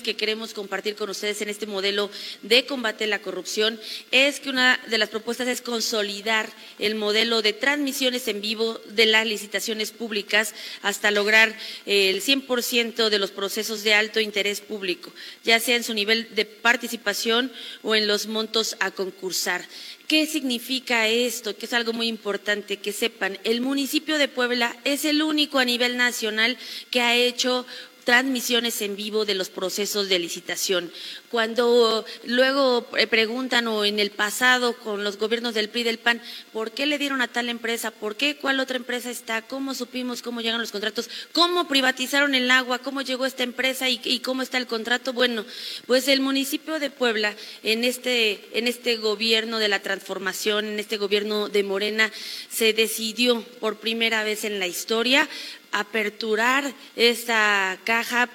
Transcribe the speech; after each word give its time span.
que 0.00 0.16
queremos 0.16 0.54
compartir 0.54 0.94
con 0.94 1.10
ustedes 1.10 1.42
en 1.42 1.50
este 1.50 1.66
modelo 1.66 2.10
de 2.40 2.64
combate 2.64 3.04
a 3.04 3.08
la 3.08 3.20
corrupción 3.20 3.78
es 4.10 4.40
que 4.40 4.48
una 4.48 4.80
de 4.88 4.96
las 4.96 5.10
propuestas 5.10 5.48
es 5.48 5.60
consolidar 5.60 6.48
el 6.78 6.94
modelo 6.94 7.42
de 7.42 7.52
transmisiones 7.52 8.28
en 8.28 8.40
vivo 8.40 8.80
de 8.86 9.06
las 9.06 9.26
licitaciones 9.26 9.90
públicas 9.90 10.54
hasta 10.80 11.10
lograr 11.10 11.54
el 11.84 12.22
100% 12.22 13.10
de 13.10 13.18
los 13.18 13.32
procesos 13.32 13.82
de 13.82 13.94
alto 13.94 14.20
interés 14.20 14.60
público, 14.60 15.12
ya 15.44 15.60
sea 15.60 15.76
en 15.76 15.84
su 15.84 15.92
nivel 15.92 16.34
de 16.34 16.44
participación 16.44 17.52
o 17.82 17.94
en 17.94 18.06
los 18.06 18.26
montos 18.26 18.76
a 18.80 18.90
concursar. 18.92 19.66
¿Qué 20.06 20.26
significa 20.26 21.08
esto? 21.08 21.56
Que 21.56 21.64
es 21.64 21.72
algo 21.72 21.94
muy 21.94 22.06
importante 22.06 22.76
que 22.76 22.92
sepan. 22.92 23.38
El 23.44 23.62
municipio 23.62 24.18
de 24.18 24.28
Puebla 24.28 24.76
es 24.84 25.06
el 25.06 25.22
único 25.22 25.58
a 25.58 25.64
nivel 25.64 25.96
nacional 25.96 26.58
que 26.90 27.00
ha 27.00 27.16
hecho 27.16 27.64
transmisiones 28.04 28.80
en 28.82 28.96
vivo 28.96 29.24
de 29.24 29.34
los 29.34 29.48
procesos 29.48 30.08
de 30.08 30.18
licitación. 30.18 30.92
Cuando 31.30 32.04
luego 32.24 32.86
eh, 32.96 33.06
preguntan 33.06 33.66
o 33.68 33.84
en 33.84 33.98
el 33.98 34.10
pasado 34.10 34.76
con 34.78 35.04
los 35.04 35.18
gobiernos 35.18 35.54
del 35.54 35.68
PRI 35.68 35.80
y 35.80 35.84
del 35.84 35.98
PAN, 35.98 36.20
¿por 36.52 36.72
qué 36.72 36.86
le 36.86 36.98
dieron 36.98 37.22
a 37.22 37.28
tal 37.28 37.48
empresa? 37.48 37.90
¿Por 37.90 38.16
qué 38.16 38.36
cuál 38.36 38.60
otra 38.60 38.76
empresa 38.76 39.10
está? 39.10 39.42
¿Cómo 39.42 39.74
supimos 39.74 40.22
cómo 40.22 40.40
llegan 40.40 40.60
los 40.60 40.72
contratos? 40.72 41.08
¿Cómo 41.32 41.68
privatizaron 41.68 42.34
el 42.34 42.50
agua? 42.50 42.78
¿Cómo 42.78 43.02
llegó 43.02 43.26
esta 43.26 43.42
empresa 43.42 43.88
y, 43.88 44.20
cómo 44.20 44.42
está 44.42 44.58
el 44.58 44.66
contrato? 44.66 45.12
Bueno, 45.12 45.44
pues 45.86 46.08
el 46.08 46.20
municipio 46.20 46.78
de 46.78 46.90
Puebla 46.90 47.34
en 47.62 47.84
este, 47.84 48.58
en 48.58 48.68
este 48.68 48.96
gobierno 48.96 49.58
de 49.58 49.68
la 49.68 49.80
transformación, 49.80 50.66
en 50.66 50.78
este 50.78 50.96
gobierno 50.96 51.48
de 51.48 51.62
Morena, 51.62 52.12
se 52.50 52.72
decidió 52.72 53.42
por 53.60 53.78
primera 53.78 54.24
vez 54.24 54.44
en 54.44 54.58
la 54.58 54.66
historia 54.66 55.28
aperturar 55.72 56.64
esta 56.96 57.78
caja. 57.84 58.28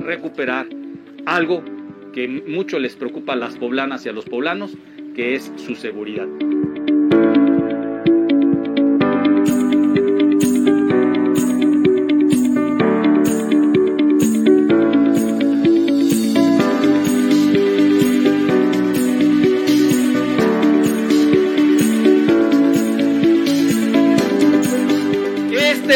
Recuperar 0.00 0.66
algo 1.26 1.62
que 2.14 2.26
mucho 2.26 2.78
les 2.78 2.96
preocupa 2.96 3.34
a 3.34 3.36
las 3.36 3.56
poblanas 3.56 4.06
y 4.06 4.08
a 4.08 4.12
los 4.12 4.24
poblanos, 4.24 4.72
que 5.14 5.34
es 5.34 5.52
su 5.56 5.74
seguridad. 5.74 6.26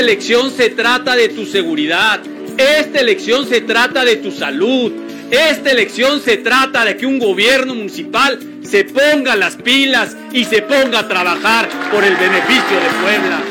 Elección 0.03 0.51
se 0.51 0.71
trata 0.71 1.17
de 1.17 1.29
tu 1.29 1.47
seguridad. 1.47 2.21
Esta 2.59 3.01
elección 3.01 3.49
se 3.49 3.61
trata 3.63 4.05
de 4.05 4.17
tu 4.17 4.31
salud. 4.31 4.93
Esta 5.31 5.71
elección 5.71 6.21
se 6.21 6.37
trata 6.37 6.85
de 6.85 6.97
que 6.97 7.07
un 7.07 7.19
gobierno 7.19 7.75
municipal 7.75 8.39
se 8.63 8.85
ponga 8.85 9.35
las 9.37 9.57
pilas 9.57 10.17
y 10.33 10.45
se 10.45 10.61
ponga 10.63 10.99
a 11.01 11.09
trabajar 11.09 11.69
por 11.91 12.05
el 12.05 12.17
beneficio 12.17 12.77
de 12.81 12.91
Puebla. 13.03 13.43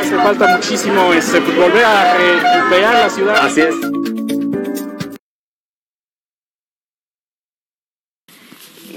Hace 0.00 0.16
falta 0.16 0.56
muchísimo 0.56 1.12
este, 1.12 1.40
pues, 1.40 1.56
volver 1.56 1.84
a 1.84 2.14
recuperar 2.14 2.94
la 2.94 3.10
ciudad. 3.10 3.36
Así 3.44 3.60
es. 3.60 3.74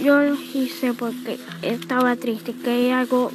Yo 0.01 0.19
lo 0.19 0.35
hice 0.53 0.93
porque 0.93 1.37
estaba 1.61 2.15
triste, 2.15 2.53
que 2.63 2.69
hay 2.69 2.91
algo 2.91 3.31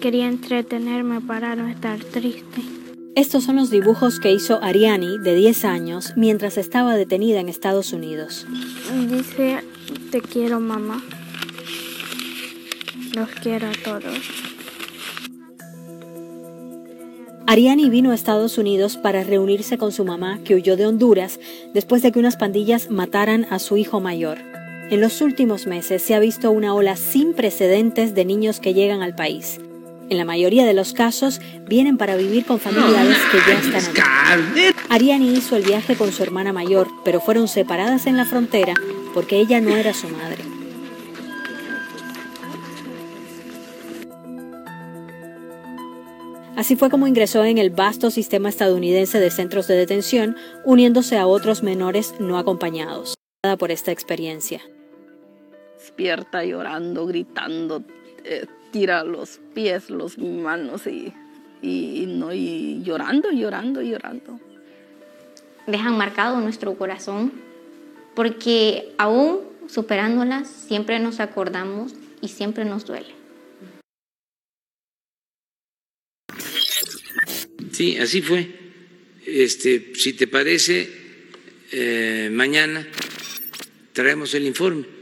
quería 0.00 0.28
entretenerme 0.28 1.20
para 1.20 1.56
no 1.56 1.66
estar 1.66 1.98
triste. 1.98 2.62
Estos 3.16 3.44
son 3.44 3.56
los 3.56 3.70
dibujos 3.70 4.20
que 4.20 4.32
hizo 4.32 4.62
Ariani, 4.62 5.18
de 5.18 5.34
10 5.34 5.64
años, 5.64 6.12
mientras 6.16 6.56
estaba 6.56 6.96
detenida 6.96 7.40
en 7.40 7.48
Estados 7.48 7.92
Unidos. 7.92 8.46
Dice, 9.08 9.60
te 10.10 10.20
quiero 10.20 10.60
mamá. 10.60 11.02
Los 13.14 13.28
quiero 13.30 13.68
a 13.68 13.72
todos. 13.84 14.18
Ariani 17.46 17.90
vino 17.90 18.10
a 18.10 18.14
Estados 18.14 18.56
Unidos 18.56 18.96
para 18.96 19.22
reunirse 19.22 19.78
con 19.78 19.92
su 19.92 20.04
mamá, 20.04 20.40
que 20.44 20.54
huyó 20.54 20.76
de 20.76 20.86
Honduras 20.86 21.38
después 21.72 22.02
de 22.02 22.10
que 22.10 22.18
unas 22.18 22.36
pandillas 22.36 22.90
mataran 22.90 23.46
a 23.50 23.58
su 23.58 23.76
hijo 23.76 24.00
mayor. 24.00 24.53
En 24.90 25.00
los 25.00 25.22
últimos 25.22 25.66
meses 25.66 26.02
se 26.02 26.14
ha 26.14 26.18
visto 26.18 26.50
una 26.50 26.74
ola 26.74 26.96
sin 26.96 27.32
precedentes 27.32 28.14
de 28.14 28.24
niños 28.24 28.60
que 28.60 28.74
llegan 28.74 29.02
al 29.02 29.14
país. 29.14 29.58
En 30.10 30.18
la 30.18 30.26
mayoría 30.26 30.66
de 30.66 30.74
los 30.74 30.92
casos 30.92 31.40
vienen 31.66 31.96
para 31.96 32.16
vivir 32.16 32.44
con 32.44 32.60
familiares 32.60 33.16
que 33.32 33.38
ya 33.38 33.58
están 33.58 33.90
aquí. 33.90 34.76
Ariani 34.90 35.32
hizo 35.32 35.56
el 35.56 35.62
viaje 35.62 35.96
con 35.96 36.12
su 36.12 36.22
hermana 36.22 36.52
mayor, 36.52 36.88
pero 37.04 37.20
fueron 37.20 37.48
separadas 37.48 38.06
en 38.06 38.18
la 38.18 38.26
frontera 38.26 38.74
porque 39.14 39.38
ella 39.38 39.60
no 39.60 39.74
era 39.74 39.94
su 39.94 40.08
madre. 40.08 40.42
Así 46.56 46.76
fue 46.76 46.90
como 46.90 47.08
ingresó 47.08 47.44
en 47.44 47.58
el 47.58 47.70
vasto 47.70 48.10
sistema 48.10 48.48
estadounidense 48.48 49.18
de 49.18 49.30
centros 49.30 49.66
de 49.66 49.76
detención, 49.76 50.36
uniéndose 50.64 51.16
a 51.16 51.26
otros 51.26 51.62
menores 51.62 52.14
no 52.20 52.38
acompañados. 52.38 53.14
Por 53.58 53.70
esta 53.70 53.92
experiencia. 53.92 54.62
Despierta 55.84 56.42
llorando, 56.42 57.06
gritando, 57.06 57.84
eh, 58.24 58.46
tira 58.72 59.04
los 59.04 59.38
pies, 59.52 59.90
las 59.90 60.16
manos 60.16 60.86
y, 60.86 61.12
y, 61.60 62.06
no, 62.08 62.32
y 62.32 62.82
llorando, 62.82 63.30
llorando, 63.30 63.82
llorando. 63.82 64.40
Dejan 65.66 65.98
marcado 65.98 66.40
nuestro 66.40 66.74
corazón 66.78 67.32
porque 68.14 68.94
aún 68.96 69.40
superándolas 69.68 70.48
siempre 70.48 70.98
nos 71.00 71.20
acordamos 71.20 71.92
y 72.22 72.28
siempre 72.28 72.64
nos 72.64 72.86
duele. 72.86 73.14
Sí, 77.72 77.98
así 77.98 78.22
fue. 78.22 78.48
Este, 79.26 79.92
si 79.94 80.14
te 80.14 80.28
parece, 80.28 80.88
eh, 81.72 82.30
mañana 82.32 82.88
traemos 83.92 84.32
el 84.32 84.46
informe. 84.46 84.93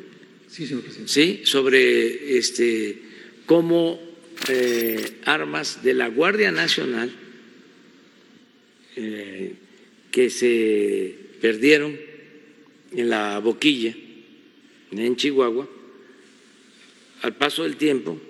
Sí, 0.53 0.67
señor 0.67 0.83
presidente. 0.83 1.11
Sí, 1.11 1.41
sobre 1.45 2.37
este 2.37 2.99
como 3.47 3.99
eh, 4.51 5.21
armas 5.25 5.83
de 5.83 5.95
la 5.95 6.09
Guardia 6.09 6.53
Nacional 6.53 7.11
eh, 8.97 9.55
que 10.11 10.29
se 10.29 11.17
perdieron 11.41 11.99
en 12.95 13.09
la 13.09 13.39
boquilla, 13.39 13.97
en 14.91 15.17
Chihuahua, 15.17 15.67
al 17.23 17.35
paso 17.37 17.63
del 17.63 17.77
tiempo 17.77 18.21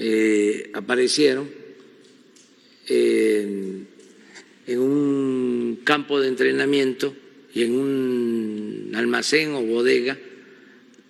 eh, 0.00 0.72
aparecieron 0.74 1.48
en 2.88 3.86
un 4.66 5.78
campo 5.84 6.20
de 6.20 6.26
entrenamiento 6.26 7.14
y 7.54 7.62
en 7.62 7.78
un 7.78 8.92
almacén 8.96 9.52
o 9.52 9.62
bodega 9.62 10.18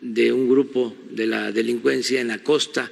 de 0.04 0.32
un 0.34 0.50
grupo 0.50 0.94
de 1.10 1.26
la 1.26 1.50
delincuencia 1.50 2.20
en 2.20 2.28
la 2.28 2.42
costa 2.42 2.90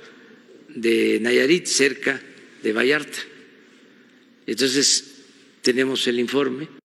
de 0.68 1.18
Nayarit, 1.20 1.66
cerca 1.66 2.18
de 2.62 2.72
Vallarta. 2.72 3.18
Entonces, 4.46 5.04
tenemos 5.60 6.06
el 6.08 6.18
informe. 6.18 6.81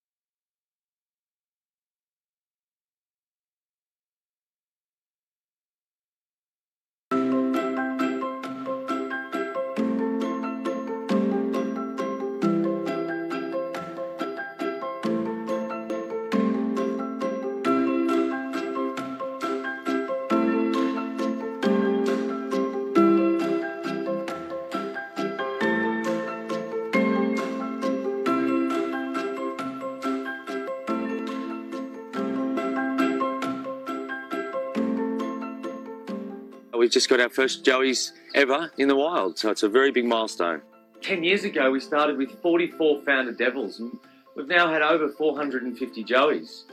Just 36.98 37.10
got 37.10 37.20
our 37.20 37.30
first 37.30 37.64
Joeys 37.64 38.14
ever 38.34 38.72
in 38.80 38.88
the 38.88 38.96
wild, 38.96 39.38
so 39.38 39.52
it's 39.52 39.62
a 39.62 39.70
very 39.70 39.92
big 39.92 40.06
milestone. 40.06 40.64
10 41.04 41.24
years 41.24 41.44
ago, 41.44 41.70
we 41.70 41.80
started 41.80 42.18
with 42.18 42.32
44 42.42 43.04
founder 43.04 43.34
devils, 43.34 43.80
and 43.80 43.96
we've 44.36 44.48
now 44.48 44.68
had 44.68 44.82
over 44.82 45.08
450 45.08 46.04
Joeys. 46.04 46.64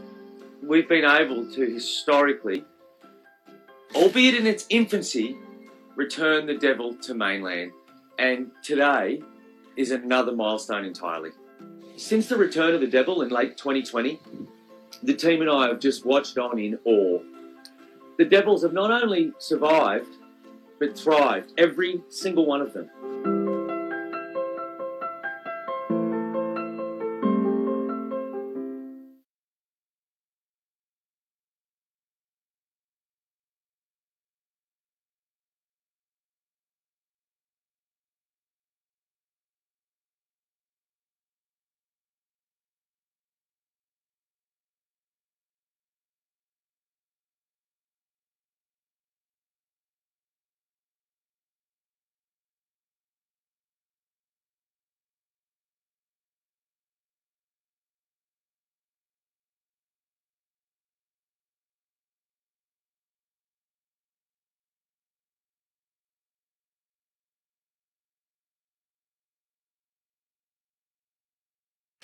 We've 0.63 0.89
been 0.89 1.05
able 1.05 1.45
to 1.53 1.67
historically, 1.71 2.65
albeit 3.95 4.35
in 4.35 4.47
its 4.47 4.65
infancy, 4.71 5.37
return 5.95 6.47
the 6.47 6.57
devil 6.57 6.95
to 7.03 7.13
mainland, 7.13 7.73
and 8.19 8.51
today 8.63 9.21
is 9.77 9.91
another 9.91 10.33
milestone 10.33 10.87
entirely. 10.87 11.33
Since 11.99 12.31
the 12.31 12.39
return 12.39 12.75
of 12.75 12.81
the 12.81 12.87
devil 12.87 13.21
in 13.21 13.29
late 13.29 13.59
2020, 13.59 14.19
the 15.03 15.13
team 15.13 15.43
and 15.43 15.51
I 15.51 15.69
have 15.69 15.81
just 15.81 16.07
watched 16.07 16.39
on 16.39 16.59
in 16.59 16.79
awe. 16.87 17.21
The 18.17 18.25
devils 18.25 18.63
have 18.63 18.73
not 18.73 18.91
only 18.91 19.33
survived, 19.39 20.17
but 20.79 20.97
thrived, 20.97 21.53
every 21.59 22.03
single 22.09 22.47
one 22.47 22.61
of 22.61 22.73
them. 22.73 22.89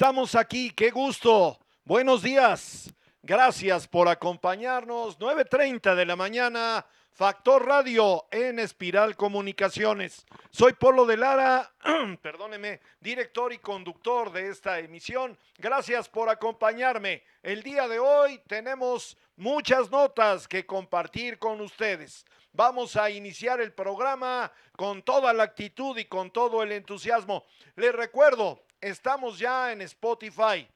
Estamos 0.01 0.35
aquí, 0.35 0.71
qué 0.71 0.91
gusto. 0.91 1.59
Buenos 1.85 2.23
días. 2.23 2.91
Gracias 3.23 3.87
por 3.87 4.09
acompañarnos. 4.09 5.19
9.30 5.19 5.95
de 5.95 6.07
la 6.07 6.17
mañana, 6.17 6.87
Factor 7.13 7.67
Radio 7.67 8.25
en 8.31 8.61
Espiral 8.61 9.15
Comunicaciones. 9.15 10.25
Soy 10.51 10.73
Polo 10.73 11.05
de 11.05 11.19
Lara, 11.19 11.71
perdóneme, 12.23 12.81
director 12.99 13.53
y 13.53 13.59
conductor 13.59 14.33
de 14.33 14.49
esta 14.49 14.79
emisión. 14.79 15.37
Gracias 15.59 16.09
por 16.09 16.31
acompañarme. 16.31 17.23
El 17.43 17.63
día 17.63 17.87
de 17.87 17.99
hoy 17.99 18.41
tenemos 18.47 19.19
muchas 19.37 19.91
notas 19.91 20.49
que 20.49 20.65
compartir 20.65 21.39
con 21.39 21.61
ustedes. 21.61 22.25
Vamos 22.55 22.97
a 22.97 23.11
iniciar 23.11 23.61
el 23.61 23.75
programa 23.75 24.51
con 24.77 25.03
toda 25.03 25.35
la 25.35 25.43
actitud 25.43 25.99
y 25.99 26.07
con 26.07 26.31
todo 26.31 26.63
el 26.63 26.73
entusiasmo. 26.73 27.45
Les 27.77 27.95
recuerdo, 27.95 28.63
estamos 28.81 29.39
ya 29.39 29.73
en 29.73 29.83
Spotify. 29.83 30.69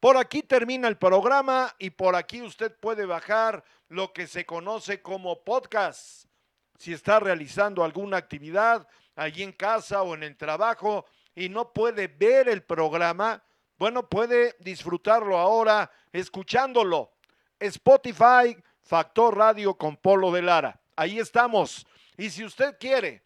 Por 0.00 0.16
aquí 0.16 0.42
termina 0.42 0.88
el 0.88 0.96
programa 0.96 1.74
y 1.78 1.90
por 1.90 2.16
aquí 2.16 2.42
usted 2.42 2.74
puede 2.74 3.06
bajar 3.06 3.64
lo 3.88 4.12
que 4.12 4.26
se 4.26 4.44
conoce 4.44 5.00
como 5.00 5.44
podcast. 5.44 6.24
Si 6.76 6.92
está 6.92 7.20
realizando 7.20 7.84
alguna 7.84 8.16
actividad 8.16 8.86
allí 9.14 9.42
en 9.42 9.52
casa 9.52 10.02
o 10.02 10.14
en 10.14 10.24
el 10.24 10.36
trabajo 10.36 11.06
y 11.34 11.48
no 11.48 11.72
puede 11.72 12.08
ver 12.08 12.48
el 12.48 12.62
programa, 12.64 13.42
bueno, 13.78 14.08
puede 14.08 14.56
disfrutarlo 14.58 15.38
ahora 15.38 15.90
escuchándolo. 16.12 17.12
Spotify, 17.60 18.56
Factor 18.82 19.36
Radio 19.36 19.74
con 19.74 19.96
Polo 19.96 20.32
de 20.32 20.42
Lara. 20.42 20.80
Ahí 20.96 21.20
estamos. 21.20 21.86
Y 22.16 22.30
si 22.30 22.44
usted 22.44 22.76
quiere 22.78 23.22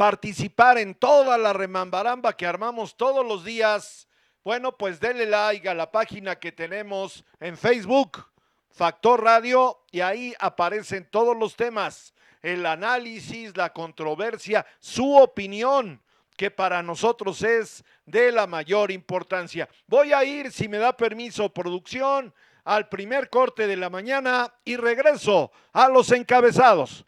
participar 0.00 0.78
en 0.78 0.94
toda 0.94 1.36
la 1.36 1.52
remambaramba 1.52 2.34
que 2.34 2.46
armamos 2.46 2.96
todos 2.96 3.22
los 3.22 3.44
días, 3.44 4.08
bueno, 4.42 4.74
pues 4.74 4.98
denle 4.98 5.26
like 5.26 5.68
a 5.68 5.74
la 5.74 5.92
página 5.92 6.36
que 6.36 6.52
tenemos 6.52 7.22
en 7.38 7.58
Facebook, 7.58 8.24
Factor 8.70 9.22
Radio, 9.22 9.82
y 9.90 10.00
ahí 10.00 10.34
aparecen 10.38 11.06
todos 11.10 11.36
los 11.36 11.54
temas, 11.54 12.14
el 12.40 12.64
análisis, 12.64 13.54
la 13.54 13.74
controversia, 13.74 14.64
su 14.78 15.18
opinión, 15.18 16.00
que 16.34 16.50
para 16.50 16.82
nosotros 16.82 17.42
es 17.42 17.84
de 18.06 18.32
la 18.32 18.46
mayor 18.46 18.90
importancia. 18.90 19.68
Voy 19.86 20.14
a 20.14 20.24
ir, 20.24 20.50
si 20.50 20.66
me 20.66 20.78
da 20.78 20.96
permiso, 20.96 21.52
producción, 21.52 22.32
al 22.64 22.88
primer 22.88 23.28
corte 23.28 23.66
de 23.66 23.76
la 23.76 23.90
mañana 23.90 24.50
y 24.64 24.76
regreso 24.76 25.52
a 25.74 25.90
los 25.90 26.10
encabezados. 26.10 27.04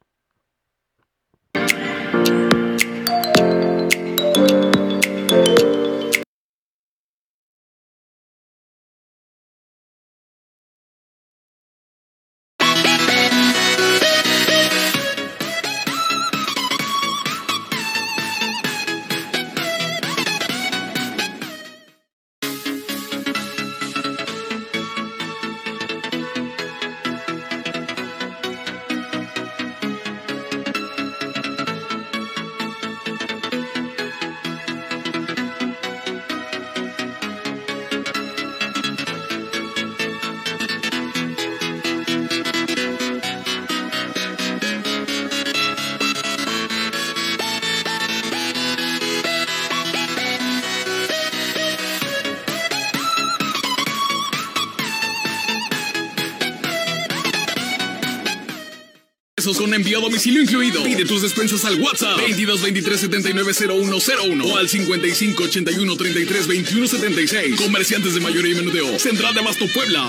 Envío 59.83 59.99
a 59.99 60.01
domicilio 60.01 60.41
incluido. 60.41 60.83
Pide 60.85 61.05
tus 61.05 61.23
despensas 61.23 61.65
al 61.65 61.81
WhatsApp 61.81 62.17
22 62.19 62.63
23 62.63 63.01
79 63.01 63.53
0101 63.53 64.45
o 64.45 64.57
al 64.57 64.69
55 64.69 65.43
81 65.43 65.97
33 65.97 66.47
21 66.47 66.87
76. 66.87 67.57
Comerciantes 67.57 68.15
de 68.15 68.21
mayoría 68.21 68.53
y 68.53 68.55
menudeo. 68.55 68.99
Central 68.99 69.35
de 69.35 69.41
Abasto 69.41 69.67
Puebla. 69.75 70.09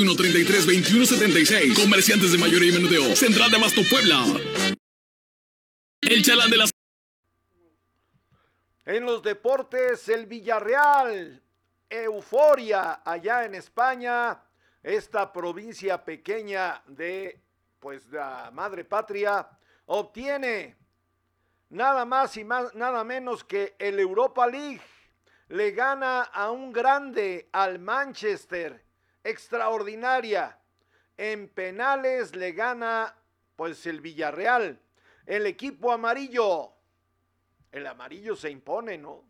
33 0.00 0.66
21 0.66 1.06
76. 1.06 1.78
Comerciantes 1.78 2.32
de 2.32 2.38
mayoría 2.38 2.70
y 2.70 2.72
menudeo. 2.72 3.14
Central 3.14 3.50
de 3.50 3.56
Abasto 3.58 3.82
Puebla. 3.90 4.24
El 6.00 6.22
chalán 6.22 6.50
de 6.50 6.56
las. 6.56 6.70
En 8.86 9.04
los 9.04 9.22
deportes, 9.22 10.08
el 10.08 10.26
Villarreal, 10.26 11.42
euforia 11.90 13.02
allá 13.04 13.44
en 13.44 13.54
España, 13.54 14.42
esta 14.82 15.32
provincia 15.32 16.02
pequeña 16.02 16.82
de 16.86 17.40
pues 17.78 18.06
la 18.08 18.50
madre 18.52 18.84
patria 18.84 19.46
obtiene 19.86 20.76
nada 21.68 22.04
más 22.04 22.36
y 22.38 22.44
más, 22.44 22.74
nada 22.74 23.04
menos 23.04 23.44
que 23.44 23.76
el 23.78 24.00
Europa 24.00 24.46
League. 24.46 24.80
Le 25.48 25.72
gana 25.72 26.22
a 26.22 26.50
un 26.50 26.72
grande, 26.72 27.48
al 27.52 27.78
Manchester, 27.78 28.89
extraordinaria. 29.24 30.58
En 31.16 31.48
penales 31.48 32.34
le 32.34 32.52
gana 32.52 33.14
pues 33.56 33.86
el 33.86 34.00
Villarreal. 34.00 34.80
El 35.26 35.46
equipo 35.46 35.92
amarillo, 35.92 36.72
el 37.70 37.86
amarillo 37.86 38.34
se 38.34 38.50
impone, 38.50 38.98
¿no? 38.98 39.24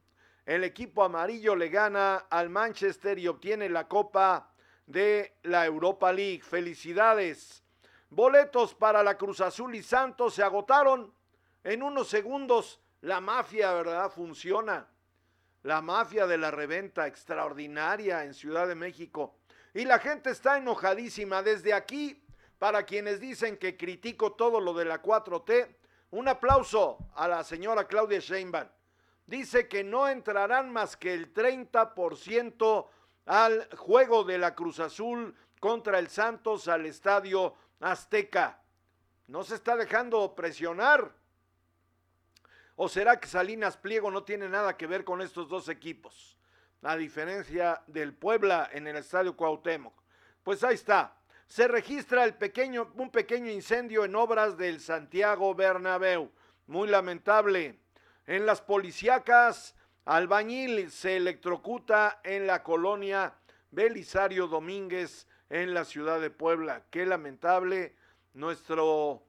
El 0.46 0.64
equipo 0.64 1.04
amarillo 1.04 1.54
le 1.54 1.68
gana 1.68 2.26
al 2.30 2.48
Manchester 2.48 3.18
y 3.18 3.28
obtiene 3.28 3.68
la 3.68 3.86
copa 3.88 4.52
de 4.86 5.36
la 5.42 5.66
Europa 5.66 6.12
League. 6.12 6.42
Felicidades. 6.42 7.62
Boletos 8.08 8.74
para 8.74 9.02
la 9.02 9.16
Cruz 9.16 9.40
Azul 9.40 9.74
y 9.74 9.82
Santos 9.82 10.34
se 10.34 10.42
agotaron 10.42 11.14
en 11.62 11.82
unos 11.82 12.08
segundos. 12.08 12.80
La 13.02 13.20
mafia, 13.20 13.72
¿verdad? 13.72 14.10
Funciona. 14.10 14.88
La 15.62 15.80
mafia 15.82 16.26
de 16.26 16.38
la 16.38 16.50
reventa 16.50 17.06
extraordinaria 17.06 18.24
en 18.24 18.34
Ciudad 18.34 18.66
de 18.66 18.74
México. 18.74 19.39
Y 19.74 19.84
la 19.84 19.98
gente 19.98 20.30
está 20.30 20.58
enojadísima. 20.58 21.42
Desde 21.42 21.72
aquí, 21.72 22.22
para 22.58 22.84
quienes 22.84 23.20
dicen 23.20 23.56
que 23.56 23.76
critico 23.76 24.32
todo 24.32 24.60
lo 24.60 24.74
de 24.74 24.84
la 24.84 25.02
4T, 25.02 25.76
un 26.10 26.28
aplauso 26.28 26.98
a 27.14 27.28
la 27.28 27.44
señora 27.44 27.86
Claudia 27.86 28.18
Sheinbaum. 28.18 28.68
Dice 29.26 29.68
que 29.68 29.84
no 29.84 30.08
entrarán 30.08 30.72
más 30.72 30.96
que 30.96 31.14
el 31.14 31.32
30% 31.32 32.88
al 33.26 33.68
juego 33.76 34.24
de 34.24 34.38
la 34.38 34.56
Cruz 34.56 34.80
Azul 34.80 35.36
contra 35.60 36.00
el 36.00 36.08
Santos 36.08 36.66
al 36.66 36.84
estadio 36.86 37.54
Azteca. 37.78 38.60
No 39.28 39.44
se 39.44 39.54
está 39.54 39.76
dejando 39.76 40.34
presionar. 40.34 41.14
¿O 42.74 42.88
será 42.88 43.20
que 43.20 43.28
Salinas 43.28 43.76
Pliego 43.76 44.10
no 44.10 44.24
tiene 44.24 44.48
nada 44.48 44.76
que 44.76 44.88
ver 44.88 45.04
con 45.04 45.22
estos 45.22 45.48
dos 45.48 45.68
equipos? 45.68 46.36
A 46.82 46.96
diferencia 46.96 47.82
del 47.86 48.14
Puebla 48.14 48.70
en 48.72 48.86
el 48.86 48.96
estadio 48.96 49.36
Cuauhtémoc. 49.36 49.94
Pues 50.42 50.64
ahí 50.64 50.74
está. 50.74 51.16
Se 51.46 51.68
registra 51.68 52.24
el 52.24 52.34
pequeño, 52.34 52.92
un 52.96 53.10
pequeño 53.10 53.50
incendio 53.50 54.04
en 54.04 54.14
obras 54.14 54.56
del 54.56 54.80
Santiago 54.80 55.54
Bernabéu. 55.54 56.30
Muy 56.66 56.88
lamentable. 56.88 57.80
En 58.26 58.46
las 58.46 58.62
policíacas, 58.62 59.74
albañil 60.04 60.90
se 60.90 61.16
electrocuta 61.16 62.20
en 62.24 62.46
la 62.46 62.62
colonia 62.62 63.34
Belisario 63.70 64.46
Domínguez 64.46 65.26
en 65.48 65.74
la 65.74 65.84
ciudad 65.84 66.20
de 66.20 66.30
Puebla. 66.30 66.84
Qué 66.90 67.04
lamentable 67.04 67.96
nuestro, 68.32 69.22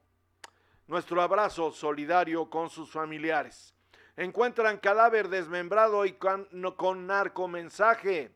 nuestro 0.86 1.20
abrazo 1.20 1.72
solidario 1.72 2.48
con 2.48 2.70
sus 2.70 2.90
familiares. 2.90 3.74
Encuentran 4.16 4.78
cadáver 4.78 5.28
desmembrado 5.28 6.04
y 6.04 6.12
con, 6.12 6.48
narcomensaje. 7.06 8.34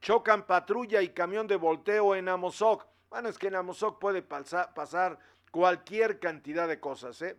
Chocan 0.00 0.46
patrulla 0.46 1.00
y 1.00 1.08
camión 1.08 1.46
de 1.46 1.56
volteo 1.56 2.14
en 2.14 2.28
Amozoc. 2.28 2.86
Bueno, 3.08 3.28
es 3.28 3.38
que 3.38 3.46
en 3.46 3.54
Amozoc 3.54 3.98
puede 3.98 4.22
pasar, 4.22 4.74
pasar 4.74 5.18
cualquier 5.50 6.20
cantidad 6.20 6.68
de 6.68 6.80
cosas, 6.80 7.22
¿eh? 7.22 7.36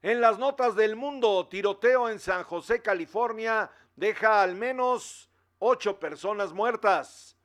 En 0.00 0.20
las 0.20 0.38
notas 0.38 0.76
del 0.76 0.96
mundo, 0.96 1.48
tiroteo 1.48 2.10
en 2.10 2.18
San 2.18 2.44
José, 2.44 2.82
California, 2.82 3.70
deja 3.96 4.42
al 4.42 4.54
menos 4.54 5.30
ocho 5.58 5.98
personas 5.98 6.52
muertas. 6.52 7.38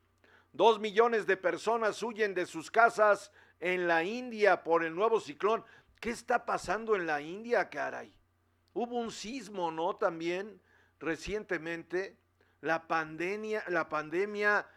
Dos 0.52 0.80
millones 0.80 1.26
de 1.26 1.38
personas 1.38 2.04
huyen 2.04 2.34
de 2.34 2.46
sus 2.46 2.70
casas 2.70 3.32
en 3.60 3.88
la 3.88 4.04
India 4.04 4.64
por 4.64 4.84
el 4.84 4.94
nuevo 4.94 5.20
ciclón. 5.20 5.64
¿Qué 6.02 6.10
está 6.10 6.46
pasando 6.46 6.96
en 6.96 7.06
la 7.06 7.22
India, 7.22 7.70
caray? 7.70 8.14
Hubo 8.74 8.98
un 8.98 9.12
sismo, 9.12 9.72
¿no? 9.72 9.96
También 9.96 10.62
recientemente. 11.00 12.18
La 12.62 12.88
pandemia, 12.88 13.64
la 13.70 13.88
pandemia, 13.88 14.68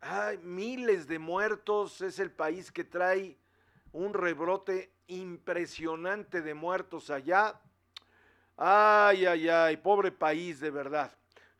hay 0.00 0.38
miles 0.38 1.06
de 1.06 1.18
muertos. 1.18 2.00
Es 2.00 2.18
el 2.18 2.30
país 2.30 2.70
que 2.70 2.84
trae 2.84 3.38
un 3.92 4.14
rebrote 4.14 4.92
impresionante 5.06 6.42
de 6.42 6.54
muertos 6.54 7.10
allá. 7.10 7.60
Ay, 8.56 9.26
ay, 9.26 9.48
ay, 9.48 9.76
pobre 9.78 10.12
país 10.12 10.60
de 10.60 10.70
verdad. 10.70 11.16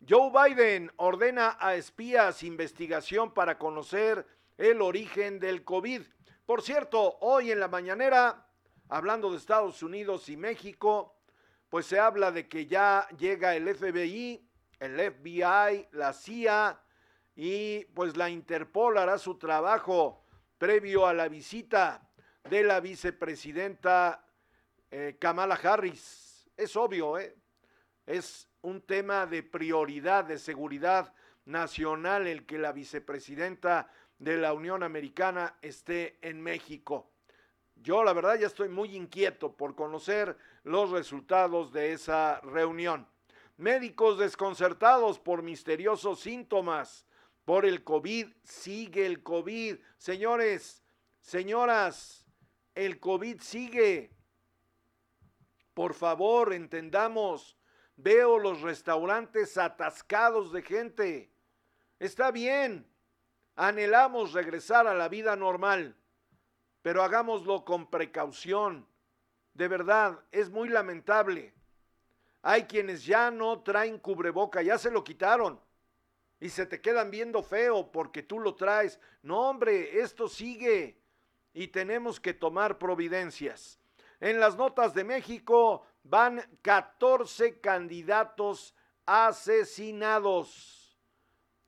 Joe 0.06 0.30
Biden 0.30 0.90
ordena 0.96 1.56
a 1.60 1.74
espías 1.74 2.42
investigación 2.42 3.32
para 3.32 3.58
conocer 3.58 4.26
el 4.58 4.82
origen 4.82 5.38
del 5.38 5.64
COVID. 5.64 6.02
Por 6.44 6.62
cierto, 6.62 7.18
hoy 7.20 7.50
en 7.50 7.60
la 7.60 7.68
mañanera, 7.68 8.46
hablando 8.88 9.30
de 9.30 9.38
Estados 9.38 9.82
Unidos 9.82 10.28
y 10.28 10.36
México, 10.36 11.14
pues 11.72 11.86
se 11.86 11.98
habla 11.98 12.30
de 12.30 12.48
que 12.48 12.66
ya 12.66 13.08
llega 13.16 13.56
el 13.56 13.74
FBI, 13.74 14.46
el 14.78 15.10
FBI, 15.10 15.88
la 15.92 16.12
CIA 16.12 16.78
y 17.34 17.86
pues 17.94 18.14
la 18.14 18.28
Interpol 18.28 18.98
hará 18.98 19.16
su 19.16 19.38
trabajo 19.38 20.22
previo 20.58 21.06
a 21.06 21.14
la 21.14 21.28
visita 21.28 22.10
de 22.50 22.62
la 22.62 22.78
vicepresidenta 22.80 24.22
eh, 24.90 25.16
Kamala 25.18 25.54
Harris. 25.54 26.46
Es 26.58 26.76
obvio, 26.76 27.18
¿eh? 27.18 27.38
es 28.04 28.50
un 28.60 28.82
tema 28.82 29.24
de 29.24 29.42
prioridad, 29.42 30.26
de 30.26 30.38
seguridad 30.38 31.14
nacional, 31.46 32.26
el 32.26 32.44
que 32.44 32.58
la 32.58 32.72
vicepresidenta 32.72 33.88
de 34.18 34.36
la 34.36 34.52
Unión 34.52 34.82
Americana 34.82 35.56
esté 35.62 36.18
en 36.20 36.38
México. 36.42 37.12
Yo 37.76 38.04
la 38.04 38.12
verdad 38.12 38.38
ya 38.38 38.48
estoy 38.48 38.68
muy 38.68 38.94
inquieto 38.94 39.56
por 39.56 39.74
conocer 39.74 40.36
los 40.64 40.90
resultados 40.90 41.72
de 41.72 41.92
esa 41.92 42.40
reunión. 42.40 43.08
Médicos 43.56 44.18
desconcertados 44.18 45.18
por 45.18 45.42
misteriosos 45.42 46.20
síntomas 46.20 47.06
por 47.44 47.66
el 47.66 47.84
COVID. 47.84 48.32
Sigue 48.44 49.06
el 49.06 49.22
COVID. 49.22 49.78
Señores, 49.98 50.82
señoras, 51.20 52.26
el 52.74 52.98
COVID 53.00 53.40
sigue. 53.40 54.16
Por 55.74 55.94
favor, 55.94 56.52
entendamos. 56.52 57.58
Veo 57.96 58.38
los 58.38 58.62
restaurantes 58.62 59.58
atascados 59.58 60.52
de 60.52 60.62
gente. 60.62 61.32
Está 61.98 62.30
bien. 62.30 62.88
Anhelamos 63.54 64.32
regresar 64.32 64.86
a 64.86 64.94
la 64.94 65.08
vida 65.08 65.36
normal, 65.36 65.94
pero 66.80 67.02
hagámoslo 67.02 67.64
con 67.64 67.90
precaución. 67.90 68.88
De 69.54 69.68
verdad, 69.68 70.18
es 70.30 70.50
muy 70.50 70.68
lamentable. 70.68 71.52
Hay 72.42 72.64
quienes 72.64 73.04
ya 73.04 73.30
no 73.30 73.60
traen 73.60 73.98
cubreboca, 73.98 74.62
ya 74.62 74.78
se 74.78 74.90
lo 74.90 75.04
quitaron 75.04 75.60
y 76.42 76.48
se 76.48 76.66
te 76.66 76.80
quedan 76.80 77.10
viendo 77.12 77.40
feo 77.42 77.92
porque 77.92 78.24
tú 78.24 78.40
lo 78.40 78.56
traes. 78.56 78.98
No, 79.22 79.48
hombre, 79.48 80.00
esto 80.00 80.28
sigue 80.28 80.98
y 81.54 81.68
tenemos 81.68 82.18
que 82.18 82.34
tomar 82.34 82.78
providencias. 82.78 83.78
En 84.18 84.40
las 84.40 84.56
notas 84.56 84.92
de 84.92 85.04
México 85.04 85.86
van 86.02 86.44
14 86.62 87.60
candidatos 87.60 88.74
asesinados 89.06 90.98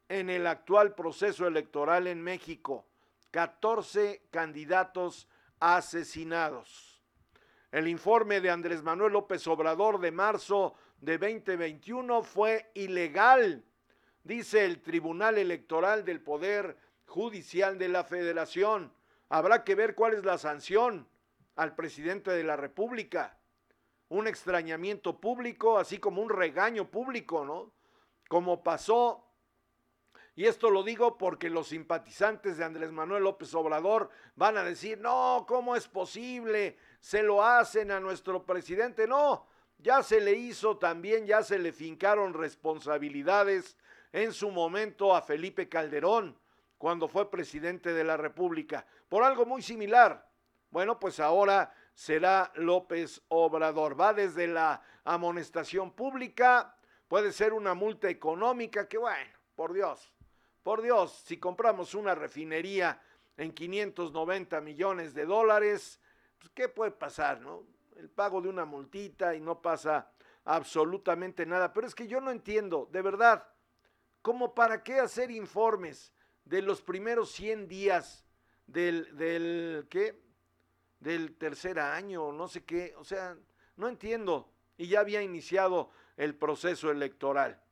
en 0.08 0.28
el 0.28 0.46
actual 0.46 0.96
proceso 0.96 1.46
electoral 1.46 2.08
en 2.08 2.20
México. 2.20 2.84
14 3.30 4.26
candidatos 4.32 5.28
asesinados. 5.60 6.93
El 7.74 7.88
informe 7.88 8.40
de 8.40 8.50
Andrés 8.50 8.84
Manuel 8.84 9.14
López 9.14 9.44
Obrador 9.48 9.98
de 9.98 10.12
marzo 10.12 10.74
de 11.00 11.18
2021 11.18 12.22
fue 12.22 12.70
ilegal, 12.74 13.64
dice 14.22 14.64
el 14.64 14.80
Tribunal 14.80 15.38
Electoral 15.38 16.04
del 16.04 16.20
Poder 16.20 16.76
Judicial 17.06 17.76
de 17.76 17.88
la 17.88 18.04
Federación. 18.04 18.92
Habrá 19.28 19.64
que 19.64 19.74
ver 19.74 19.96
cuál 19.96 20.14
es 20.14 20.24
la 20.24 20.38
sanción 20.38 21.08
al 21.56 21.74
presidente 21.74 22.30
de 22.30 22.44
la 22.44 22.54
República. 22.54 23.36
Un 24.08 24.28
extrañamiento 24.28 25.18
público, 25.18 25.76
así 25.76 25.98
como 25.98 26.22
un 26.22 26.30
regaño 26.30 26.88
público, 26.88 27.44
¿no? 27.44 27.72
Como 28.28 28.62
pasó, 28.62 29.23
y 30.36 30.46
esto 30.46 30.70
lo 30.70 30.82
digo 30.82 31.16
porque 31.16 31.48
los 31.48 31.68
simpatizantes 31.68 32.56
de 32.56 32.64
Andrés 32.64 32.90
Manuel 32.90 33.22
López 33.22 33.54
Obrador 33.54 34.10
van 34.34 34.56
a 34.56 34.64
decir, 34.64 34.98
no, 34.98 35.44
¿cómo 35.46 35.76
es 35.76 35.86
posible? 35.86 36.76
Se 36.98 37.22
lo 37.22 37.44
hacen 37.44 37.92
a 37.92 38.00
nuestro 38.00 38.44
presidente. 38.44 39.06
No, 39.06 39.46
ya 39.78 40.02
se 40.02 40.20
le 40.20 40.32
hizo 40.32 40.76
también, 40.76 41.26
ya 41.26 41.44
se 41.44 41.58
le 41.58 41.72
fincaron 41.72 42.34
responsabilidades 42.34 43.76
en 44.12 44.32
su 44.32 44.50
momento 44.50 45.14
a 45.14 45.22
Felipe 45.22 45.68
Calderón 45.68 46.36
cuando 46.78 47.06
fue 47.06 47.30
presidente 47.30 47.92
de 47.92 48.04
la 48.04 48.16
República, 48.16 48.84
por 49.08 49.22
algo 49.22 49.46
muy 49.46 49.62
similar. 49.62 50.28
Bueno, 50.70 50.98
pues 50.98 51.20
ahora 51.20 51.72
será 51.94 52.50
López 52.56 53.22
Obrador. 53.28 53.98
Va 53.98 54.12
desde 54.12 54.48
la 54.48 54.82
amonestación 55.04 55.92
pública, 55.92 56.76
puede 57.06 57.32
ser 57.32 57.52
una 57.52 57.74
multa 57.74 58.08
económica, 58.08 58.88
que 58.88 58.98
bueno, 58.98 59.30
por 59.54 59.72
Dios, 59.72 60.13
por 60.64 60.80
Dios, 60.82 61.12
si 61.24 61.36
compramos 61.36 61.94
una 61.94 62.14
refinería 62.14 63.00
en 63.36 63.52
590 63.52 64.60
millones 64.62 65.12
de 65.12 65.26
dólares, 65.26 66.00
pues 66.38 66.50
¿qué 66.54 66.68
puede 66.70 66.90
pasar, 66.90 67.40
no? 67.42 67.64
El 67.96 68.08
pago 68.08 68.40
de 68.40 68.48
una 68.48 68.64
multita 68.64 69.34
y 69.34 69.40
no 69.40 69.60
pasa 69.60 70.10
absolutamente 70.44 71.44
nada. 71.44 71.72
Pero 71.72 71.86
es 71.86 71.94
que 71.94 72.08
yo 72.08 72.20
no 72.20 72.30
entiendo, 72.30 72.88
de 72.90 73.02
verdad, 73.02 73.46
¿cómo 74.22 74.54
para 74.54 74.82
qué 74.82 74.98
hacer 74.98 75.30
informes 75.30 76.14
de 76.44 76.62
los 76.62 76.80
primeros 76.80 77.30
100 77.32 77.68
días 77.68 78.24
del, 78.66 79.14
del 79.16 79.86
¿qué? 79.90 80.18
del 80.98 81.36
tercer 81.36 81.78
año, 81.78 82.32
no 82.32 82.48
sé 82.48 82.64
qué, 82.64 82.94
o 82.96 83.04
sea, 83.04 83.36
no 83.76 83.88
entiendo. 83.88 84.50
Y 84.78 84.88
ya 84.88 85.00
había 85.00 85.20
iniciado 85.20 85.90
el 86.16 86.34
proceso 86.34 86.90
electoral. 86.90 87.62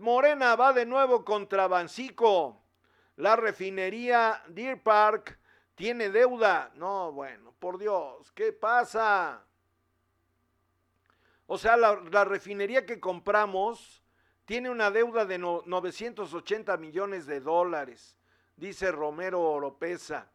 Morena 0.00 0.56
va 0.56 0.72
de 0.72 0.86
nuevo 0.86 1.24
contra 1.24 1.68
Bancico. 1.68 2.62
La 3.16 3.36
refinería 3.36 4.42
Deer 4.48 4.82
Park 4.82 5.38
tiene 5.74 6.10
deuda. 6.10 6.70
No, 6.74 7.12
bueno, 7.12 7.54
por 7.58 7.78
Dios, 7.78 8.30
¿qué 8.32 8.52
pasa? 8.52 9.44
O 11.46 11.58
sea, 11.58 11.76
la, 11.76 12.24
refinería 12.24 12.86
que 12.86 12.98
compramos 12.98 14.02
tiene 14.44 14.70
una 14.70 14.90
deuda 14.90 15.24
de 15.24 15.38
no, 15.38 15.62
980 15.66 16.76
millones 16.76 17.26
de 17.26 17.40
dólares, 17.40 18.16
dice 18.56 18.90
Romero 18.90 19.40
Oropesa. 19.42 20.30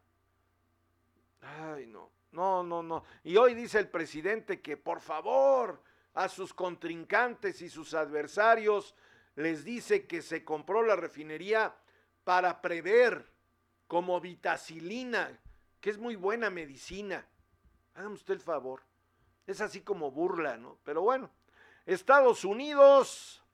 Ay, 1.40 1.86
no, 1.86 2.10
no, 2.32 2.62
no, 2.62 2.82
no. 2.82 3.04
Y 3.24 3.36
hoy 3.36 3.54
dice 3.54 3.78
el 3.78 3.88
presidente 3.88 4.60
que 4.60 4.76
por 4.76 5.00
favor 5.00 5.82
a 6.14 6.28
sus 6.28 6.54
contrincantes 6.54 7.62
y 7.62 7.68
sus 7.68 7.94
adversarios 7.94 8.94
les 9.38 9.64
dice 9.64 10.04
que 10.04 10.20
se 10.20 10.44
compró 10.44 10.82
la 10.82 10.96
refinería 10.96 11.72
para 12.24 12.60
prever 12.60 13.24
como 13.86 14.20
vitacilina, 14.20 15.40
que 15.80 15.90
es 15.90 15.98
muy 15.98 16.16
buena 16.16 16.50
medicina. 16.50 17.24
Hágame 17.94 18.16
usted 18.16 18.34
el 18.34 18.40
favor. 18.40 18.82
Es 19.46 19.60
así 19.60 19.82
como 19.82 20.10
burla, 20.10 20.56
¿no? 20.56 20.78
Pero 20.82 21.02
bueno, 21.02 21.30
Estados 21.86 22.44
Unidos, 22.44 23.44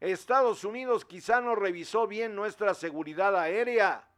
Estados 0.00 0.64
Unidos 0.64 1.04
quizá 1.04 1.40
no 1.40 1.54
revisó 1.54 2.08
bien 2.08 2.34
nuestra 2.34 2.74
seguridad 2.74 3.36
aérea, 3.36 4.08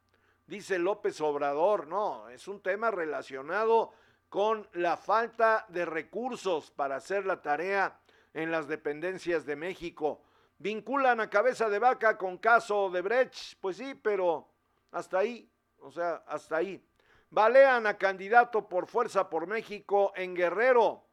dice 0.46 0.79
López 0.79 1.20
Obrador. 1.20 1.88
No, 1.88 2.31
es 2.31 2.48
un 2.48 2.62
tema 2.62 2.90
relacionado 2.90 3.92
con 4.31 4.66
la 4.72 4.96
falta 4.96 5.66
de 5.68 5.85
recursos 5.85 6.70
para 6.70 6.96
hacer 6.96 7.27
la 7.27 7.42
tarea 7.42 8.01
en 8.33 8.51
las 8.51 8.66
dependencias 8.66 9.44
de 9.44 9.57
México. 9.57 10.22
Vinculan 10.62 11.18
a 11.20 11.29
cabeza 11.29 11.68
de 11.68 11.81
vaca 11.81 12.16
con 12.16 12.38
caso 12.38 12.88
de 12.88 13.03
Brecht, 13.03 13.59
pues 13.61 13.79
sí, 13.79 13.94
pero 13.94 14.48
hasta 14.92 15.18
ahí, 15.18 15.51
o 15.79 15.90
sea, 15.90 16.22
hasta 16.27 16.59
ahí. 16.59 16.81
Balean 17.31 17.87
a 17.87 17.98
candidato 17.98 18.68
por 18.68 18.87
Fuerza 18.87 19.29
por 19.29 19.48
México 19.48 20.12
en 20.14 20.35
Guerrero. 20.35 21.05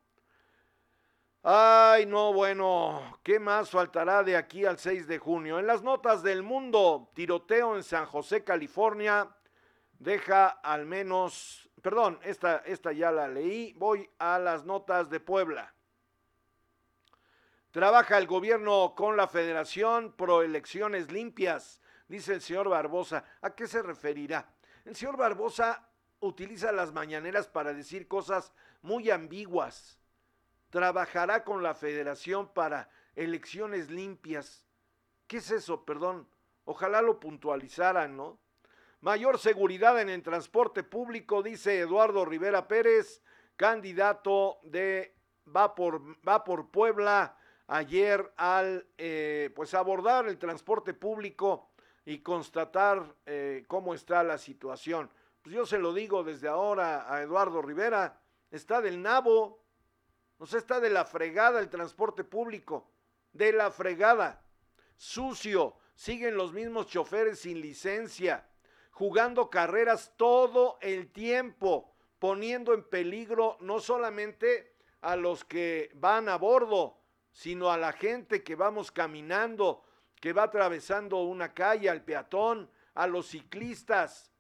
Ay, 1.41 2.05
no, 2.05 2.31
bueno, 2.31 3.19
¿qué 3.23 3.39
más 3.39 3.71
faltará 3.71 4.23
de 4.23 4.37
aquí 4.37 4.65
al 4.65 4.77
6 4.77 5.07
de 5.07 5.17
junio? 5.17 5.57
En 5.57 5.65
las 5.65 5.81
notas 5.81 6.21
del 6.21 6.43
mundo, 6.43 7.09
tiroteo 7.15 7.75
en 7.75 7.81
San 7.83 8.05
José, 8.05 8.43
California, 8.43 9.35
deja 9.97 10.47
al 10.47 10.85
menos 10.85 11.69
perdón, 11.81 12.19
esta, 12.23 12.57
esta 12.65 12.91
ya 12.91 13.11
la 13.11 13.27
leí, 13.27 13.73
voy 13.73 14.09
a 14.19 14.39
las 14.39 14.65
notas 14.65 15.09
de 15.09 15.19
Puebla. 15.19 15.73
Trabaja 17.71 18.17
el 18.17 18.25
gobierno 18.25 18.95
con 18.95 19.15
la 19.15 19.27
federación 19.27 20.11
pro 20.13 20.41
elecciones 20.41 21.11
limpias, 21.11 21.79
dice 22.07 22.33
el 22.33 22.41
señor 22.41 22.67
Barbosa. 22.67 23.23
¿A 23.41 23.53
qué 23.53 23.67
se 23.67 23.83
referirá? 23.83 24.51
El 24.85 24.95
señor 24.95 25.17
Barbosa 25.17 25.87
utiliza 26.19 26.71
las 26.71 26.91
mañaneras 26.93 27.47
para 27.47 27.73
decir 27.73 28.07
cosas 28.07 28.53
muy 28.81 29.11
ambiguas. 29.11 29.99
Trabajará 30.71 31.43
con 31.43 31.61
la 31.61 31.75
federación 31.75 32.51
para 32.51 32.89
elecciones 33.15 33.91
limpias. 33.91 34.63
¿Qué 35.27 35.37
es 35.37 35.51
eso? 35.51 35.85
Perdón. 35.85 36.27
Ojalá 36.65 37.03
lo 37.03 37.19
puntualizaran, 37.19 38.17
¿no? 38.17 38.39
Mayor 39.01 39.37
seguridad 39.37 39.99
en 40.01 40.09
el 40.09 40.23
transporte 40.23 40.83
público, 40.83 41.43
dice 41.43 41.79
Eduardo 41.79 42.25
Rivera 42.25 42.67
Pérez, 42.67 43.21
candidato 43.55 44.59
de 44.63 45.15
Va 45.55 45.73
por, 45.73 46.01
va 46.27 46.43
por 46.43 46.69
Puebla 46.69 47.35
ayer 47.69 48.33
al 48.35 48.87
eh, 48.97 49.51
pues 49.55 49.75
abordar 49.75 50.27
el 50.27 50.39
transporte 50.39 50.93
público 50.95 51.69
y 52.03 52.19
constatar 52.19 53.15
eh, 53.27 53.63
cómo 53.67 53.93
está 53.93 54.23
la 54.23 54.39
situación. 54.39 55.09
Pues 55.43 55.55
yo 55.55 55.65
se 55.65 55.77
lo 55.77 55.93
digo 55.93 56.23
desde 56.23 56.47
ahora 56.47 57.13
a 57.13 57.21
Eduardo 57.21 57.61
Rivera, 57.61 58.19
está 58.49 58.81
del 58.81 59.01
nabo, 59.01 59.63
o 60.39 60.47
sea, 60.47 60.57
está 60.57 60.79
de 60.79 60.89
la 60.89 61.05
fregada 61.05 61.59
el 61.59 61.69
transporte 61.69 62.23
público, 62.23 62.89
de 63.33 63.53
la 63.53 63.69
fregada, 63.69 64.43
sucio, 64.97 65.75
siguen 65.93 66.35
los 66.35 66.51
mismos 66.53 66.87
choferes 66.87 67.41
sin 67.41 67.61
licencia, 67.61 68.49
jugando 68.89 69.51
carreras 69.51 70.13
todo 70.17 70.79
el 70.81 71.11
tiempo, 71.11 71.93
poniendo 72.17 72.73
en 72.73 72.83
peligro 72.83 73.57
no 73.59 73.79
solamente 73.79 74.73
a 75.01 75.15
los 75.15 75.45
que 75.45 75.91
van 75.93 76.29
a 76.29 76.37
bordo, 76.37 76.98
sino 77.31 77.71
a 77.71 77.77
la 77.77 77.93
gente 77.93 78.43
que 78.43 78.55
vamos 78.55 78.91
caminando, 78.91 79.83
que 80.19 80.33
va 80.33 80.43
atravesando 80.43 81.23
una 81.23 81.53
calle, 81.53 81.89
al 81.89 82.03
peatón, 82.03 82.69
a 82.93 83.07
los 83.07 83.27
ciclistas. 83.27 84.31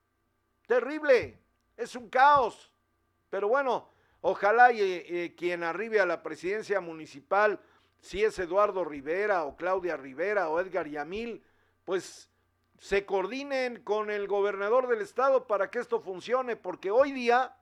Terrible, 0.67 1.39
es 1.77 1.95
un 1.95 2.09
caos. 2.09 2.71
Pero 3.29 3.47
bueno, 3.47 3.89
ojalá 4.21 4.71
y, 4.71 5.33
quien 5.37 5.63
arribe 5.63 5.99
a 5.99 6.05
la 6.05 6.21
presidencia 6.21 6.81
municipal, 6.81 7.59
si 7.99 8.23
es 8.23 8.37
Eduardo 8.39 8.83
Rivera 8.83 9.43
o 9.45 9.55
Claudia 9.55 9.97
Rivera 9.97 10.49
o 10.49 10.59
Edgar 10.59 10.87
Yamil, 10.87 11.43
pues 11.85 12.29
se 12.79 13.05
coordinen 13.05 13.83
con 13.83 14.09
el 14.09 14.27
gobernador 14.27 14.87
del 14.87 15.01
estado 15.01 15.47
para 15.47 15.69
que 15.69 15.79
esto 15.79 15.99
funcione, 15.99 16.55
porque 16.55 16.91
hoy 16.91 17.11
día 17.11 17.55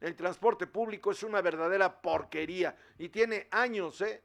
el 0.00 0.16
transporte 0.16 0.66
público 0.66 1.12
es 1.12 1.22
una 1.22 1.40
verdadera 1.40 2.00
porquería 2.00 2.76
y 2.98 3.10
tiene 3.10 3.48
años, 3.50 4.00
¿eh? 4.00 4.22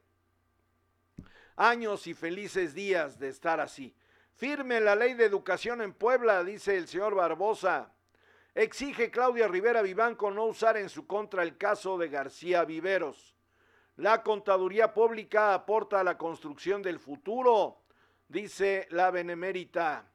Años 1.60 2.06
y 2.06 2.14
felices 2.14 2.72
días 2.72 3.18
de 3.18 3.28
estar 3.28 3.58
así. 3.58 3.92
Firme 4.36 4.80
la 4.80 4.94
ley 4.94 5.14
de 5.14 5.24
educación 5.24 5.82
en 5.82 5.92
Puebla, 5.92 6.44
dice 6.44 6.76
el 6.76 6.86
señor 6.86 7.16
Barbosa. 7.16 7.92
Exige 8.54 9.10
Claudia 9.10 9.48
Rivera 9.48 9.82
Vivanco 9.82 10.30
no 10.30 10.44
usar 10.44 10.76
en 10.76 10.88
su 10.88 11.08
contra 11.08 11.42
el 11.42 11.58
caso 11.58 11.98
de 11.98 12.08
García 12.08 12.64
Viveros. 12.64 13.34
La 13.96 14.22
contaduría 14.22 14.94
pública 14.94 15.52
aporta 15.52 15.98
a 15.98 16.04
la 16.04 16.16
construcción 16.16 16.80
del 16.80 17.00
futuro, 17.00 17.82
dice 18.28 18.86
la 18.90 19.10
benemérita 19.10 20.08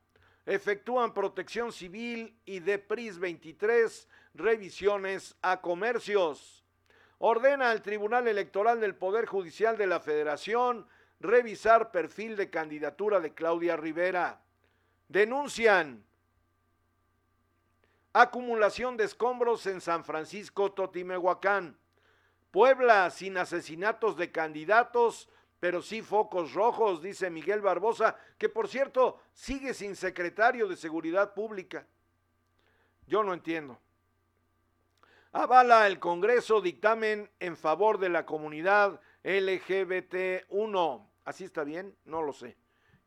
efectúan 0.45 1.13
protección 1.13 1.71
civil 1.71 2.37
y 2.45 2.59
de 2.59 2.79
PRIS 2.79 3.19
23 3.19 4.07
revisiones 4.33 5.35
a 5.41 5.61
comercios. 5.61 6.65
Ordena 7.19 7.71
al 7.71 7.81
Tribunal 7.81 8.27
Electoral 8.27 8.81
del 8.81 8.95
Poder 8.95 9.25
Judicial 9.25 9.77
de 9.77 9.87
la 9.87 10.01
Federación 10.01 10.87
revisar 11.23 11.89
perfil 11.91 12.35
de 12.35 12.49
candidatura 12.51 13.19
de 13.19 13.33
Claudia 13.33 13.75
Rivera. 13.77 14.41
Denuncian 15.07 16.03
acumulación 18.11 18.97
de 18.97 19.05
escombros 19.05 19.65
en 19.65 19.81
San 19.81 20.03
Francisco 20.03 20.73
Totimehuacán. 20.73 21.77
Puebla 22.51 23.09
sin 23.09 23.37
asesinatos 23.37 24.17
de 24.17 24.31
candidatos 24.31 25.29
pero 25.63 25.81
sí 25.81 26.01
focos 26.01 26.53
rojos, 26.53 27.01
dice 27.01 27.29
Miguel 27.29 27.61
Barbosa, 27.61 28.17
que 28.37 28.49
por 28.49 28.67
cierto 28.67 29.21
sigue 29.31 29.73
sin 29.73 29.95
secretario 29.95 30.67
de 30.67 30.75
Seguridad 30.75 31.33
Pública. 31.33 31.87
Yo 33.07 33.23
no 33.23 33.33
entiendo. 33.33 33.79
Avala 35.31 35.87
el 35.87 35.99
Congreso 35.99 36.59
dictamen 36.59 37.31
en 37.39 37.55
favor 37.55 37.97
de 37.97 38.09
la 38.09 38.25
comunidad 38.25 38.99
LGBT1. 39.23 41.12
¿Así 41.25 41.43
está 41.43 41.63
bien? 41.63 41.95
No 42.05 42.21
lo 42.21 42.33
sé. 42.33 42.57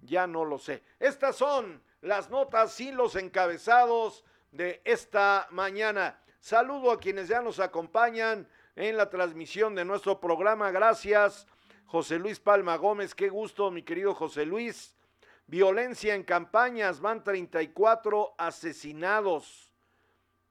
Ya 0.01 0.27
no 0.27 0.45
lo 0.45 0.59
sé. 0.59 0.83
Estas 0.99 1.37
son 1.37 1.83
las 2.01 2.31
notas 2.31 2.79
y 2.81 2.93
los 2.93 3.17
encabezados 3.17 4.25
de 4.53 4.81
esta 4.85 5.49
mañana. 5.51 6.21
Saludo 6.41 6.91
a 6.93 7.01
quienes 7.01 7.29
ya 7.29 7.41
nos 7.41 7.61
acompañan 7.61 8.49
en 8.77 8.97
la 8.97 9.11
transmisión 9.11 9.75
de 9.75 9.85
nuestro 9.85 10.21
programa. 10.21 10.71
Gracias 10.71 11.47
José 11.87 12.19
Luis 12.19 12.41
Palma 12.41 12.77
Gómez, 12.77 13.15
qué 13.15 13.29
gusto, 13.29 13.71
mi 13.71 13.83
querido 13.83 14.15
José 14.15 14.45
Luis. 14.45 14.97
Violencia 15.47 16.17
en 16.17 16.25
campañas, 16.25 17.01
van 17.01 17.23
34 17.23 18.35
asesinados. 18.37 19.73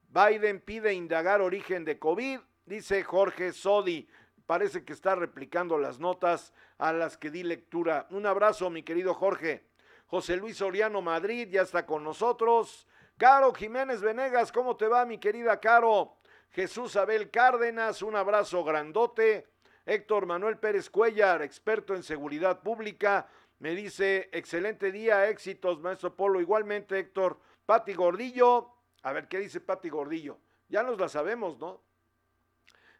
Biden 0.08 0.60
pide 0.60 0.94
indagar 0.94 1.42
origen 1.42 1.84
de 1.84 1.98
COVID, 1.98 2.40
dice 2.64 3.04
Jorge 3.04 3.52
Sodi. 3.52 4.08
Parece 4.46 4.84
que 4.84 4.94
está 4.94 5.14
replicando 5.14 5.76
las 5.76 5.98
notas 5.98 6.54
a 6.78 6.92
las 6.92 7.16
que 7.16 7.30
di 7.30 7.42
lectura. 7.42 8.06
Un 8.10 8.26
abrazo, 8.26 8.70
mi 8.70 8.82
querido 8.82 9.14
Jorge. 9.14 9.66
José 10.06 10.36
Luis 10.36 10.60
Oriano 10.60 11.02
Madrid 11.02 11.48
ya 11.50 11.62
está 11.62 11.86
con 11.86 12.04
nosotros. 12.04 12.86
Caro 13.16 13.52
Jiménez 13.52 14.00
Venegas, 14.00 14.52
¿cómo 14.52 14.76
te 14.76 14.86
va, 14.86 15.04
mi 15.06 15.18
querida 15.18 15.58
Caro? 15.58 16.16
Jesús 16.50 16.96
Abel 16.96 17.30
Cárdenas, 17.30 18.02
un 18.02 18.14
abrazo 18.14 18.62
grandote. 18.62 19.48
Héctor 19.84 20.26
Manuel 20.26 20.58
Pérez 20.58 20.90
Cuellar, 20.90 21.42
experto 21.42 21.94
en 21.94 22.02
seguridad 22.02 22.60
pública, 22.60 23.28
me 23.60 23.74
dice, 23.74 24.28
excelente 24.32 24.90
día, 24.90 25.28
éxitos, 25.28 25.80
maestro 25.80 26.14
Polo. 26.14 26.40
Igualmente, 26.40 26.98
Héctor, 26.98 27.38
Pati 27.64 27.94
Gordillo, 27.94 28.74
a 29.02 29.12
ver, 29.12 29.28
¿qué 29.28 29.38
dice 29.38 29.60
Pati 29.60 29.88
Gordillo? 29.88 30.38
Ya 30.68 30.82
nos 30.82 30.98
la 30.98 31.08
sabemos, 31.08 31.58
¿no? 31.58 31.86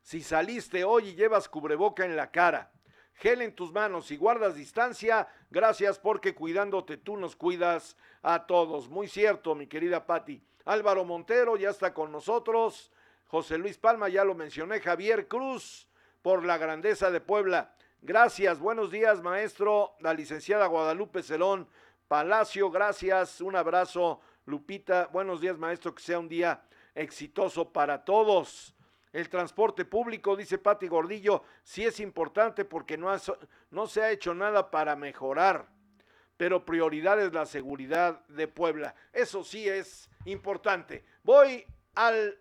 si 0.06 0.22
saliste 0.22 0.84
hoy 0.84 1.08
y 1.08 1.14
llevas 1.16 1.48
cubreboca 1.48 2.04
en 2.04 2.14
la 2.14 2.30
cara, 2.30 2.70
gel 3.16 3.42
en 3.42 3.54
tus 3.54 3.72
manos 3.72 4.10
y 4.10 4.16
guardas 4.16 4.54
distancia, 4.54 5.28
gracias 5.50 5.98
porque 5.98 6.34
cuidándote 6.34 6.96
tú 6.96 7.16
nos 7.16 7.36
cuidas 7.36 7.96
a 8.22 8.46
todos. 8.46 8.88
Muy 8.88 9.08
cierto, 9.08 9.54
mi 9.54 9.66
querida 9.66 10.06
Patti. 10.06 10.42
Álvaro 10.64 11.04
Montero 11.04 11.56
ya 11.56 11.70
está 11.70 11.94
con 11.94 12.12
nosotros. 12.12 12.92
José 13.28 13.58
Luis 13.58 13.78
Palma, 13.78 14.08
ya 14.08 14.24
lo 14.24 14.34
mencioné. 14.34 14.80
Javier 14.80 15.28
Cruz, 15.28 15.88
por 16.22 16.44
la 16.44 16.58
grandeza 16.58 17.10
de 17.10 17.20
Puebla. 17.20 17.74
Gracias, 18.02 18.60
buenos 18.60 18.90
días, 18.90 19.22
maestro. 19.22 19.94
La 20.00 20.12
licenciada 20.12 20.66
Guadalupe 20.66 21.22
Celón 21.22 21.68
Palacio, 22.08 22.70
gracias. 22.70 23.40
Un 23.40 23.56
abrazo, 23.56 24.20
Lupita. 24.44 25.08
Buenos 25.12 25.40
días, 25.40 25.58
maestro. 25.58 25.94
Que 25.94 26.02
sea 26.02 26.18
un 26.18 26.28
día 26.28 26.62
exitoso 26.94 27.72
para 27.72 28.04
todos. 28.04 28.75
El 29.16 29.30
transporte 29.30 29.86
público, 29.86 30.36
dice 30.36 30.58
Pati 30.58 30.88
Gordillo, 30.88 31.42
sí 31.64 31.82
es 31.82 32.00
importante 32.00 32.66
porque 32.66 32.98
no, 32.98 33.10
no 33.70 33.86
se 33.86 34.02
ha 34.02 34.10
hecho 34.10 34.34
nada 34.34 34.70
para 34.70 34.94
mejorar, 34.94 35.70
pero 36.36 36.66
prioridad 36.66 37.18
es 37.22 37.32
la 37.32 37.46
seguridad 37.46 38.26
de 38.28 38.46
Puebla. 38.46 38.94
Eso 39.14 39.42
sí 39.42 39.66
es 39.66 40.10
importante. 40.26 41.02
Voy 41.22 41.64
al 41.94 42.38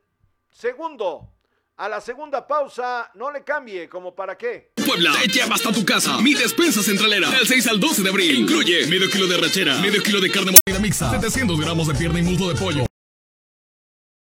segundo 0.49 1.31
a 1.77 1.87
la 1.87 2.01
segunda 2.01 2.45
pausa, 2.45 3.09
no 3.15 3.31
le 3.31 3.45
cambie, 3.45 3.87
como 3.87 4.13
para 4.13 4.37
qué. 4.37 4.73
Puebla, 4.85 5.13
te 5.21 5.29
lleva 5.29 5.55
hasta 5.55 5.71
tu 5.71 5.85
casa. 5.85 6.17
Mi 6.19 6.33
despensa 6.33 6.83
centralera, 6.83 7.29
del 7.29 7.47
6 7.47 7.67
al 7.67 7.79
12 7.79 8.03
de 8.03 8.09
abril. 8.09 8.39
Incluye 8.39 8.85
medio 8.87 9.09
kilo 9.09 9.27
de 9.27 9.37
rachera, 9.37 9.77
medio 9.77 10.03
kilo 10.03 10.19
de 10.19 10.29
carne 10.29 10.51
molida 10.51 10.81
mixta, 10.81 11.09
700 11.09 11.57
gramos 11.57 11.87
de 11.87 11.95
pierna 11.95 12.19
y 12.19 12.23
muslo 12.23 12.49
de 12.49 12.55
pollo. 12.55 12.85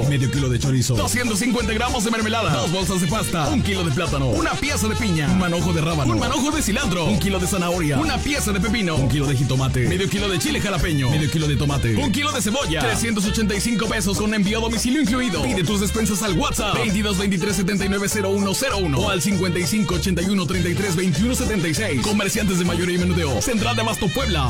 Medio 0.09 0.31
kilo 0.31 0.49
de 0.49 0.57
chorizo, 0.59 0.95
250 0.95 1.73
gramos 1.73 2.03
de 2.03 2.11
mermelada, 2.11 2.51
dos 2.61 2.71
bolsas 2.71 3.01
de 3.01 3.07
pasta, 3.07 3.49
un 3.49 3.61
kilo 3.61 3.83
de 3.83 3.91
plátano, 3.91 4.27
una 4.29 4.51
pieza 4.51 4.87
de 4.87 4.95
piña, 4.95 5.27
un 5.27 5.39
manojo 5.39 5.73
de 5.73 5.81
rábano, 5.81 6.13
un 6.13 6.19
manojo 6.19 6.51
de 6.51 6.61
cilantro, 6.61 7.05
un 7.05 7.19
kilo 7.19 7.39
de 7.39 7.47
zanahoria, 7.47 7.99
una 7.99 8.17
pieza 8.17 8.51
de 8.51 8.59
pepino, 8.59 8.95
un 8.95 9.09
kilo 9.09 9.27
de 9.27 9.35
jitomate, 9.35 9.87
medio 9.87 10.09
kilo 10.09 10.29
de 10.29 10.39
chile 10.39 10.61
jalapeño, 10.61 11.09
medio 11.09 11.29
kilo 11.29 11.47
de 11.47 11.55
tomate, 11.55 11.95
un 11.95 12.11
kilo 12.11 12.31
de 12.31 12.41
cebolla, 12.41 12.79
385 12.79 13.87
pesos 13.87 14.17
con 14.17 14.33
envío 14.33 14.59
a 14.59 14.61
domicilio 14.61 15.01
incluido. 15.01 15.41
Pide 15.43 15.63
tus 15.63 15.81
despensas 15.81 16.21
al 16.23 16.37
WhatsApp. 16.37 16.75
22 16.75 17.17
23 17.17 17.55
79 17.55 18.07
0101 18.09 18.99
o 18.99 19.09
al 19.09 19.21
55 19.21 19.95
81 19.95 20.45
33 20.47 20.95
21 20.95 21.35
76. 21.35 22.01
Comerciantes 22.01 22.59
de 22.59 22.65
mayoría 22.65 22.95
y 22.95 22.99
menudeo. 22.99 23.41
Central 23.41 23.75
de 23.75 23.81
Abasto 23.81 24.07
Puebla. 24.13 24.49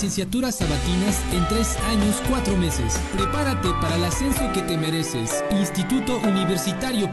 Licenciaturas 0.00 0.54
sabatinas 0.54 1.20
en 1.30 1.46
tres 1.48 1.76
años, 1.80 2.22
cuatro 2.26 2.56
meses. 2.56 2.98
Prepárate 3.14 3.68
para 3.82 3.96
el 3.96 4.04
ascenso 4.04 4.50
que 4.54 4.62
te 4.62 4.78
mereces. 4.78 5.44
Instituto 5.50 6.16
Universitario 6.20 7.12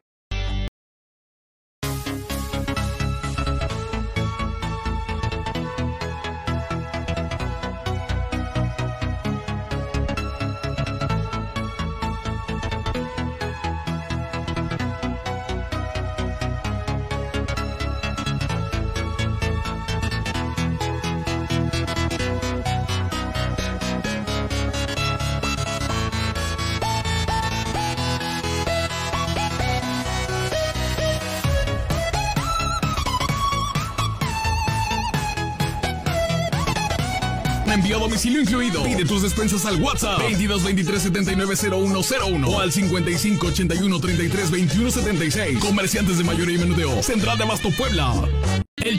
Despensas 39.41 39.65
al 39.65 39.81
WhatsApp 39.81 40.19
22 40.19 40.63
23 40.63 41.01
79 41.01 41.55
0101 41.55 42.47
o 42.47 42.59
al 42.59 42.71
55 42.71 43.47
81 43.47 43.99
33 43.99 44.51
21 44.51 44.91
76. 44.91 45.59
Comerciantes 45.59 46.17
de 46.19 46.23
mayoría 46.23 46.55
y 46.55 46.59
menudeo. 46.59 47.01
Central 47.01 47.37
de 47.37 47.43
Abasto 47.45 47.69
Puebla. 47.71 48.13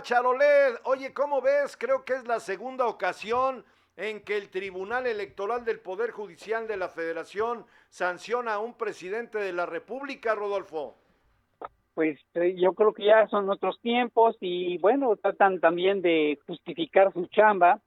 Charolet, 0.00 0.80
oye, 0.84 1.12
¿cómo 1.12 1.40
ves? 1.42 1.76
Creo 1.76 2.04
que 2.04 2.14
es 2.14 2.26
la 2.26 2.40
segunda 2.40 2.86
ocasión 2.86 3.64
en 3.96 4.20
que 4.20 4.36
el 4.36 4.48
Tribunal 4.48 5.06
Electoral 5.06 5.64
del 5.64 5.80
Poder 5.80 6.10
Judicial 6.10 6.66
de 6.66 6.76
la 6.76 6.88
Federación 6.88 7.66
sanciona 7.90 8.54
a 8.54 8.58
un 8.58 8.74
presidente 8.74 9.38
de 9.38 9.52
la 9.52 9.66
República, 9.66 10.34
Rodolfo. 10.34 10.96
pues 11.94 12.18
eh, 12.34 12.54
yo 12.56 12.72
creo 12.72 12.94
que 12.94 13.04
ya 13.04 13.26
son 13.28 13.50
otros 13.50 13.78
tiempos 13.80 14.36
y 14.40 14.78
bueno, 14.78 15.14
tratan 15.16 15.60
también 15.60 16.00
de 16.00 16.38
justificar 16.46 17.12
su 17.12 17.26
chamba 17.26 17.80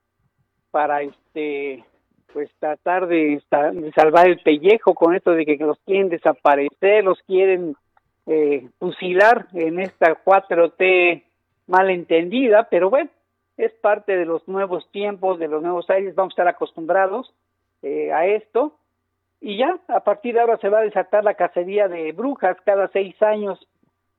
para 0.70 1.02
este 1.02 1.84
pues 2.32 2.52
tratar 2.60 3.08
de, 3.08 3.42
de 3.50 3.92
salvar 3.94 4.28
el 4.28 4.40
pellejo 4.42 4.94
con 4.94 5.16
esto 5.16 5.32
de 5.32 5.46
que 5.46 5.56
los 5.56 5.80
quieren 5.86 6.10
desaparecer, 6.10 7.04
los 7.04 7.18
quieren 7.22 7.78
eh, 8.26 8.68
fusilar 8.78 9.48
en 9.54 9.80
esta 9.80 10.22
4T 10.24 11.24
malentendida, 11.68 12.68
pero 12.70 12.90
bueno, 12.90 13.10
es 13.58 13.72
parte 13.74 14.18
de 14.18 14.26
los 14.26 14.48
nuevos 14.48 14.90
tiempos, 14.92 15.40
de 15.40 15.48
los 15.48 15.62
nuevos 15.62 15.90
aires, 15.90 16.16
vamos 16.16 16.32
a 16.32 16.36
estar 16.36 16.48
acostumbrados 16.48 17.34
eh, 17.82 18.12
a 18.12 18.26
esto. 18.26 18.74
Y 19.42 19.58
ya, 19.58 19.80
a 19.88 20.04
partir 20.04 20.34
de 20.34 20.42
ahora 20.42 20.58
se 20.58 20.70
va 20.70 20.80
a 20.80 20.84
desatar 20.84 21.24
la 21.24 21.36
cacería 21.36 21.88
de 21.88 22.12
brujas 22.12 22.58
cada 22.66 22.88
seis 22.90 23.22
años. 23.22 23.60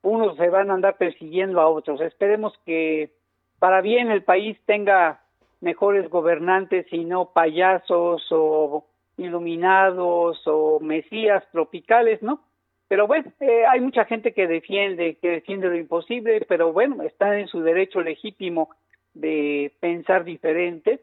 Unos 0.03 0.37
se 0.37 0.49
van 0.49 0.71
a 0.71 0.75
andar 0.75 0.97
persiguiendo 0.97 1.61
a 1.61 1.69
otros. 1.69 2.01
Esperemos 2.01 2.57
que 2.65 3.11
para 3.59 3.81
bien 3.81 4.11
el 4.11 4.23
país 4.23 4.59
tenga 4.67 5.21
mejores 5.61 6.09
gobernantes 6.11 6.87
y 6.93 7.05
no 7.05 7.31
payasos 7.33 8.27
o 8.31 8.85
iluminados 9.17 10.41
o 10.47 10.79
mesías 10.81 11.43
tropicales, 11.51 12.23
¿no? 12.23 12.41
Pero 12.89 13.07
bueno, 13.07 13.33
eh, 13.41 13.65
hay 13.67 13.81
mucha 13.81 14.05
gente 14.05 14.33
que 14.33 14.47
defiende, 14.47 15.17
que 15.21 15.31
defiende 15.31 15.69
lo 15.69 15.77
imposible, 15.77 16.45
pero 16.49 16.73
bueno, 16.73 17.03
está 17.03 17.39
en 17.39 17.49
su 17.49 17.61
derecho 17.61 18.01
legítimo 18.01 18.71
de 19.15 19.73
pensar 19.81 20.25
diferente. 20.25 21.01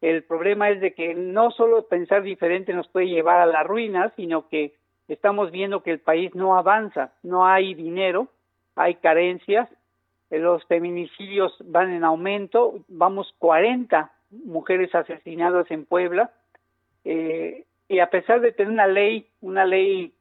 El 0.00 0.22
problema 0.24 0.70
es 0.70 0.80
de 0.80 0.94
que 0.94 1.14
no 1.14 1.50
solo 1.50 1.88
pensar 1.88 2.22
diferente 2.22 2.72
nos 2.72 2.88
puede 2.88 3.08
llevar 3.08 3.40
a 3.40 3.46
la 3.46 3.62
ruina, 3.62 4.12
sino 4.16 4.48
que 4.48 4.74
estamos 5.08 5.50
viendo 5.50 5.82
que 5.82 5.90
el 5.90 6.00
país 6.00 6.34
no 6.34 6.56
avanza, 6.56 7.12
no 7.22 7.46
hay 7.46 7.74
dinero, 7.74 8.28
hay 8.74 8.96
carencias, 8.96 9.68
los 10.30 10.64
feminicidios 10.66 11.54
van 11.64 11.92
en 11.92 12.04
aumento, 12.04 12.80
vamos 12.88 13.34
40 13.38 14.10
mujeres 14.30 14.94
asesinadas 14.94 15.70
en 15.70 15.84
Puebla, 15.84 16.30
eh, 17.04 17.64
y 17.88 18.00
a 18.00 18.10
pesar 18.10 18.40
de 18.40 18.52
tener 18.52 18.72
una 18.72 18.86
ley, 18.86 19.28
una 19.40 19.64
ley 19.64 20.12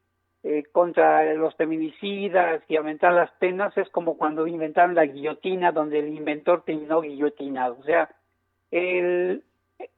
eh, 0.47 0.63
contra 0.71 1.33
los 1.33 1.55
feminicidas 1.55 2.61
y 2.67 2.75
aumentar 2.75 3.11
las 3.13 3.31
penas, 3.39 3.75
es 3.79 3.89
como 3.89 4.15
cuando 4.15 4.45
inventaron 4.45 4.93
la 4.93 5.07
guillotina, 5.07 5.71
donde 5.71 5.97
el 5.97 6.13
inventor 6.13 6.61
terminó 6.63 7.01
guillotinado. 7.01 7.77
O 7.79 7.83
sea, 7.83 8.11
el 8.69 9.43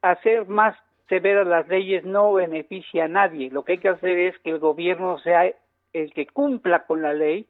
hacer 0.02 0.48
más 0.48 0.78
severas 1.10 1.46
las 1.46 1.68
leyes 1.68 2.06
no 2.06 2.32
beneficia 2.32 3.04
a 3.04 3.08
nadie. 3.10 3.50
Lo 3.52 3.66
que 3.66 3.74
hay 3.74 3.78
que 3.80 3.90
hacer 3.90 4.18
es 4.18 4.40
que 4.40 4.52
el 4.52 4.60
gobierno 4.60 5.20
sea 5.20 5.52
el 5.92 6.14
que 6.14 6.28
cumpla 6.28 6.86
con 6.86 7.02
la 7.02 7.12
ley, 7.12 7.46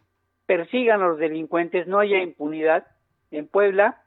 persigan 0.48 1.04
a 1.04 1.10
los 1.10 1.20
delincuentes, 1.20 1.86
no 1.86 2.00
haya 2.00 2.20
impunidad. 2.20 2.88
En 3.30 3.48
Puebla, 3.48 4.02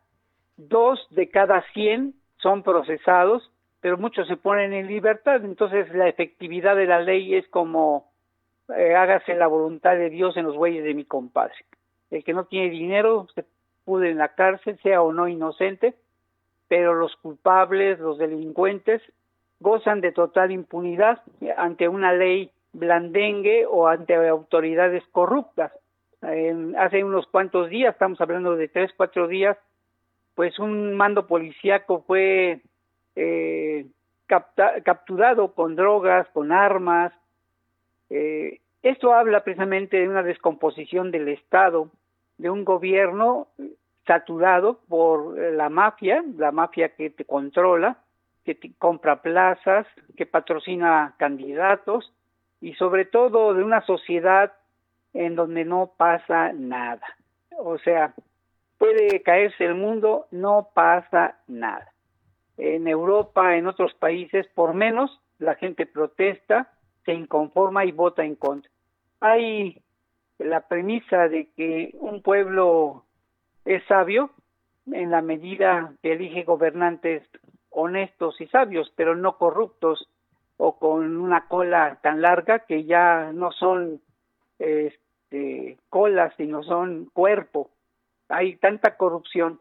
dos 0.57 0.99
de 1.11 1.29
cada 1.29 1.63
cien 1.75 2.15
son 2.39 2.65
procesados, 2.65 3.53
pero 3.81 3.99
muchos 3.99 4.27
se 4.27 4.37
ponen 4.37 4.73
en 4.73 4.89
libertad. 4.89 5.45
Entonces, 5.45 5.95
la 5.95 6.09
efectividad 6.09 6.75
de 6.75 6.87
la 6.87 7.01
ley 7.01 7.37
es 7.37 7.47
como 7.51 8.10
eh, 8.77 8.95
hágase 8.95 9.35
la 9.35 9.47
voluntad 9.47 9.97
de 9.97 10.11
Dios 10.11 10.37
en 10.37 10.45
los 10.45 10.57
bueyes 10.57 10.85
de 10.85 10.95
mi 10.95 11.05
compadre. 11.05 11.55
El 12.11 12.25
que 12.25 12.33
no 12.33 12.45
tiene 12.45 12.71
dinero 12.71 13.27
se 13.35 13.45
pude 13.85 14.11
en 14.11 14.19
la 14.19 14.35
cárcel, 14.35 14.79
sea 14.83 15.03
o 15.03 15.13
no 15.13 15.29
inocente, 15.29 15.95
pero 16.69 16.95
los 16.95 17.17
culpables, 17.17 17.99
los 17.99 18.19
delincuentes, 18.19 19.03
gozan 19.61 20.01
de 20.01 20.13
total 20.13 20.51
impunidad 20.51 21.23
ante 21.57 21.89
una 21.89 22.13
ley 22.13 22.51
blandengue 22.73 23.67
o 23.67 23.89
ante 23.89 24.15
autoridades 24.15 25.03
corruptas. 25.13 25.73
hace 26.23 27.05
unos 27.05 27.27
cuantos 27.27 27.71
días, 27.71 27.95
estamos 27.95 28.21
hablando 28.21 28.57
de 28.57 28.69
tres, 28.69 28.91
cuatro 28.97 29.27
días, 29.27 29.57
pues 30.35 30.59
un 30.59 30.95
mando 30.95 31.27
policíaco 31.27 32.03
fue 32.07 32.61
eh, 33.17 33.87
capturado 34.27 35.55
con 35.55 35.77
drogas, 35.77 36.29
con 36.33 36.53
armas, 36.53 37.13
eh, 38.11 38.61
esto 38.83 39.15
habla 39.15 39.45
precisamente 39.45 39.99
de 39.99 40.09
una 40.09 40.23
descomposición 40.23 41.11
del 41.11 41.29
Estado, 41.29 41.91
de 42.39 42.51
un 42.51 42.65
gobierno 42.65 43.49
saturado 44.07 44.81
por 44.89 45.39
la 45.39 45.69
mafia, 45.69 46.25
la 46.37 46.51
mafia 46.51 46.95
que 46.95 47.11
te 47.11 47.25
controla, 47.25 47.99
que 48.45 48.55
te 48.55 48.73
compra 48.79 49.23
plazas, 49.23 49.87
que 50.17 50.27
patrocina 50.27 51.15
candidatos 51.19 52.13
y 52.61 52.75
sobre 52.75 53.05
todo 53.05 53.55
de 53.55 53.63
una 53.63 53.83
sociedad 53.83 54.53
en 55.13 55.37
donde 55.37 55.65
no 55.65 55.93
pasa 55.97 56.53
nada. 56.53 57.07
O 57.59 57.79
sea, 57.79 58.15
puede 58.79 59.23
caerse 59.23 59.65
el 59.65 59.75
mundo, 59.75 60.27
no 60.31 60.71
pasa 60.75 61.37
nada. 61.47 61.93
En 62.57 62.89
Europa, 62.89 63.57
en 63.57 63.67
otros 63.67 63.95
países, 63.95 64.47
por 64.55 64.75
menos, 64.75 65.21
la 65.39 65.55
gente 65.55 65.87
protesta, 65.87 66.71
se 67.05 67.13
inconforma 67.13 67.85
y 67.85 67.93
vota 67.93 68.25
en 68.25 68.37
contra. 68.37 68.71
Hay 69.21 69.83
la 70.39 70.67
premisa 70.69 71.29
de 71.29 71.51
que 71.57 71.91
un 71.95 72.23
pueblo 72.23 73.05
es 73.65 73.85
sabio 73.85 74.31
en 74.87 75.11
la 75.11 75.23
medida 75.23 75.93
que 76.03 76.13
elige 76.13 76.45
gobernantes 76.45 77.23
honestos 77.71 78.41
y 78.41 78.47
sabios, 78.49 78.93
pero 78.97 79.15
no 79.15 79.37
corruptos 79.37 80.09
o 80.57 80.79
con 80.79 81.17
una 81.17 81.47
cola 81.47 81.99
tan 82.03 82.21
larga 82.21 82.61
que 82.61 82.85
ya 82.85 83.33
no 83.33 83.53
son 83.53 84.01
este, 84.59 85.79
colas, 85.89 86.35
sino 86.37 86.63
son 86.63 87.07
cuerpo. 87.13 87.71
Hay 88.29 88.57
tanta 88.57 88.97
corrupción 88.97 89.59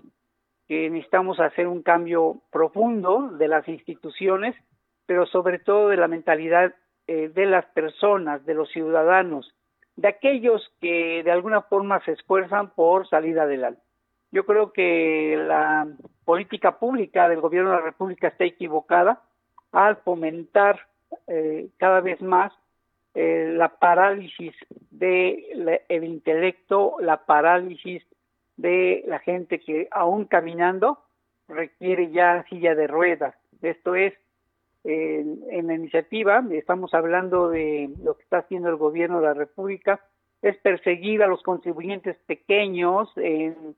que 0.68 0.90
necesitamos 0.90 1.40
hacer 1.40 1.68
un 1.68 1.82
cambio 1.82 2.42
profundo 2.52 3.30
de 3.32 3.48
las 3.48 3.68
instituciones, 3.68 4.56
pero 5.06 5.26
sobre 5.26 5.60
todo 5.60 5.90
de 5.90 5.98
la 5.98 6.08
mentalidad 6.08 6.76
eh, 7.12 7.32
de 7.34 7.48
las 7.48 7.66
personas, 7.66 8.46
de 8.46 8.54
los 8.54 8.70
ciudadanos, 8.70 9.52
de 9.96 10.10
aquellos 10.10 10.72
que 10.80 11.24
de 11.24 11.32
alguna 11.32 11.64
forma 11.64 12.00
se 12.06 12.12
esfuerzan 12.12 12.70
por 12.70 13.10
salir 13.10 13.40
adelante. 13.40 13.82
Yo 14.32 14.46
creo 14.46 14.72
que 14.74 15.36
la 15.36 15.88
política 16.24 16.78
pública 16.78 17.28
del 17.28 17.42
gobierno 17.42 17.72
de 17.72 17.78
la 17.78 17.82
República 17.82 18.28
está 18.28 18.46
equivocada 18.46 19.24
al 19.72 19.96
fomentar 19.98 20.82
eh, 21.26 21.70
cada 21.78 22.00
vez 22.02 22.22
más 22.22 22.54
eh, 23.16 23.54
la 23.56 23.70
parálisis 23.70 24.54
del 24.92 25.82
el 25.90 26.04
intelecto, 26.04 26.98
la 27.00 27.26
parálisis 27.26 28.04
de 28.56 29.04
la 29.08 29.18
gente 29.18 29.60
que 29.60 29.88
aún 29.90 30.26
caminando 30.26 31.00
requiere 31.48 32.12
ya 32.12 32.46
silla 32.50 32.76
de 32.76 32.86
ruedas. 32.86 33.34
Esto 33.64 33.96
es, 33.96 34.14
en, 34.84 35.68
la 35.68 35.74
iniciativa, 35.74 36.44
estamos 36.52 36.94
hablando 36.94 37.50
de 37.50 37.90
lo 38.04 38.16
que 38.16 38.24
está 38.24 38.40
haciendo 38.40 38.70
el 38.70 38.78
gobierno 38.78 39.20
de 39.20 39.28
la 39.28 39.34
República, 39.34 40.00
es 40.42 40.58
perseguir 40.58 41.22
a 41.22 41.28
los 41.28 41.44
contribuyentes 41.44 42.18
pequeños, 42.26 43.10
en 43.18 43.76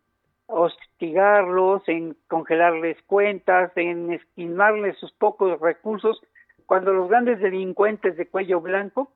hostigarlos, 0.47 1.81
en 1.87 2.15
congelarles 2.27 3.01
cuentas, 3.03 3.71
en 3.75 4.13
esquimarles 4.13 4.97
sus 4.97 5.11
pocos 5.13 5.59
recursos, 5.59 6.21
cuando 6.65 6.93
los 6.93 7.09
grandes 7.09 7.39
delincuentes 7.39 8.15
de 8.15 8.27
cuello 8.27 8.61
blanco 8.61 9.11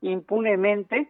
impunemente 0.00 1.08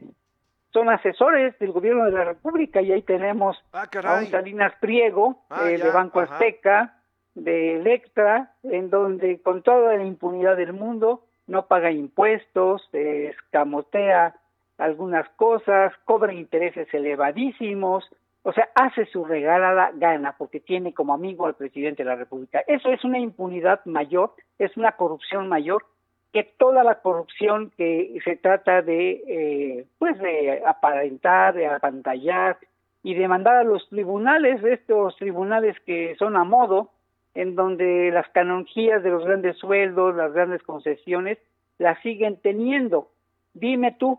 son 0.73 0.89
asesores 0.91 1.59
del 1.59 1.73
gobierno 1.73 2.05
de 2.05 2.13
la 2.13 2.25
República. 2.25 2.83
Y 2.83 2.93
ahí 2.93 3.03
tenemos 3.03 3.57
ah, 3.73 3.89
a 4.05 4.19
un 4.19 4.27
Salinas 4.27 4.75
Priego 4.81 5.45
ah, 5.51 5.69
eh, 5.69 5.79
de 5.79 5.91
Banco 5.91 6.21
Azteca, 6.21 6.98
de 7.45 7.77
Electra, 7.77 8.53
en 8.63 8.91
donde 8.91 9.41
con 9.41 9.63
toda 9.63 9.97
la 9.97 10.05
impunidad 10.05 10.57
del 10.57 10.73
mundo 10.73 11.23
no 11.47 11.67
paga 11.67 11.91
impuestos, 11.91 12.89
escamotea 12.93 14.35
algunas 14.77 15.29
cosas, 15.31 15.93
cobra 16.05 16.33
intereses 16.33 16.93
elevadísimos, 16.93 18.09
o 18.43 18.53
sea, 18.53 18.69
hace 18.75 19.07
su 19.07 19.25
regalada 19.25 19.91
gana 19.95 20.37
porque 20.39 20.61
tiene 20.61 20.95
como 20.95 21.13
amigo 21.13 21.47
al 21.47 21.55
presidente 21.55 22.05
de 22.05 22.11
la 22.11 22.17
República. 22.17 22.63
Eso 22.67 22.91
es 22.91 23.05
una 23.05 23.19
impunidad 23.19 23.85
mayor, 23.85 24.35
es 24.59 24.77
una 24.77 24.93
corrupción 24.93 25.49
mayor 25.49 25.85
que 26.33 26.45
toda 26.45 26.85
la 26.85 27.01
corrupción 27.01 27.73
que 27.77 28.19
se 28.25 28.37
trata 28.37 28.83
de, 28.83 29.23
eh, 29.27 29.87
pues, 29.99 30.19
de 30.19 30.63
aparentar, 30.65 31.55
de 31.55 31.67
apantallar 31.67 32.59
y 33.03 33.15
de 33.15 33.29
mandar 33.29 33.57
a 33.57 33.65
los 33.65 33.89
tribunales, 33.89 34.63
estos 34.63 35.17
tribunales 35.17 35.77
que 35.87 36.15
son 36.17 36.37
a 36.37 36.45
modo, 36.45 36.91
en 37.39 37.55
donde 37.55 38.11
las 38.11 38.29
canonjías 38.31 39.01
de 39.05 39.11
los 39.11 39.25
grandes 39.25 39.57
sueldos, 39.59 40.17
las 40.17 40.33
grandes 40.33 40.61
concesiones, 40.65 41.39
las 41.79 41.97
siguen 42.03 42.41
teniendo. 42.43 43.11
Dime 43.55 43.95
tú, 43.97 44.19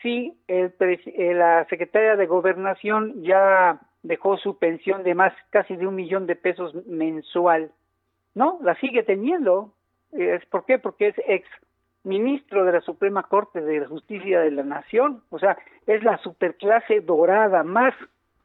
si 0.00 0.32
el, 0.48 0.72
eh, 0.80 1.34
la 1.34 1.66
secretaria 1.68 2.16
de 2.16 2.26
Gobernación 2.26 3.22
ya 3.22 3.80
dejó 4.02 4.38
su 4.38 4.58
pensión 4.58 5.02
de 5.02 5.14
más 5.14 5.34
casi 5.50 5.76
de 5.76 5.86
un 5.86 5.94
millón 5.94 6.26
de 6.26 6.36
pesos 6.36 6.74
mensual. 6.86 7.70
No, 8.34 8.58
la 8.62 8.74
sigue 8.76 9.02
teniendo. 9.02 9.74
¿Es 10.12 10.46
¿Por 10.46 10.64
qué? 10.64 10.78
Porque 10.78 11.08
es 11.08 11.16
ex 11.26 11.46
ministro 12.02 12.64
de 12.64 12.72
la 12.72 12.80
Suprema 12.80 13.24
Corte 13.24 13.60
de 13.60 13.84
Justicia 13.84 14.40
de 14.40 14.50
la 14.50 14.62
Nación, 14.62 15.22
o 15.30 15.38
sea, 15.38 15.58
es 15.86 16.02
la 16.02 16.16
superclase 16.18 17.00
dorada, 17.00 17.62
más 17.62 17.94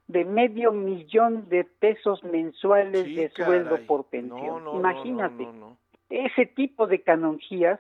de 0.10 0.26
medio 0.26 0.72
millón 0.72 1.48
de 1.50 1.64
pesos 1.64 2.24
mensuales 2.24 3.16
de 3.16 3.30
sueldo 3.30 3.78
por 3.86 4.06
pensión. 4.06 4.64
Imagínate, 4.74 5.48
ese 6.10 6.48
tipo 6.48 6.88
de 6.88 7.02
canonjías 7.04 7.80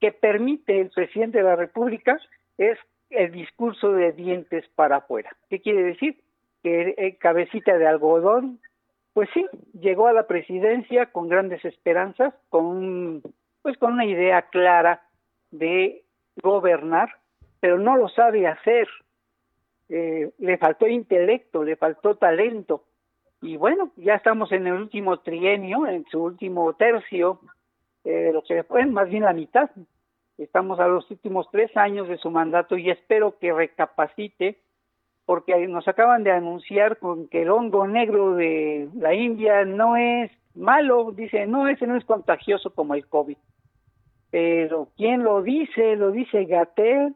que 0.00 0.10
permite 0.10 0.80
el 0.80 0.90
presidente 0.90 1.38
de 1.38 1.44
la 1.44 1.54
República 1.54 2.18
es 2.58 2.76
el 3.08 3.30
discurso 3.30 3.92
de 3.92 4.10
dientes 4.10 4.64
para 4.74 4.96
afuera. 4.96 5.30
¿Qué 5.48 5.60
quiere 5.60 5.84
decir? 5.84 6.20
Que 6.64 6.94
eh, 6.98 7.16
cabecita 7.18 7.78
de 7.78 7.86
algodón, 7.86 8.58
pues 9.12 9.28
sí, 9.32 9.46
llegó 9.72 10.08
a 10.08 10.12
la 10.12 10.26
presidencia 10.26 11.06
con 11.06 11.28
grandes 11.28 11.64
esperanzas, 11.64 12.34
con 12.48 13.22
pues 13.62 13.78
con 13.78 13.92
una 13.92 14.06
idea 14.06 14.42
clara 14.42 15.02
de 15.52 16.02
gobernar, 16.42 17.10
pero 17.60 17.78
no 17.78 17.96
lo 17.96 18.08
sabe 18.08 18.48
hacer. 18.48 18.88
Eh, 19.90 20.30
le 20.38 20.56
faltó 20.56 20.86
intelecto, 20.86 21.64
le 21.64 21.76
faltó 21.76 22.14
talento. 22.14 22.84
Y 23.42 23.56
bueno, 23.56 23.90
ya 23.96 24.14
estamos 24.14 24.52
en 24.52 24.66
el 24.66 24.74
último 24.74 25.18
trienio, 25.18 25.86
en 25.86 26.04
su 26.06 26.22
último 26.22 26.72
tercio, 26.74 27.40
eh, 28.04 28.30
lo 28.32 28.42
que 28.42 28.62
fue 28.62 28.86
más 28.86 29.08
bien 29.08 29.24
la 29.24 29.32
mitad. 29.32 29.70
Estamos 30.38 30.80
a 30.80 30.88
los 30.88 31.10
últimos 31.10 31.48
tres 31.50 31.76
años 31.76 32.08
de 32.08 32.18
su 32.18 32.30
mandato 32.30 32.78
y 32.78 32.90
espero 32.90 33.38
que 33.38 33.52
recapacite, 33.52 34.58
porque 35.26 35.66
nos 35.66 35.86
acaban 35.88 36.24
de 36.24 36.30
anunciar 36.30 36.98
con 36.98 37.28
que 37.28 37.42
el 37.42 37.50
hongo 37.50 37.86
negro 37.86 38.36
de 38.36 38.88
la 38.94 39.12
India 39.14 39.64
no 39.64 39.96
es 39.96 40.30
malo, 40.54 41.12
dice, 41.12 41.46
no, 41.46 41.68
ese 41.68 41.86
no 41.86 41.96
es 41.96 42.04
contagioso 42.04 42.74
como 42.74 42.94
el 42.94 43.06
COVID 43.06 43.36
pero 44.30 44.88
¿quién 44.96 45.24
lo 45.24 45.42
dice? 45.42 45.96
Lo 45.96 46.12
dice 46.12 46.44
Gatel. 46.44 47.14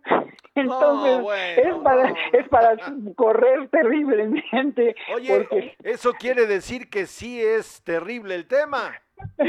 Entonces, 0.56 1.56
es, 1.56 1.74
para, 1.82 2.14
es 2.32 2.48
para 2.48 2.76
correr 3.16 3.68
terriblemente. 3.70 4.94
Oye, 5.14 5.76
eso 5.82 6.12
quiere 6.12 6.46
decir 6.46 6.88
que 6.88 7.06
sí 7.06 7.42
es 7.42 7.82
terrible 7.82 8.34
el 8.34 8.46
tema. 8.46 8.94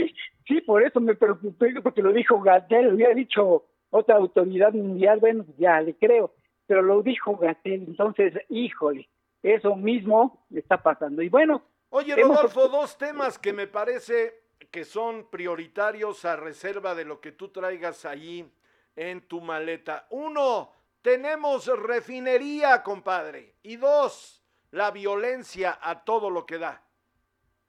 Sí, 0.48 0.62
por 0.62 0.84
eso 0.84 1.00
me 1.00 1.16
preocupé, 1.16 1.74
porque 1.82 2.04
lo 2.04 2.14
dijo 2.14 2.40
Gatel, 2.40 2.86
lo 2.86 2.92
había 2.92 3.10
dicho 3.16 3.66
otra 3.90 4.18
autoridad 4.18 4.74
mundial, 4.74 5.20
bueno, 5.20 5.44
ya 5.58 5.82
le 5.82 5.96
creo, 5.96 6.36
pero 6.68 6.84
lo 6.84 7.02
dijo 7.02 7.36
Gatel, 7.36 7.86
entonces, 7.88 8.32
híjole, 8.50 9.10
eso 9.42 9.76
mismo 9.76 10.46
está 10.54 10.84
pasando. 10.84 11.24
Y 11.24 11.30
bueno. 11.30 11.64
Oye, 11.90 12.16
Rodolfo, 12.16 12.68
dos 12.68 12.96
temas 12.96 13.40
que 13.40 13.54
me 13.54 13.66
parece 13.66 14.36
que 14.70 14.86
son 14.86 15.30
prioritarios 15.32 16.26
a 16.26 16.36
reserva 16.36 16.94
de 16.94 17.06
lo 17.06 17.22
que 17.22 17.32
tú 17.32 17.50
traigas 17.50 18.06
allí 18.06 18.46
en 18.96 19.22
tu 19.22 19.42
maleta. 19.42 20.06
Uno, 20.10 20.72
tenemos 21.06 21.68
refinería, 21.68 22.82
compadre. 22.82 23.54
Y 23.62 23.76
dos, 23.76 24.44
la 24.72 24.90
violencia 24.90 25.78
a 25.80 26.04
todo 26.04 26.32
lo 26.32 26.48
que 26.48 26.58
da. 26.58 26.82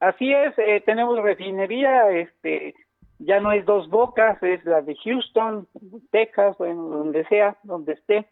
Así 0.00 0.32
es, 0.32 0.58
eh, 0.58 0.82
tenemos 0.86 1.20
refinería, 1.22 2.10
este, 2.12 2.74
ya 3.18 3.38
no 3.40 3.52
es 3.52 3.66
dos 3.66 3.90
bocas, 3.90 4.42
es 4.42 4.64
la 4.64 4.80
de 4.80 4.96
Houston, 4.96 5.68
Texas, 6.10 6.56
bueno, 6.56 6.84
donde 6.84 7.26
sea, 7.26 7.58
donde 7.62 7.92
esté. 7.92 8.26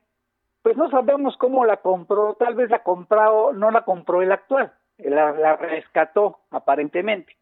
Pues 0.63 0.75
no 0.79 0.89
sabemos 0.89 1.37
cómo 1.37 1.67
la 1.67 1.77
compró, 1.77 2.35
tal 2.39 2.55
vez 2.55 2.71
la 2.71 2.83
compró, 2.83 3.53
no 3.53 3.71
la 3.71 3.83
compró 3.83 4.23
el 4.23 4.33
actual, 4.33 4.73
la 4.97 5.57
rescató 5.57 6.39
aparentemente 6.51 7.37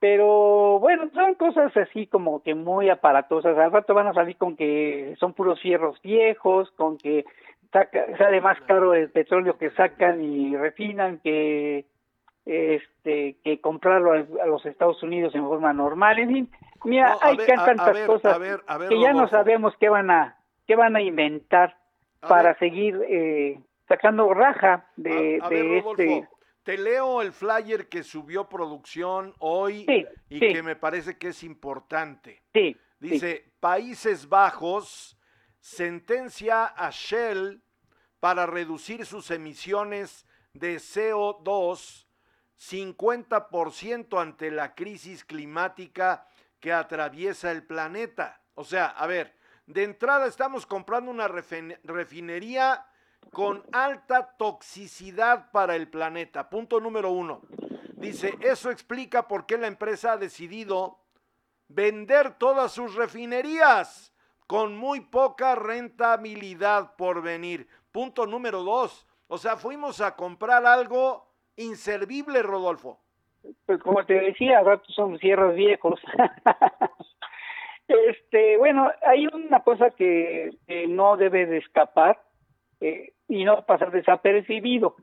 pero 0.00 0.80
bueno, 0.80 1.10
son 1.12 1.34
cosas 1.34 1.76
así 1.76 2.06
como 2.06 2.42
que 2.42 2.54
muy 2.54 2.88
aparatosas. 2.88 3.56
Al 3.58 3.70
rato 3.70 3.92
van 3.92 4.06
a 4.06 4.14
salir 4.14 4.36
con 4.36 4.56
que 4.56 5.14
son 5.20 5.34
puros 5.34 5.60
fierros 5.60 6.00
viejos, 6.02 6.70
con 6.72 6.96
que 6.96 7.26
sale 7.70 8.40
más 8.40 8.58
caro 8.62 8.94
el 8.94 9.10
petróleo 9.10 9.58
que 9.58 9.70
sacan 9.72 10.22
y 10.24 10.56
refinan 10.56 11.18
que 11.18 11.84
este 12.46 13.36
que 13.44 13.60
comprarlo 13.60 14.12
a, 14.12 14.46
los 14.46 14.64
Estados 14.64 15.02
Unidos 15.02 15.34
en 15.34 15.44
forma 15.44 15.74
normal. 15.74 16.18
En 16.18 16.28
fin, 16.28 16.50
mira, 16.84 17.16
hay 17.20 17.36
tantas 17.36 17.98
cosas 18.06 18.38
que 18.88 18.98
ya 18.98 19.12
no 19.12 19.28
sabemos 19.28 19.74
qué 19.78 19.90
van 19.90 20.10
a 20.10 20.38
qué 20.66 20.76
van 20.76 20.96
a 20.96 21.02
inventar 21.02 21.76
para 22.26 22.58
seguir 22.58 22.98
eh, 23.06 23.60
sacando 23.86 24.32
raja 24.32 24.86
de, 24.96 25.40
de 25.50 25.78
este 25.78 26.28
te 26.62 26.76
leo 26.76 27.22
el 27.22 27.32
flyer 27.32 27.88
que 27.88 28.02
subió 28.02 28.48
producción 28.48 29.34
hoy 29.38 29.86
y 30.28 30.38
que 30.40 30.62
me 30.62 30.76
parece 30.76 31.16
que 31.16 31.28
es 31.28 31.42
importante. 31.42 32.42
Sí, 32.52 32.76
Dice, 33.00 33.50
Países 33.60 34.28
Bajos 34.28 35.16
sentencia 35.58 36.66
a 36.66 36.90
Shell 36.90 37.62
para 38.20 38.44
reducir 38.44 39.06
sus 39.06 39.30
emisiones 39.30 40.26
de 40.52 40.76
CO2 40.76 42.06
50% 42.58 44.20
ante 44.20 44.50
la 44.50 44.74
crisis 44.74 45.24
climática 45.24 46.28
que 46.60 46.74
atraviesa 46.74 47.50
el 47.52 47.64
planeta. 47.66 48.42
O 48.54 48.64
sea, 48.64 48.88
a 48.88 49.06
ver, 49.06 49.34
de 49.64 49.84
entrada 49.84 50.26
estamos 50.26 50.66
comprando 50.66 51.10
una 51.10 51.26
refinería 51.26 52.86
con 53.32 53.62
alta 53.72 54.34
toxicidad 54.36 55.50
para 55.52 55.76
el 55.76 55.88
planeta. 55.88 56.50
Punto 56.50 56.80
número 56.80 57.10
uno. 57.10 57.42
Dice, 57.94 58.34
eso 58.40 58.70
explica 58.70 59.28
por 59.28 59.46
qué 59.46 59.58
la 59.58 59.66
empresa 59.66 60.12
ha 60.12 60.16
decidido 60.16 60.98
vender 61.68 62.38
todas 62.38 62.72
sus 62.72 62.94
refinerías 62.94 64.12
con 64.46 64.76
muy 64.76 65.00
poca 65.00 65.54
rentabilidad 65.54 66.96
por 66.96 67.22
venir. 67.22 67.68
Punto 67.92 68.26
número 68.26 68.62
dos. 68.62 69.06
O 69.28 69.38
sea, 69.38 69.56
fuimos 69.56 70.00
a 70.00 70.16
comprar 70.16 70.66
algo 70.66 71.28
inservible, 71.56 72.42
Rodolfo. 72.42 72.98
Pues 73.66 73.80
como 73.80 74.04
te 74.04 74.14
decía, 74.14 74.60
rato 74.62 74.90
son 74.92 75.18
cierros 75.18 75.54
viejos. 75.54 76.00
este, 77.88 78.56
bueno, 78.58 78.90
hay 79.06 79.26
una 79.28 79.62
cosa 79.62 79.90
que 79.90 80.50
no 80.88 81.16
debe 81.16 81.46
de 81.46 81.58
escapar 81.58 82.20
eh, 82.80 83.12
y 83.28 83.44
no 83.44 83.64
pasar 83.66 83.90
desapercibido. 83.90 84.96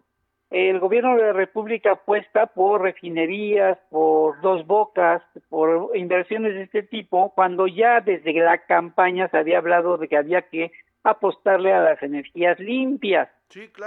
El 0.50 0.80
gobierno 0.80 1.16
de 1.16 1.24
la 1.24 1.34
República 1.34 1.92
apuesta 1.92 2.48
por 2.48 2.82
refinerías, 2.82 3.78
por 3.90 4.40
dos 4.40 4.66
bocas, 4.66 5.22
por 5.50 5.92
inversiones 5.96 6.54
de 6.54 6.64
este 6.64 6.84
tipo, 6.84 7.34
cuando 7.36 7.68
ya 7.68 8.00
desde 8.00 8.32
la 8.34 8.60
campaña 8.60 9.28
se 9.28 9.38
había 9.38 9.58
hablado 9.58 9.98
de 9.98 10.08
que 10.08 10.16
había 10.16 10.44
que 10.44 10.72
apostarle 11.04 11.74
a 11.74 11.82
las 11.82 12.02
energías 12.02 12.60
limpias. 12.60 13.30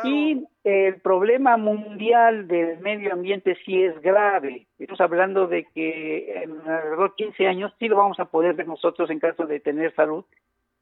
Y 0.04 0.46
el 0.64 1.00
problema 1.00 1.56
mundial 1.56 2.48
del 2.48 2.78
medio 2.80 3.12
ambiente 3.12 3.56
sí 3.64 3.82
es 3.82 4.00
grave. 4.00 4.66
Estamos 4.78 5.00
hablando 5.00 5.46
de 5.46 5.64
que 5.74 6.42
en 6.42 6.60
alrededor 6.60 7.10
de 7.10 7.24
15 7.24 7.46
años 7.46 7.72
sí 7.78 7.88
lo 7.88 7.96
vamos 7.96 8.18
a 8.20 8.26
poder 8.26 8.54
ver 8.54 8.66
nosotros 8.66 9.10
en 9.10 9.18
caso 9.18 9.46
de 9.46 9.60
tener 9.60 9.94
salud, 9.94 10.24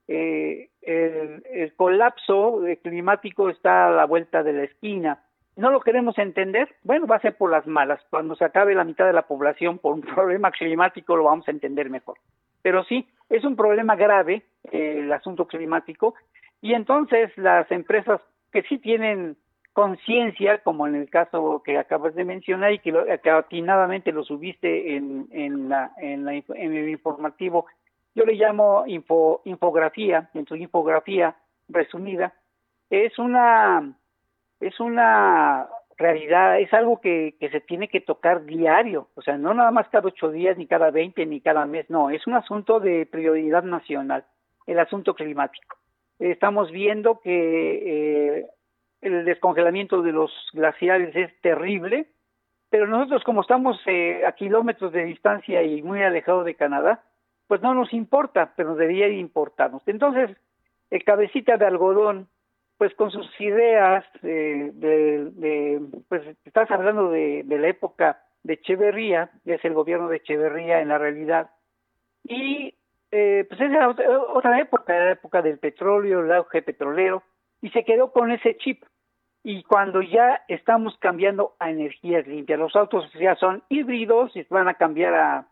eh, 0.09 0.71
el, 0.83 1.75
colapso 1.77 2.63
climático 2.83 3.51
está 3.51 3.89
a 3.89 3.91
la 3.91 4.07
vuelta 4.07 4.43
de 4.43 4.53
la 4.55 4.65
esquina. 4.65 5.23
¿No 5.57 5.71
lo 5.71 5.81
queremos 5.81 6.17
entender? 6.19 6.75
Bueno, 6.83 7.07
va 7.07 7.17
a 7.17 7.21
ser 7.21 7.37
por 7.37 7.51
las 7.51 7.67
malas. 7.67 8.01
Cuando 8.11 8.35
se 8.35 8.45
acabe 8.45 8.75
la 8.75 8.85
mitad 8.85 9.07
de 9.07 9.13
la 9.13 9.27
población 9.27 9.79
por 9.79 9.93
un 9.95 10.01
problema 10.15 10.51
climático 10.51 11.15
lo 11.15 11.25
vamos 11.25 11.47
a 11.47 11.51
entender 11.51 11.91
mejor. 11.91 12.19
Pero 12.63 12.85
sí, 12.85 13.07
es 13.29 13.45
un 13.45 13.55
problema 13.55 13.97
grave 13.97 14.43
eh, 14.73 15.01
el 15.01 15.13
asunto 15.13 15.47
climático 15.47 16.15
y 16.61 16.75
entonces 16.75 17.31
las 17.37 17.71
empresas 17.71 18.21
que 18.51 18.63
sí 18.63 18.79
tienen 18.79 19.37
conciencia, 19.73 20.59
como 20.59 20.89
en 20.89 20.97
el 20.97 21.09
caso 21.09 21.63
que 21.65 21.79
acabas 21.79 22.15
de 22.15 22.25
mencionar 22.25 22.73
y 22.73 22.81
que, 22.81 22.91
lo, 22.91 23.05
que 23.23 23.31
atinadamente 23.31 24.11
lo 24.11 24.25
subiste 24.25 24.97
en, 24.97 25.29
en, 25.31 25.69
la, 25.69 25.93
en, 25.99 26.25
la, 26.25 26.33
en 26.33 26.75
el 26.75 26.89
informativo 26.89 27.67
yo 28.19 28.25
le 28.25 28.35
llamo 28.35 28.85
info, 28.87 29.43
infografía, 29.45 30.29
en 30.35 30.45
su 30.45 30.57
infografía 30.57 31.37
resumida, 31.69 32.35
es 32.91 33.17
una, 33.17 33.95
es 34.59 34.81
una 34.81 35.69
realidad, 35.97 36.59
es 36.59 36.73
algo 36.75 37.01
que, 37.01 37.37
se 37.39 37.61
tiene 37.61 37.87
que 37.87 38.01
tocar 38.01 38.45
diario, 38.45 39.09
o 39.15 39.23
sea, 39.23 39.39
no 39.39 39.55
nada 39.55 39.71
más 39.71 39.89
cada 39.89 40.09
ocho 40.09 40.33
días, 40.33 40.59
ni 40.59 40.67
cada 40.67 40.91
veinte, 40.91 41.27
ni 41.27 41.41
cada 41.41 41.65
mes, 41.65 41.89
no, 41.91 42.11
es 42.11 42.27
un 42.27 42.35
asunto 42.35 42.81
de 42.81 43.07
prioridad 43.07 43.63
nacional, 43.63 44.25
el 44.67 44.81
asunto 44.81 45.15
climático. 45.15 45.77
Estamos 46.19 46.73
viendo 46.73 47.21
que 47.21 48.39
eh, 48.41 48.47
el 49.01 49.25
descongelamiento 49.27 50.03
de 50.03 50.11
los 50.11 50.33
glaciares 50.53 51.15
es 51.15 51.41
terrible, 51.41 52.09
pero 52.69 52.89
nosotros 52.89 53.23
como 53.23 53.43
estamos 53.43 53.81
eh, 53.87 54.27
a 54.27 54.33
kilómetros 54.33 54.93
de 54.93 55.05
distancia 55.05 55.63
y 55.63 55.83
muy 55.83 56.03
alejados 56.03 56.45
de 56.45 56.57
Canadá, 56.57 57.05
pues 57.49 57.63
no 57.63 57.75
nos 57.75 57.93
importa, 57.93 58.53
pero 58.55 58.77
debería 58.77 59.09
importarnos. 59.09 59.83
Entonces, 59.87 60.37
el 60.91 61.03
cabecita 61.03 61.57
de 61.57 61.67
algodón, 61.67 62.29
pues 62.77 62.95
con 62.95 63.11
sus 63.11 63.29
ideas 63.41 64.05
de, 64.23 65.81
pues 66.09 66.23
estás 66.45 66.71
hablando 66.71 67.11
de, 67.11 67.45
la 67.49 67.69
época 67.69 68.23
de 68.45 68.55
Echeverría, 68.55 69.31
es 69.45 69.65
el 69.65 69.75
gobierno 69.75 70.09
de 70.09 70.19
Echeverría 70.19 70.81
en 70.81 70.89
la 70.89 70.99
realidad, 70.99 71.51
y 72.23 72.75
eh, 73.11 73.47
pues 73.49 73.61
era 73.61 73.89
otra, 73.89 74.07
otra 74.35 74.61
época, 74.61 74.95
era 74.95 75.07
la 75.07 75.13
época 75.13 75.41
del 75.43 75.59
petróleo, 75.59 76.21
el 76.21 76.33
auge 76.33 76.63
petrolero, 76.63 77.23
y 77.63 77.71
se 77.71 77.85
quedó 77.85 78.13
con 78.13 78.31
ese 78.31 78.57
chip. 78.59 78.85
Y 79.43 79.63
cuando 79.63 80.03
ya 80.03 80.43
estamos 80.49 80.99
cambiando 80.99 81.55
a 81.59 81.71
energías 81.71 82.27
limpias, 82.27 82.59
los 82.59 82.77
autos 82.77 83.11
ya 83.15 83.35
son 83.37 83.63
híbridos 83.71 84.37
y 84.37 84.45
van 84.51 84.69
a 84.69 84.75
cambiar 84.75 85.15
a, 85.15 85.49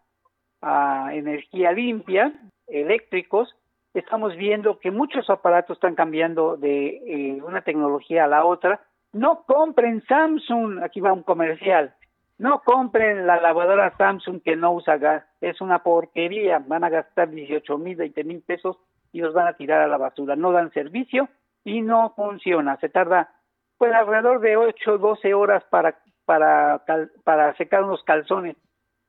a 0.62 1.10
energía 1.12 1.72
limpia, 1.72 2.32
eléctricos, 2.66 3.54
estamos 3.94 4.36
viendo 4.36 4.78
que 4.78 4.90
muchos 4.90 5.28
aparatos 5.30 5.76
están 5.76 5.94
cambiando 5.94 6.56
de 6.56 7.00
eh, 7.06 7.42
una 7.42 7.62
tecnología 7.62 8.24
a 8.24 8.28
la 8.28 8.44
otra. 8.44 8.80
No 9.12 9.44
compren 9.46 10.02
Samsung, 10.06 10.82
aquí 10.82 11.00
va 11.00 11.12
un 11.12 11.22
comercial, 11.22 11.94
no 12.38 12.60
compren 12.62 13.26
la 13.26 13.40
lavadora 13.40 13.96
Samsung 13.96 14.42
que 14.42 14.56
no 14.56 14.72
usa 14.72 14.98
gas, 14.98 15.24
es 15.40 15.60
una 15.60 15.82
porquería, 15.82 16.62
van 16.66 16.84
a 16.84 16.90
gastar 16.90 17.30
18 17.30 17.78
mil, 17.78 17.96
20 17.96 18.24
mil 18.24 18.42
pesos 18.42 18.76
y 19.12 19.20
los 19.20 19.32
van 19.32 19.46
a 19.46 19.54
tirar 19.54 19.80
a 19.80 19.88
la 19.88 19.96
basura, 19.96 20.36
no 20.36 20.52
dan 20.52 20.70
servicio 20.72 21.28
y 21.64 21.80
no 21.80 22.12
funciona, 22.14 22.76
se 22.76 22.88
tarda 22.88 23.30
pues 23.78 23.92
alrededor 23.92 24.40
de 24.40 24.56
8, 24.56 24.98
12 24.98 25.34
horas 25.34 25.64
para, 25.70 25.98
para, 26.24 26.82
para 27.24 27.54
secar 27.56 27.84
unos 27.84 28.02
calzones 28.04 28.56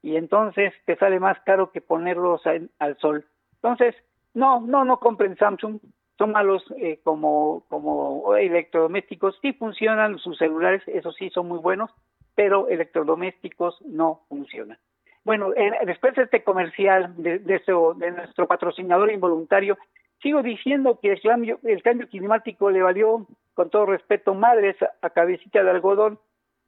y 0.07 0.15
entonces 0.15 0.73
te 0.85 0.95
sale 0.95 1.19
más 1.19 1.37
caro 1.41 1.69
que 1.73 1.81
ponerlos 1.81 2.41
al 2.45 2.97
sol. 2.99 3.25
Entonces, 3.55 3.93
no, 4.33 4.61
no, 4.61 4.85
no 4.85 5.01
compren 5.01 5.35
Samsung, 5.35 5.79
son 6.17 6.31
malos 6.31 6.63
eh, 6.77 7.01
como, 7.03 7.65
como 7.67 8.33
electrodomésticos, 8.37 9.37
sí 9.41 9.51
funcionan 9.51 10.17
sus 10.19 10.37
celulares, 10.37 10.81
eso 10.87 11.11
sí 11.11 11.29
son 11.29 11.49
muy 11.49 11.59
buenos, 11.59 11.91
pero 12.35 12.69
electrodomésticos 12.69 13.81
no 13.81 14.21
funcionan. 14.29 14.77
Bueno, 15.25 15.49
después 15.85 16.15
de 16.15 16.23
este 16.23 16.41
comercial 16.41 17.13
de, 17.17 17.39
de, 17.39 17.61
de, 17.97 18.11
nuestro 18.11 18.47
patrocinador 18.47 19.11
involuntario, 19.11 19.77
sigo 20.21 20.41
diciendo 20.41 20.99
que 21.01 21.11
el 21.11 21.21
cambio, 21.21 21.59
el 21.63 21.83
cambio 21.83 22.07
climático 22.07 22.71
le 22.71 22.81
valió, 22.81 23.27
con 23.55 23.69
todo 23.69 23.87
respeto, 23.87 24.33
madres 24.33 24.77
a 25.01 25.09
cabecita 25.09 25.61
de 25.63 25.71
algodón, 25.71 26.17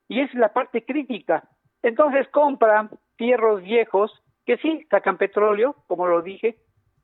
y 0.09 0.19
es 0.19 0.33
la 0.33 0.51
parte 0.51 0.83
crítica. 0.83 1.45
Entonces 1.81 2.27
compra 2.27 2.89
fierros 3.19 3.61
viejos 3.61 4.11
que 4.45 4.57
sí 4.57 4.87
sacan 4.89 5.17
petróleo, 5.17 5.75
como 5.87 6.07
lo 6.07 6.23
dije, 6.23 6.55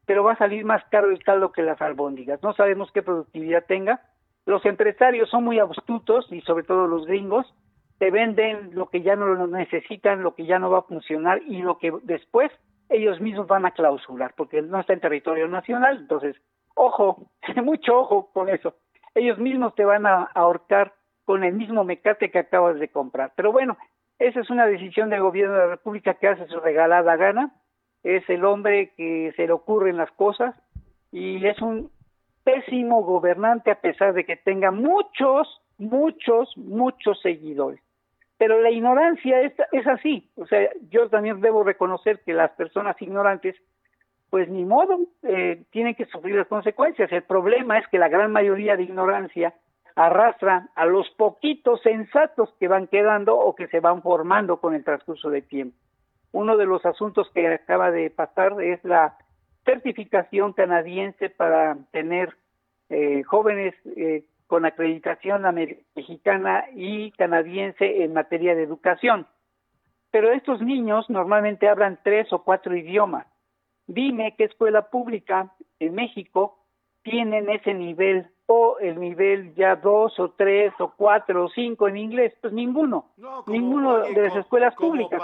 pero 0.08 0.24
va 0.24 0.32
a 0.32 0.38
salir 0.38 0.64
más 0.66 0.84
caro 0.86 1.12
el 1.12 1.24
caldo 1.24 1.52
que 1.52 1.62
las 1.62 1.80
albóndigas. 1.82 2.42
No 2.42 2.54
sabemos 2.54 2.90
qué 2.92 3.04
productividad 3.04 3.66
tenga. 3.66 4.02
Los 4.46 4.66
empresarios 4.66 5.30
son 5.30 5.44
muy 5.44 5.60
astutos 5.60 6.26
y 6.32 6.42
sobre 6.42 6.64
todo 6.64 6.88
los 6.88 7.06
gringos 7.06 7.46
te 8.00 8.12
venden 8.12 8.72
lo 8.74 8.90
que 8.90 9.02
ya 9.02 9.16
no 9.16 9.28
lo 9.28 9.48
necesitan, 9.48 10.24
lo 10.24 10.36
que 10.36 10.46
ya 10.46 10.58
no 10.58 10.70
va 10.70 10.80
a 10.80 10.84
funcionar 10.84 11.42
y 11.44 11.62
lo 11.62 11.78
que 11.78 11.92
después 12.04 12.52
ellos 12.90 13.20
mismos 13.20 13.48
van 13.48 13.66
a 13.66 13.72
clausurar 13.72 14.34
porque 14.38 14.62
no 14.62 14.80
está 14.80 14.94
en 14.94 15.02
territorio 15.02 15.48
nacional. 15.48 15.98
Entonces, 15.98 16.36
ojo, 16.76 17.30
mucho 17.64 18.00
ojo 18.00 18.32
con 18.32 18.48
eso. 18.48 18.76
Ellos 19.14 19.38
mismos 19.38 19.76
te 19.76 19.84
van 19.84 20.06
a 20.06 20.24
ahorcar 20.34 20.94
con 21.26 21.44
el 21.44 21.54
mismo 21.54 21.84
mecate 21.84 22.32
que 22.32 22.40
acabas 22.40 22.80
de 22.80 22.88
comprar. 22.88 23.34
Pero 23.36 23.52
bueno, 23.52 23.78
esa 24.20 24.40
es 24.40 24.50
una 24.50 24.66
decisión 24.66 25.10
del 25.10 25.22
gobierno 25.22 25.54
de 25.54 25.60
la 25.60 25.68
República 25.68 26.14
que 26.16 26.28
hace 26.28 26.48
su 26.48 26.60
regalada 26.60 27.16
gana 27.16 27.52
es 28.04 28.28
el 28.30 28.46
hombre 28.46 28.94
que 28.96 29.34
se 29.36 29.48
le 29.48 29.54
ocurren 29.54 29.98
las 29.98 30.12
cosas 30.12 30.56
y 31.12 31.46
es 31.46 31.60
un 31.62 31.90
pésimo 32.44 33.04
gobernante 33.04 33.72
a 33.72 33.82
pesar 33.82 34.14
de 34.14 34.24
que 34.24 34.38
tenga 34.38 34.72
muchos, 34.72 35.62
muchos, 35.80 36.56
muchos 36.56 37.20
seguidores. 37.22 37.82
Pero 38.38 38.62
la 38.62 38.70
ignorancia 38.70 39.42
es, 39.42 39.54
es 39.72 39.88
así. 39.88 40.30
O 40.36 40.46
sea, 40.46 40.70
yo 40.92 41.10
también 41.10 41.42
debo 41.42 41.64
reconocer 41.64 42.22
que 42.24 42.34
las 42.34 42.52
personas 42.52 43.02
ignorantes, 43.02 43.56
pues 44.30 44.50
ni 44.50 44.66
modo, 44.66 45.00
eh, 45.24 45.64
tienen 45.72 45.96
que 45.96 46.06
sufrir 46.06 46.36
las 46.36 46.48
consecuencias. 46.48 47.12
El 47.12 47.24
problema 47.24 47.80
es 47.80 47.88
que 47.88 47.98
la 47.98 48.10
gran 48.10 48.32
mayoría 48.32 48.78
de 48.78 48.84
ignorancia 48.84 49.54
arrastra 49.96 50.70
a 50.76 50.86
los 50.86 51.10
poquitos 51.12 51.82
sensatos 51.82 52.54
que 52.60 52.68
van 52.68 52.88
quedando 52.88 53.38
o 53.38 53.56
que 53.56 53.68
se 53.68 53.80
van 53.80 54.02
formando 54.02 54.58
con 54.58 54.76
el 54.76 54.84
transcurso 54.84 55.30
del 55.30 55.48
tiempo. 55.48 55.78
Uno 56.32 56.58
de 56.58 56.66
los 56.66 56.86
asuntos 56.86 57.30
que 57.34 57.48
acaba 57.48 57.92
de 57.92 58.10
pasar 58.10 58.62
es 58.62 58.84
la 58.84 59.18
certificación 59.64 60.54
canadiense 60.54 61.30
para 61.30 61.78
tener 61.92 62.36
eh, 62.90 63.24
jóvenes 63.24 63.74
eh, 63.96 64.26
con 64.48 64.66
acreditación 64.66 65.44
mexicana 65.96 66.66
y 66.74 67.12
canadiense 67.12 68.04
en 68.04 68.14
materia 68.14 68.54
de 68.54 68.64
educación. 68.64 69.28
Pero 70.12 70.32
estos 70.32 70.62
niños 70.62 71.10
normalmente 71.10 71.68
hablan 71.68 72.00
tres 72.04 72.32
o 72.32 72.44
cuatro 72.44 72.76
idiomas. 72.76 73.28
Dime 73.88 74.36
qué 74.38 74.44
escuela 74.44 74.90
pública 74.90 75.52
en 75.80 75.96
México 75.96 76.60
tienen 77.02 77.50
ese 77.50 77.74
nivel 77.74 78.28
o 78.48 78.78
el 78.80 79.00
nivel 79.00 79.56
ya 79.56 79.76
dos 79.76 80.20
o 80.20 80.30
tres 80.30 80.74
o 80.80 80.94
cuatro 80.96 81.46
o 81.46 81.50
cinco 81.50 81.88
en 81.88 81.98
inglés, 81.98 82.34
pues 82.42 82.54
ninguno, 82.54 83.06
ninguno 83.48 84.00
de 84.00 84.22
las 84.22 84.36
escuelas 84.36 84.76
públicas. 84.76 85.20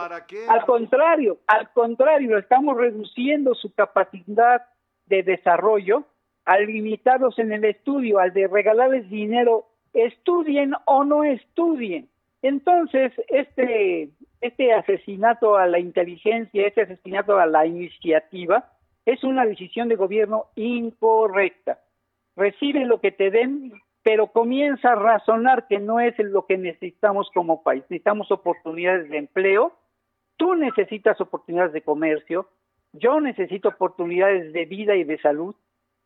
Al 0.49 0.65
contrario, 0.65 1.37
al 1.47 1.71
contrario, 1.71 2.37
estamos 2.37 2.77
reduciendo 2.77 3.53
su 3.53 3.73
capacidad 3.73 4.63
de 5.05 5.23
desarrollo 5.23 6.03
al 6.45 6.65
limitarlos 6.65 7.37
en 7.37 7.51
el 7.51 7.63
estudio, 7.65 8.19
al 8.19 8.33
de 8.33 8.47
regalarles 8.47 9.07
dinero, 9.09 9.67
estudien 9.93 10.73
o 10.85 11.03
no 11.03 11.23
estudien. 11.23 12.09
Entonces, 12.41 13.13
este, 13.27 14.09
este 14.39 14.73
asesinato 14.73 15.57
a 15.57 15.67
la 15.67 15.77
inteligencia, 15.77 16.65
este 16.65 16.81
asesinato 16.81 17.37
a 17.37 17.45
la 17.45 17.67
iniciativa, 17.67 18.71
es 19.05 19.23
una 19.23 19.45
decisión 19.45 19.89
de 19.89 19.95
gobierno 19.95 20.45
incorrecta 20.55 21.77
recibe 22.35 22.85
lo 22.85 23.01
que 23.01 23.11
te 23.11 23.31
den, 23.31 23.73
pero 24.03 24.27
comienza 24.27 24.93
a 24.93 24.95
razonar 24.95 25.67
que 25.67 25.79
no 25.79 25.99
es 25.99 26.17
lo 26.19 26.45
que 26.45 26.57
necesitamos 26.57 27.29
como 27.33 27.63
país. 27.63 27.83
Necesitamos 27.83 28.31
oportunidades 28.31 29.09
de 29.09 29.17
empleo, 29.17 29.73
tú 30.37 30.55
necesitas 30.55 31.19
oportunidades 31.21 31.73
de 31.73 31.83
comercio, 31.83 32.47
yo 32.93 33.19
necesito 33.21 33.69
oportunidades 33.69 34.53
de 34.53 34.65
vida 34.65 34.95
y 34.95 35.03
de 35.03 35.19
salud, 35.19 35.55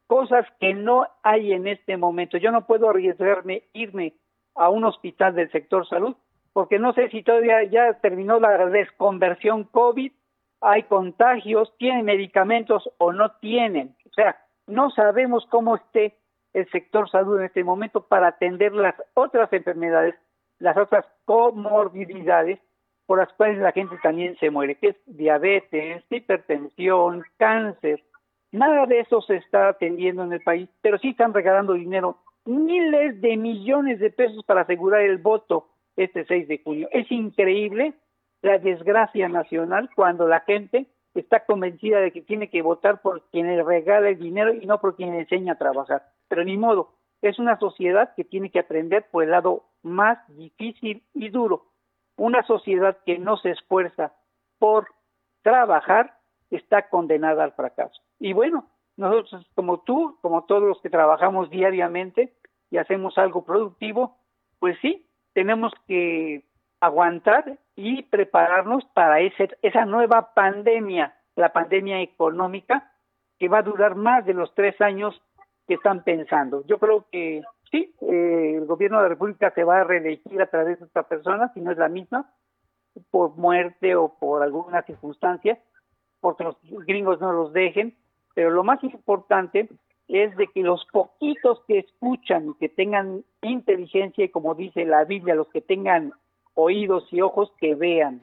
cosas 0.07 0.45
que 0.59 0.73
no 0.73 1.07
hay 1.23 1.53
en 1.53 1.67
este 1.67 1.97
momento. 1.97 2.37
Yo 2.37 2.51
no 2.51 2.67
puedo 2.67 2.89
arriesgarme, 2.89 3.63
irme 3.73 4.13
a 4.55 4.69
un 4.69 4.83
hospital 4.83 5.35
del 5.35 5.51
sector 5.51 5.87
salud, 5.87 6.15
porque 6.53 6.79
no 6.79 6.93
sé 6.93 7.09
si 7.09 7.23
todavía 7.23 7.63
ya 7.63 7.99
terminó 7.99 8.39
la 8.39 8.65
desconversión 8.67 9.65
COVID, 9.65 10.11
hay 10.61 10.83
contagios, 10.83 11.73
tienen 11.77 12.05
medicamentos 12.05 12.89
o 12.97 13.11
no 13.11 13.31
tienen. 13.41 13.95
O 14.05 14.13
sea, 14.13 14.37
no 14.67 14.89
sabemos 14.91 15.45
cómo 15.49 15.75
esté 15.75 16.17
el 16.53 16.69
sector 16.71 17.09
salud 17.09 17.39
en 17.39 17.45
este 17.45 17.63
momento 17.63 18.07
para 18.07 18.29
atender 18.29 18.73
las 18.73 18.95
otras 19.13 19.51
enfermedades, 19.51 20.15
las 20.59 20.77
otras 20.77 21.05
comorbilidades 21.25 22.59
por 23.05 23.19
las 23.19 23.31
cuales 23.33 23.59
la 23.59 23.71
gente 23.71 23.97
también 24.01 24.35
se 24.37 24.49
muere, 24.49 24.75
que 24.75 24.89
es 24.89 24.95
diabetes, 25.05 26.03
hipertensión, 26.09 27.23
cáncer. 27.37 28.03
Nada 28.51 28.85
de 28.85 29.01
eso 29.01 29.21
se 29.21 29.35
está 29.35 29.69
atendiendo 29.69 30.23
en 30.23 30.33
el 30.33 30.41
país, 30.41 30.69
pero 30.81 30.97
sí 30.97 31.09
están 31.09 31.33
regalando 31.33 31.73
dinero, 31.73 32.17
miles 32.45 33.19
de 33.21 33.37
millones 33.37 33.99
de 33.99 34.09
pesos 34.09 34.43
para 34.45 34.61
asegurar 34.61 35.01
el 35.01 35.17
voto 35.17 35.67
este 35.95 36.25
6 36.25 36.47
de 36.47 36.61
junio. 36.63 36.87
Es 36.91 37.11
increíble 37.11 37.93
la 38.41 38.57
desgracia 38.59 39.27
nacional 39.27 39.89
cuando 39.95 40.27
la 40.27 40.39
gente 40.41 40.87
está 41.15 41.45
convencida 41.45 41.99
de 41.99 42.11
que 42.11 42.21
tiene 42.21 42.49
que 42.49 42.61
votar 42.61 43.01
por 43.01 43.23
quien 43.29 43.47
le 43.47 43.63
regala 43.63 44.09
el 44.09 44.19
dinero 44.19 44.53
y 44.53 44.65
no 44.65 44.79
por 44.79 44.95
quien 44.95 45.11
le 45.11 45.21
enseña 45.21 45.53
a 45.53 45.57
trabajar. 45.57 46.03
Pero 46.27 46.43
ni 46.43 46.57
modo, 46.57 46.93
es 47.21 47.39
una 47.39 47.57
sociedad 47.57 48.13
que 48.15 48.23
tiene 48.23 48.51
que 48.51 48.59
aprender 48.59 49.07
por 49.09 49.23
el 49.23 49.31
lado 49.31 49.63
más 49.81 50.19
difícil 50.35 51.03
y 51.13 51.29
duro. 51.29 51.67
Una 52.17 52.43
sociedad 52.43 52.97
que 53.05 53.17
no 53.17 53.37
se 53.37 53.51
esfuerza 53.51 54.13
por 54.59 54.87
trabajar 55.41 56.17
está 56.49 56.89
condenada 56.89 57.43
al 57.43 57.53
fracaso. 57.53 58.01
Y 58.19 58.33
bueno, 58.33 58.67
nosotros 58.97 59.45
como 59.55 59.81
tú, 59.81 60.17
como 60.21 60.45
todos 60.45 60.63
los 60.63 60.81
que 60.81 60.89
trabajamos 60.89 61.49
diariamente 61.49 62.33
y 62.69 62.77
hacemos 62.77 63.17
algo 63.17 63.43
productivo, 63.43 64.17
pues 64.59 64.77
sí, 64.81 65.05
tenemos 65.33 65.73
que 65.87 66.43
aguantar 66.79 67.57
y 67.75 68.03
prepararnos 68.03 68.85
para 68.93 69.19
ese, 69.19 69.49
esa 69.61 69.85
nueva 69.85 70.33
pandemia, 70.33 71.13
la 71.35 71.51
pandemia 71.51 72.01
económica, 72.01 72.91
que 73.37 73.49
va 73.49 73.59
a 73.59 73.63
durar 73.63 73.95
más 73.95 74.25
de 74.25 74.33
los 74.33 74.53
tres 74.53 74.79
años 74.79 75.21
que 75.67 75.73
están 75.73 76.03
pensando. 76.03 76.65
Yo 76.67 76.77
creo 76.77 77.05
que 77.11 77.41
sí, 77.71 77.93
eh, 78.01 78.53
el 78.57 78.65
gobierno 78.65 78.97
de 78.97 79.03
la 79.03 79.09
República 79.09 79.51
se 79.51 79.63
va 79.63 79.81
a 79.81 79.83
reelegir 79.83 80.41
a 80.41 80.49
través 80.49 80.79
de 80.79 80.85
esta 80.85 81.03
persona, 81.03 81.51
si 81.53 81.61
no 81.61 81.71
es 81.71 81.77
la 81.77 81.89
misma, 81.89 82.31
por 83.11 83.35
muerte 83.35 83.95
o 83.95 84.17
por 84.17 84.41
alguna 84.41 84.83
circunstancia, 84.83 85.59
porque 86.21 86.45
los 86.45 86.57
gringos 86.61 87.19
no 87.19 87.33
los 87.33 87.51
dejen, 87.51 87.97
pero 88.33 88.51
lo 88.51 88.63
más 88.63 88.81
importante 88.83 89.69
es 90.07 90.35
de 90.37 90.47
que 90.47 90.61
los 90.61 90.85
poquitos 90.91 91.61
que 91.67 91.79
escuchan 91.79 92.49
y 92.49 92.53
que 92.55 92.69
tengan 92.69 93.23
inteligencia, 93.41 94.25
y 94.25 94.29
como 94.29 94.55
dice 94.55 94.85
la 94.85 95.03
Biblia, 95.03 95.35
los 95.35 95.49
que 95.49 95.61
tengan 95.61 96.13
oídos 96.55 97.07
y 97.11 97.21
ojos 97.21 97.51
que 97.59 97.75
vean. 97.75 98.21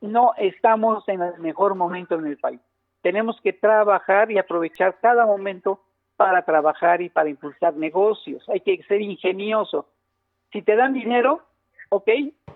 No 0.00 0.32
estamos 0.36 1.08
en 1.08 1.22
el 1.22 1.38
mejor 1.40 1.74
momento 1.74 2.14
en 2.14 2.26
el 2.26 2.38
país. 2.38 2.60
tenemos 3.02 3.40
que 3.40 3.52
trabajar 3.52 4.32
y 4.32 4.38
aprovechar 4.38 4.96
cada 5.00 5.26
momento 5.26 5.80
para 6.16 6.42
trabajar 6.42 7.02
y 7.02 7.08
para 7.08 7.28
impulsar 7.28 7.76
negocios. 7.76 8.48
Hay 8.48 8.60
que 8.60 8.82
ser 8.84 9.00
ingenioso. 9.00 9.86
Si 10.50 10.62
te 10.62 10.74
dan 10.74 10.92
dinero, 10.92 11.42
ok, 11.90 12.08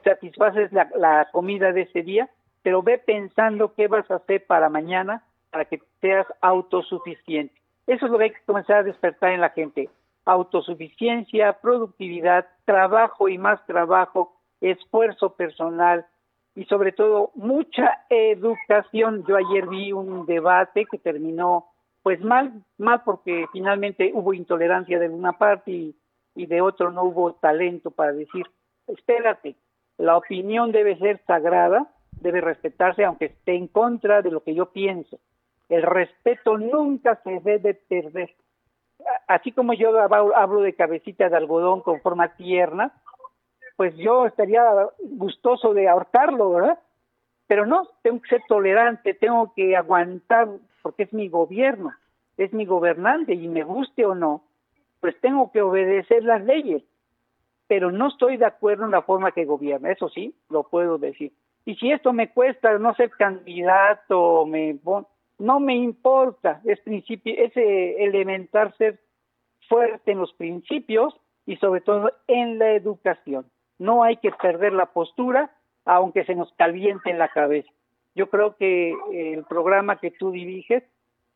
satisfaces 0.03 0.73
la, 0.73 0.89
la 0.97 1.29
comida 1.31 1.73
de 1.73 1.83
ese 1.83 2.03
día, 2.03 2.29
pero 2.63 2.83
ve 2.83 2.99
pensando 2.99 3.75
qué 3.75 3.87
vas 3.87 4.11
a 4.11 4.17
hacer 4.17 4.45
para 4.47 4.69
mañana 4.69 5.23
para 5.51 5.65
que 5.65 5.81
seas 6.01 6.27
autosuficiente. 6.41 7.55
Eso 7.87 8.07
es 8.07 8.13
lo 8.13 8.19
que 8.19 8.25
hay 8.25 8.31
que 8.31 8.45
comenzar 8.47 8.79
a 8.79 8.83
despertar 8.83 9.33
en 9.33 9.41
la 9.41 9.51
gente. 9.51 9.89
Autosuficiencia, 10.25 11.55
productividad, 11.55 12.47
trabajo 12.65 13.29
y 13.29 13.39
más 13.39 13.65
trabajo, 13.67 14.33
esfuerzo 14.61 15.35
personal 15.35 16.07
y 16.55 16.65
sobre 16.65 16.93
todo 16.93 17.31
mucha 17.35 18.05
educación. 18.09 19.25
Yo 19.27 19.37
ayer 19.37 19.67
vi 19.69 19.93
un 19.93 20.27
debate 20.27 20.87
que 20.91 20.99
terminó 20.99 21.67
pues 22.03 22.21
mal, 22.21 22.65
mal 22.79 23.03
porque 23.05 23.47
finalmente 23.53 24.11
hubo 24.15 24.33
intolerancia 24.33 24.99
de 24.99 25.09
una 25.09 25.33
parte 25.33 25.71
y, 25.71 25.97
y 26.35 26.47
de 26.47 26.61
otro 26.61 26.91
no 26.91 27.05
hubo 27.05 27.35
talento 27.35 27.91
para 27.91 28.13
decir, 28.13 28.47
espérate, 28.87 29.57
la 29.99 30.17
opinión 30.17 30.73
debe 30.73 30.97
ser 30.97 31.21
sagrada, 31.27 31.93
debe 32.13 32.41
respetarse 32.41 33.05
aunque 33.05 33.27
esté 33.27 33.55
en 33.55 33.69
contra 33.69 34.23
de 34.23 34.31
lo 34.31 34.43
que 34.43 34.55
yo 34.55 34.73
pienso. 34.73 35.19
El 35.69 35.83
respeto 35.83 36.59
nunca 36.59 37.21
se 37.23 37.41
debe 37.41 37.75
perder. 37.75 38.35
Así 39.29 39.53
como 39.53 39.73
yo 39.75 39.99
hablo 39.99 40.61
de 40.61 40.75
cabecita 40.75 41.29
de 41.29 41.37
algodón 41.37 41.83
con 41.83 42.01
forma 42.01 42.35
tierna, 42.35 42.93
pues 43.81 43.97
yo 43.97 44.27
estaría 44.27 44.63
gustoso 44.99 45.73
de 45.73 45.89
ahorcarlo, 45.89 46.51
¿verdad? 46.51 46.79
Pero 47.47 47.65
no, 47.65 47.89
tengo 48.03 48.21
que 48.21 48.29
ser 48.29 48.43
tolerante, 48.47 49.15
tengo 49.15 49.55
que 49.57 49.75
aguantar, 49.75 50.49
porque 50.83 51.05
es 51.05 51.15
mi 51.15 51.31
gobierno, 51.31 51.91
es 52.37 52.53
mi 52.53 52.67
gobernante 52.67 53.33
y 53.33 53.49
me 53.49 53.65
guste 53.65 54.05
o 54.05 54.15
no, 54.15 54.45
pues 55.01 55.19
tengo 55.23 55.51
que 55.51 55.63
obedecer 55.63 56.25
las 56.25 56.45
leyes. 56.45 56.83
Pero 57.69 57.91
no 57.91 58.09
estoy 58.09 58.37
de 58.37 58.45
acuerdo 58.45 58.85
en 58.85 58.91
la 58.91 59.01
forma 59.01 59.33
que 59.33 59.47
gobierna, 59.47 59.91
eso 59.91 60.11
sí, 60.11 60.35
lo 60.51 60.65
puedo 60.65 60.99
decir. 60.99 61.33
Y 61.65 61.77
si 61.77 61.91
esto 61.91 62.13
me 62.13 62.29
cuesta 62.35 62.77
no 62.79 62.93
ser 62.97 63.09
candidato, 63.13 64.45
me 64.45 64.79
no 65.39 65.59
me 65.59 65.75
importa, 65.75 66.61
es 66.67 66.79
principio, 66.81 67.33
ese 67.35 68.05
elemental 68.05 68.75
ser 68.77 69.01
fuerte 69.71 70.13
en 70.13 70.19
los 70.19 70.35
principios 70.35 71.19
y 71.47 71.57
sobre 71.57 71.81
todo 71.81 72.13
en 72.27 72.59
la 72.59 72.73
educación. 72.73 73.47
No 73.81 74.05
hay 74.05 74.19
que 74.19 74.31
perder 74.31 74.75
la 74.75 74.87
postura, 74.87 75.51
aunque 75.87 76.25
se 76.27 76.35
nos 76.35 76.53
caliente 76.53 77.09
en 77.09 77.19
la 77.19 77.29
cabeza. 77.29 77.71
Yo 78.15 78.29
creo 78.29 78.55
que 78.57 78.95
el 79.11 79.43
programa 79.45 79.99
que 79.99 80.11
tú 80.11 80.31
diriges 80.31 80.85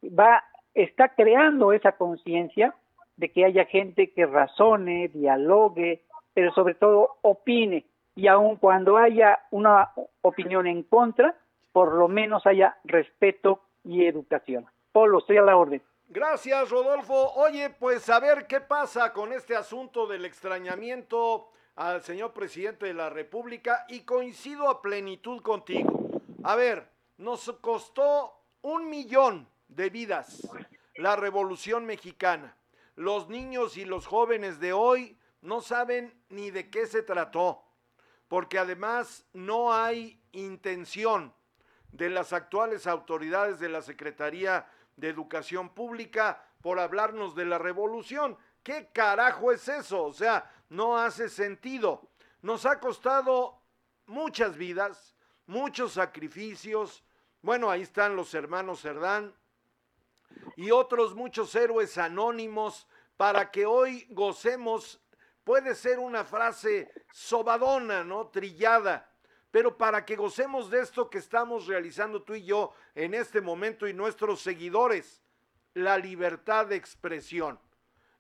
va 0.02 0.44
está 0.74 1.08
creando 1.08 1.72
esa 1.72 1.92
conciencia 1.92 2.74
de 3.16 3.30
que 3.30 3.46
haya 3.46 3.64
gente 3.64 4.12
que 4.12 4.26
razone, 4.26 5.08
dialogue, 5.08 6.02
pero 6.34 6.52
sobre 6.52 6.74
todo 6.74 7.16
opine. 7.22 7.86
Y 8.14 8.26
aun 8.28 8.56
cuando 8.56 8.98
haya 8.98 9.38
una 9.50 9.92
opinión 10.20 10.66
en 10.66 10.82
contra, 10.82 11.34
por 11.72 11.94
lo 11.94 12.08
menos 12.08 12.46
haya 12.46 12.76
respeto 12.84 13.62
y 13.84 14.04
educación. 14.04 14.66
Polo, 14.92 15.20
estoy 15.20 15.38
a 15.38 15.42
la 15.42 15.56
orden. 15.56 15.80
Gracias, 16.10 16.70
Rodolfo. 16.70 17.32
Oye, 17.36 17.70
pues 17.70 18.10
a 18.10 18.20
ver 18.20 18.46
qué 18.46 18.60
pasa 18.60 19.14
con 19.14 19.32
este 19.32 19.56
asunto 19.56 20.06
del 20.06 20.26
extrañamiento 20.26 21.48
al 21.76 22.02
señor 22.02 22.32
presidente 22.32 22.86
de 22.86 22.94
la 22.94 23.10
República 23.10 23.84
y 23.88 24.00
coincido 24.00 24.68
a 24.68 24.80
plenitud 24.80 25.42
contigo. 25.42 26.22
A 26.42 26.56
ver, 26.56 26.88
nos 27.18 27.50
costó 27.60 28.40
un 28.62 28.88
millón 28.88 29.48
de 29.68 29.90
vidas 29.90 30.46
la 30.96 31.16
revolución 31.16 31.86
mexicana. 31.86 32.56
Los 32.94 33.28
niños 33.28 33.76
y 33.76 33.84
los 33.84 34.06
jóvenes 34.06 34.60
de 34.60 34.72
hoy 34.72 35.18
no 35.40 35.60
saben 35.60 36.14
ni 36.28 36.50
de 36.50 36.70
qué 36.70 36.86
se 36.86 37.02
trató, 37.02 37.64
porque 38.28 38.58
además 38.58 39.26
no 39.32 39.72
hay 39.72 40.20
intención 40.32 41.34
de 41.90 42.10
las 42.10 42.32
actuales 42.32 42.86
autoridades 42.86 43.58
de 43.58 43.68
la 43.68 43.82
Secretaría 43.82 44.66
de 44.96 45.08
Educación 45.08 45.70
Pública 45.70 46.44
por 46.62 46.78
hablarnos 46.78 47.34
de 47.34 47.44
la 47.44 47.58
revolución. 47.58 48.36
¿Qué 48.62 48.88
carajo 48.92 49.52
es 49.52 49.68
eso? 49.68 50.04
O 50.04 50.12
sea, 50.12 50.50
no 50.74 50.98
hace 50.98 51.28
sentido. 51.28 52.10
Nos 52.42 52.66
ha 52.66 52.80
costado 52.80 53.60
muchas 54.06 54.56
vidas, 54.56 55.14
muchos 55.46 55.92
sacrificios. 55.92 57.04
Bueno, 57.42 57.70
ahí 57.70 57.82
están 57.82 58.16
los 58.16 58.34
hermanos 58.34 58.80
Cerdán 58.80 59.34
y 60.56 60.70
otros 60.70 61.14
muchos 61.14 61.54
héroes 61.54 61.96
anónimos 61.98 62.86
para 63.16 63.50
que 63.50 63.66
hoy 63.66 64.06
gocemos. 64.10 65.00
Puede 65.44 65.74
ser 65.74 65.98
una 65.98 66.24
frase 66.24 66.90
sobadona, 67.12 68.02
¿no? 68.02 68.28
Trillada 68.28 69.10
pero 69.54 69.78
para 69.78 70.04
que 70.04 70.16
gocemos 70.16 70.68
de 70.68 70.80
esto 70.80 71.08
que 71.08 71.18
estamos 71.18 71.68
realizando 71.68 72.24
tú 72.24 72.34
y 72.34 72.44
yo 72.44 72.72
en 72.96 73.14
este 73.14 73.40
momento 73.40 73.86
y 73.86 73.94
nuestros 73.94 74.40
seguidores, 74.40 75.22
la 75.74 75.96
libertad 75.96 76.66
de 76.66 76.74
expresión. 76.74 77.60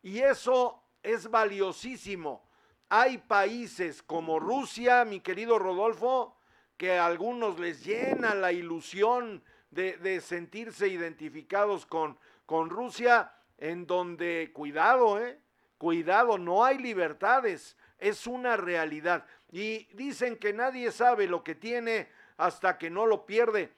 Y 0.00 0.20
eso 0.20 0.83
es 1.04 1.30
valiosísimo. 1.30 2.42
Hay 2.88 3.18
países 3.18 4.02
como 4.02 4.40
Rusia, 4.40 5.04
mi 5.04 5.20
querido 5.20 5.58
Rodolfo, 5.58 6.36
que 6.76 6.98
a 6.98 7.06
algunos 7.06 7.60
les 7.60 7.84
llena 7.84 8.34
la 8.34 8.52
ilusión 8.52 9.44
de, 9.70 10.20
sentirse 10.20 10.88
identificados 10.88 11.86
con, 11.86 12.18
con 12.46 12.70
Rusia, 12.70 13.32
en 13.58 13.86
donde, 13.86 14.50
cuidado, 14.52 15.20
eh, 15.20 15.38
cuidado, 15.78 16.38
no 16.38 16.64
hay 16.64 16.78
libertades, 16.78 17.76
es 17.98 18.26
una 18.26 18.56
realidad. 18.56 19.26
Y 19.50 19.86
dicen 19.94 20.36
que 20.36 20.52
nadie 20.52 20.90
sabe 20.90 21.26
lo 21.26 21.44
que 21.44 21.54
tiene 21.54 22.08
hasta 22.36 22.78
que 22.78 22.90
no 22.90 23.06
lo 23.06 23.26
pierde. 23.26 23.72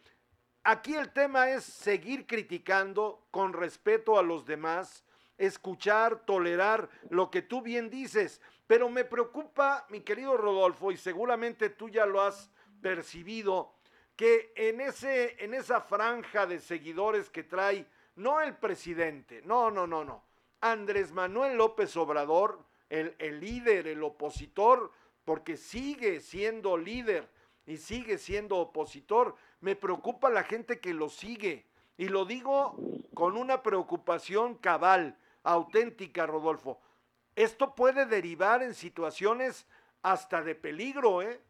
Aquí 0.64 0.95
el 0.95 1.12
tema 1.12 1.51
es 1.51 1.64
seguir 1.64 2.27
criticando 2.27 3.27
con 3.31 3.53
respeto 3.53 4.18
a 4.18 4.22
los 4.22 4.47
demás, 4.47 5.05
escuchar, 5.39 6.24
tolerar 6.24 6.89
lo 7.11 7.30
que 7.30 7.43
tú 7.43 7.62
bien 7.62 7.91
dices. 7.91 8.41
Pero 8.66 8.89
me 8.89 9.05
preocupa, 9.05 9.87
mi 9.91 10.01
querido 10.01 10.37
Rodolfo, 10.37 10.91
y 10.93 10.97
seguramente 10.97 11.70
tú 11.70 11.89
ya 11.89 12.07
lo 12.07 12.20
has 12.20 12.51
percibido, 12.80 13.74
que 14.16 14.53
en, 14.57 14.80
ese, 14.80 15.43
en 15.45 15.55
esa 15.55 15.80
franja 15.80 16.47
de 16.47 16.59
seguidores 16.61 17.30
que 17.30 17.45
trae, 17.45 17.87
no 18.16 18.41
el 18.41 18.57
presidente, 18.57 19.43
no, 19.45 19.70
no, 19.70 19.87
no, 19.87 20.05
no, 20.05 20.24
Andrés 20.61 21.12
Manuel 21.12 21.57
López 21.57 21.97
Obrador, 21.97 22.64
el, 22.89 23.14
el 23.18 23.41
líder, 23.41 23.87
el 23.87 24.03
opositor, 24.03 24.91
porque 25.24 25.57
sigue 25.57 26.20
siendo 26.20 26.76
líder 26.76 27.28
y 27.66 27.76
sigue 27.76 28.16
siendo 28.16 28.57
opositor. 28.57 29.34
Me 29.61 29.76
preocupa 29.76 30.30
la 30.30 30.45
gente 30.45 30.80
que 30.80 30.95
lo 30.95 31.09
sigue. 31.09 31.66
Y 31.99 32.09
lo 32.09 32.24
digo 32.24 32.76
con 33.14 33.37
una 33.37 33.62
preocupación 33.62 34.55
cabal, 34.55 35.18
auténtica, 35.53 36.26
Rodolfo. 36.26 36.78
Esto 37.34 37.74
puede 37.74 38.07
derivar 38.07 38.62
en 38.62 38.74
situaciones 38.74 39.68
hasta 40.03 40.42
de 40.42 40.55
peligro, 40.55 41.22
¿eh? 41.22 41.40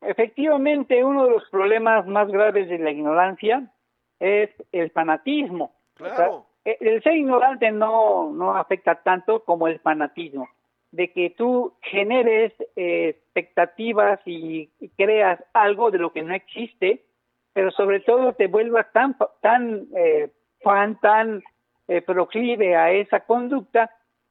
Efectivamente, 0.00 1.04
uno 1.04 1.24
de 1.24 1.30
los 1.32 1.48
problemas 1.50 2.06
más 2.06 2.28
graves 2.28 2.68
de 2.68 2.78
la 2.78 2.90
ignorancia 2.90 3.70
es 4.18 4.50
el 4.72 4.90
fanatismo. 4.90 5.74
Claro. 5.94 6.46
el 6.64 7.02
ser 7.02 7.14
ignorante 7.14 7.70
no, 7.70 8.32
no 8.32 8.56
afecta 8.56 9.02
tanto 9.02 9.44
como 9.44 9.68
el 9.68 9.80
fanatismo 9.80 10.48
de 10.92 11.12
que 11.12 11.30
tú 11.30 11.74
generes 11.82 12.52
eh, 12.76 13.10
expectativas 13.10 14.20
y, 14.24 14.70
creas 14.96 15.42
algo 15.52 15.90
de 15.90 15.98
lo 15.98 16.12
que 16.12 16.22
no 16.22 16.34
existe, 16.34 17.04
pero 17.52 17.70
sobre 17.70 18.00
todo 18.00 18.32
te 18.32 18.48
vuelvas 18.48 18.90
tan 18.92 19.16
tan 19.40 19.86
eh, 19.96 20.30
fan, 20.62 20.98
tan 21.00 21.42
eh, 21.90 22.00
proclive 22.00 22.76
a 22.76 22.90
esa 22.92 23.20
conducta 23.20 23.90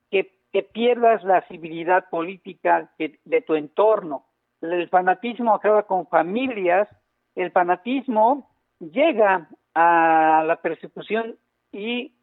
que, 0.10 0.32
que 0.52 0.64
pierdas 0.64 1.24
la 1.24 1.42
civilidad 1.48 2.10
política 2.10 2.90
de, 2.98 3.42
tu 3.42 3.54
entorno. 3.54 4.26
El 4.62 4.90
fanatismo 4.90 5.54
acaba 5.54 5.84
con 5.84 6.08
familias, 6.08 6.88
el 7.36 7.52
fanatismo 7.52 8.50
llega 8.80 9.48
a 9.76 10.44
la 10.46 10.56
persecución 10.62 11.38
y 11.72 12.14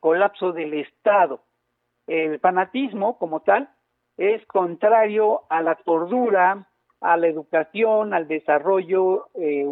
colapso 0.00 0.52
del 0.52 0.74
Estado 0.74 1.42
el 2.08 2.40
fanatismo 2.40 3.18
como 3.18 3.40
tal 3.40 3.68
es 4.16 4.44
contrario 4.46 5.42
a 5.50 5.62
la 5.62 5.76
cordura, 5.76 6.66
a 7.00 7.16
la 7.16 7.28
educación, 7.28 8.14
al 8.14 8.26
desarrollo 8.26 9.28
eh, 9.34 9.64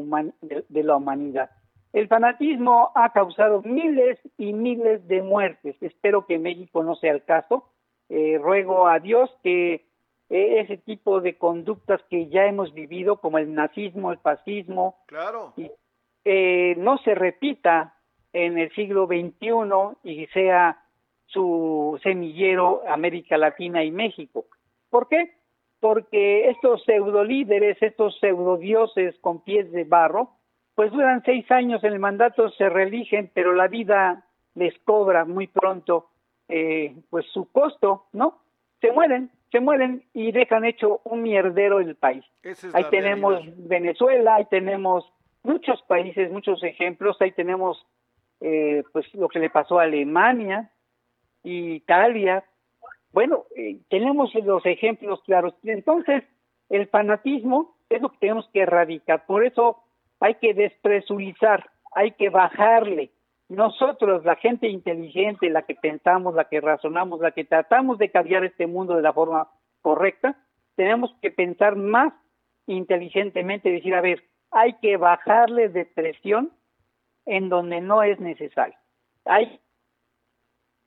de, 0.69 0.83
la 0.85 0.97
humanidad. 0.97 1.51
El 1.93 2.09
fanatismo 2.09 2.91
ha 2.95 3.13
causado 3.13 3.63
miles 3.63 4.19
y 4.37 4.53
miles 4.53 5.07
de 5.09 5.23
muertes. 5.23 5.77
Espero 5.81 6.27
que 6.27 6.39
México 6.39 6.83
no 6.83 6.95
sea 6.97 7.13
el 7.13 7.25
caso. 7.25 7.71
Eh, 8.09 8.39
ruego 8.39 8.87
a 8.87 9.01
Dios 9.01 9.31
que 9.43 9.87
eh, 10.29 10.61
ese 10.61 10.77
tipo 10.77 11.21
de 11.21 11.39
conductas 11.39 12.01
que 12.11 12.29
ya 12.29 12.47
hemos 12.47 12.75
vivido, 12.75 13.21
como 13.21 13.39
el 13.39 13.55
nazismo, 13.55 14.13
el 14.13 14.19
fascismo, 14.19 14.99
claro. 15.07 15.53
y 15.57 15.71
eh, 16.25 16.75
no 16.79 16.99
se 16.99 17.15
repita 17.15 17.95
en 18.33 18.59
el 18.59 18.73
siglo 18.75 19.07
XXI 19.07 19.97
y 20.03 20.27
sea 20.27 20.83
su 21.27 21.99
semillero 22.03 22.83
América 22.89 23.39
Latina 23.39 23.85
y 23.85 23.91
México. 23.91 24.47
¿Por 24.91 25.09
qué? 25.09 25.35
Porque 25.81 26.49
estos 26.51 26.83
pseudo 26.85 27.23
líderes, 27.25 27.77
estos 27.81 28.19
pseudo 28.19 28.57
dioses 28.57 29.17
con 29.21 29.43
pies 29.43 29.71
de 29.73 29.85
barro, 29.85 30.31
pues 30.77 30.93
duran 30.93 31.23
seis 31.25 31.51
años 31.51 31.83
en 31.83 31.95
el 31.95 31.99
mandato, 31.99 32.51
se 32.51 32.69
reeligen, 32.69 33.31
pero 33.35 33.55
la 33.55 33.67
vida 33.67 34.27
les 34.55 34.79
cobra 34.81 35.25
muy 35.25 35.49
pronto 35.49 36.11
eh, 36.49 36.95
pues 37.11 37.27
su 37.33 37.51
costo, 37.51 38.05
¿no? 38.13 38.43
Se 38.83 38.93
mueren, 38.93 39.31
se 39.51 39.61
mueren 39.61 40.05
y 40.13 40.33
dejan 40.33 40.67
hecho 40.67 41.01
un 41.05 41.23
mierdero 41.23 41.81
el 41.81 41.97
país. 41.97 42.25
ahí 42.75 42.85
tenemos 42.91 43.43
Venezuela, 43.57 44.37
ahí 44.37 44.45
tenemos 44.51 45.11
muchos 45.43 45.83
países, 45.89 46.31
muchos 46.31 46.63
ejemplos, 46.63 47.17
ahí 47.21 47.33
tenemos 47.33 47.85
eh, 48.41 48.85
pues 48.93 49.13
lo 49.15 49.29
que 49.29 49.39
le 49.39 49.49
pasó 49.49 49.81
a 49.81 49.85
Alemania, 49.85 50.71
Italia, 51.43 52.45
bueno, 53.13 53.45
eh, 53.57 53.79
tenemos 53.89 54.35
los 54.35 54.67
ejemplos 54.67 55.23
claros. 55.25 55.55
Entonces, 55.65 56.23
el 56.69 56.87
fanatismo 56.89 57.77
es 57.89 58.03
lo 58.03 58.11
que 58.11 58.19
tenemos 58.19 58.47
que 58.53 58.61
erradicar, 58.61 59.25
por 59.25 59.43
eso 59.43 59.86
hay 60.21 60.35
que 60.37 60.55
despresurizar, 60.55 61.69
hay 61.95 62.13
que 62.13 62.31
bajarle, 62.31 63.11
nosotros, 63.49 64.25
la 64.25 64.37
gente 64.37 64.69
inteligente, 64.69 65.51
la 65.51 65.63
que 65.63 65.77
pensamos, 65.77 66.35
la 66.35 66.49
que 66.49 66.61
razonamos, 66.61 67.21
la 67.21 67.31
que 67.31 67.45
tratamos 67.45 67.99
de 67.99 68.11
cambiar 68.11 68.45
este 68.45 68.67
mundo 68.67 68.97
de 68.97 69.03
la 69.03 69.13
forma 69.13 69.49
correcta, 69.83 70.37
tenemos 70.75 71.15
que 71.23 71.31
pensar 71.31 71.77
más 71.77 72.13
inteligentemente, 72.67 73.71
decir, 73.71 73.95
a 73.95 74.01
ver, 74.01 74.25
hay 74.51 74.75
que 74.75 74.97
bajarle 74.97 75.69
de 75.69 75.85
presión 75.85 76.53
en 77.25 77.49
donde 77.49 77.81
no 77.81 78.03
es 78.03 78.19
necesario. 78.19 78.77
Hay 79.25 79.61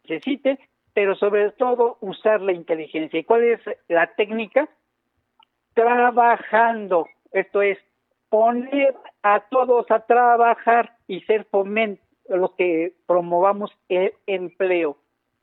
necesite, 0.03 0.59
pero 0.93 1.15
sobre 1.15 1.51
todo 1.51 1.97
usar 2.01 2.41
la 2.41 2.51
inteligencia. 2.51 3.19
¿Y 3.19 3.23
cuál 3.23 3.43
es 3.43 3.61
la 3.88 4.07
técnica? 4.15 4.67
Trabajando, 5.73 7.07
esto 7.32 7.61
es 7.61 7.77
poner 8.30 8.95
a 9.23 9.41
todos 9.49 9.89
a 9.91 9.99
trabajar 10.01 10.95
y 11.07 11.21
ser 11.21 11.45
fomento 11.45 12.01
los 12.27 12.53
que 12.53 12.93
promovamos 13.07 13.71
el 13.89 14.13
empleo. 14.27 14.97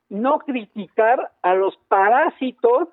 No 0.09 0.39
criticar 0.39 1.31
a 1.41 1.53
los 1.53 1.77
parásitos 1.89 2.87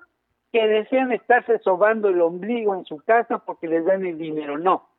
que 0.51 0.67
desean 0.67 1.11
estarse 1.11 1.59
sobando 1.59 2.09
el 2.09 2.21
ombligo 2.21 2.75
en 2.75 2.85
su 2.85 2.97
casa 2.97 3.39
porque 3.39 3.67
les 3.67 3.85
dan 3.85 4.05
el 4.05 4.17
dinero. 4.17 4.57
No. 4.57 4.89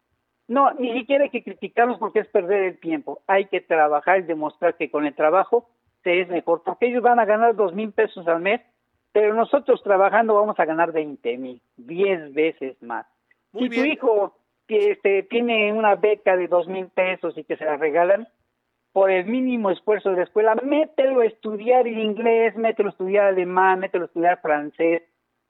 No, 0.48 0.72
ni 0.74 0.92
siquiera 0.92 1.24
hay 1.24 1.30
que 1.30 1.42
criticarlos 1.42 1.98
porque 1.98 2.20
es 2.20 2.28
perder 2.28 2.62
el 2.62 2.78
tiempo. 2.78 3.20
Hay 3.26 3.46
que 3.46 3.60
trabajar 3.60 4.20
y 4.20 4.22
demostrar 4.22 4.76
que 4.76 4.90
con 4.90 5.04
el 5.04 5.14
trabajo 5.14 5.68
se 6.04 6.20
es 6.20 6.28
mejor, 6.28 6.62
porque 6.64 6.86
ellos 6.86 7.02
van 7.02 7.18
a 7.18 7.24
ganar 7.24 7.56
dos 7.56 7.74
mil 7.74 7.90
pesos 7.92 8.28
al 8.28 8.40
mes, 8.40 8.60
pero 9.12 9.34
nosotros 9.34 9.82
trabajando 9.82 10.34
vamos 10.34 10.58
a 10.60 10.64
ganar 10.64 10.92
veinte 10.92 11.36
mil, 11.36 11.60
diez 11.76 12.32
veces 12.32 12.80
más. 12.80 13.06
si 13.58 13.68
tu 13.68 13.80
hijo 13.80 14.36
que 14.66 14.92
este, 14.92 15.22
tiene 15.24 15.72
una 15.72 15.94
beca 15.94 16.36
de 16.36 16.48
dos 16.48 16.66
mil 16.68 16.88
pesos 16.88 17.36
y 17.36 17.44
que 17.44 17.56
se 17.56 17.64
la 17.64 17.76
regalan, 17.76 18.28
por 18.92 19.10
el 19.10 19.26
mínimo 19.26 19.70
esfuerzo 19.70 20.10
de 20.10 20.16
la 20.16 20.22
escuela, 20.22 20.54
mételo 20.54 21.20
a 21.20 21.26
estudiar 21.26 21.86
inglés, 21.86 22.56
mételo 22.56 22.88
a 22.88 22.92
estudiar 22.92 23.26
alemán, 23.26 23.80
mételo 23.80 24.04
a 24.04 24.06
estudiar 24.06 24.40
francés, 24.40 25.02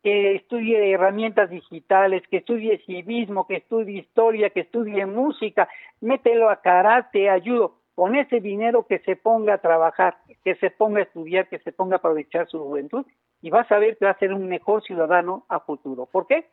que 0.03 0.35
estudie 0.35 0.91
herramientas 0.91 1.51
digitales, 1.51 2.23
que 2.29 2.39
estudie 2.39 2.79
civismo, 2.87 3.47
que 3.47 3.57
estudie 3.57 4.01
historia, 4.01 4.51
que 4.51 4.61
estudie 4.61 5.07
música, 5.07 5.69
mételo 6.01 6.51
a 6.51 6.61
karate, 6.61 7.31
ayudo. 7.31 7.77
Con 7.95 8.17
ese 8.17 8.41
dinero 8.41 8.87
que 8.87 8.99
se 8.99 9.14
ponga 9.14 9.55
a 9.55 9.59
trabajar, 9.59 10.17
que 10.45 10.57
se 10.57 10.71
ponga 10.71 10.99
a 10.99 11.05
estudiar, 11.05 11.49
que 11.49 11.61
se 11.61 11.73
ponga 11.73 11.97
a 11.97 11.99
aprovechar 11.99 12.49
su 12.49 12.59
juventud 12.59 13.07
y 13.43 13.51
vas 13.51 13.71
a 13.71 13.79
ver 13.79 13.97
que 13.97 14.05
va 14.07 14.11
a 14.11 14.19
ser 14.19 14.33
un 14.33 14.49
mejor 14.49 14.83
ciudadano 14.83 15.45
a 15.49 15.61
futuro. 15.61 16.07
¿Por 16.07 16.27
qué? 16.27 16.47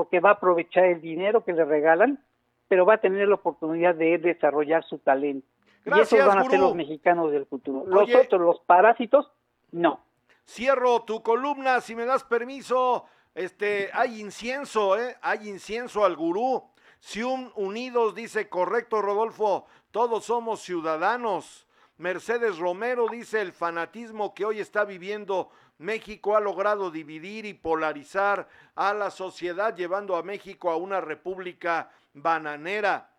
Porque 0.00 0.18
va 0.18 0.30
a 0.30 0.32
aprovechar 0.32 0.84
el 0.84 1.02
dinero 1.02 1.44
que 1.44 1.52
le 1.52 1.62
regalan, 1.62 2.24
pero 2.68 2.86
va 2.86 2.94
a 2.94 2.98
tener 3.02 3.28
la 3.28 3.34
oportunidad 3.34 3.94
de 3.94 4.16
desarrollar 4.16 4.82
su 4.82 4.96
talento 4.96 5.46
y 5.84 6.00
esos 6.00 6.26
van 6.26 6.38
a 6.38 6.44
ser 6.44 6.58
los 6.58 6.74
mexicanos 6.74 7.30
del 7.30 7.44
futuro. 7.44 7.84
Los 7.86 8.08
otros, 8.14 8.40
los 8.40 8.60
parásitos, 8.60 9.30
no. 9.72 10.00
Cierro 10.46 11.02
tu 11.02 11.22
columna, 11.22 11.82
si 11.82 11.94
me 11.94 12.06
das 12.06 12.24
permiso. 12.24 13.04
Este, 13.34 13.90
hay 13.92 14.22
incienso, 14.22 14.98
¿eh? 14.98 15.16
Hay 15.20 15.50
incienso 15.50 16.02
al 16.02 16.16
gurú. 16.16 16.64
Si 16.98 17.22
un 17.22 17.52
unidos 17.56 18.14
dice 18.14 18.48
correcto, 18.48 19.02
Rodolfo, 19.02 19.66
todos 19.90 20.24
somos 20.24 20.62
ciudadanos. 20.62 21.66
Mercedes 21.98 22.56
Romero 22.56 23.06
dice 23.06 23.42
el 23.42 23.52
fanatismo 23.52 24.32
que 24.32 24.46
hoy 24.46 24.60
está 24.60 24.86
viviendo 24.86 25.50
México 25.80 26.36
ha 26.36 26.40
logrado 26.40 26.90
dividir 26.90 27.46
y 27.46 27.54
polarizar 27.54 28.46
a 28.74 28.92
la 28.92 29.10
sociedad, 29.10 29.74
llevando 29.74 30.14
a 30.14 30.22
México 30.22 30.70
a 30.70 30.76
una 30.76 31.00
república 31.00 31.90
bananera. 32.12 33.10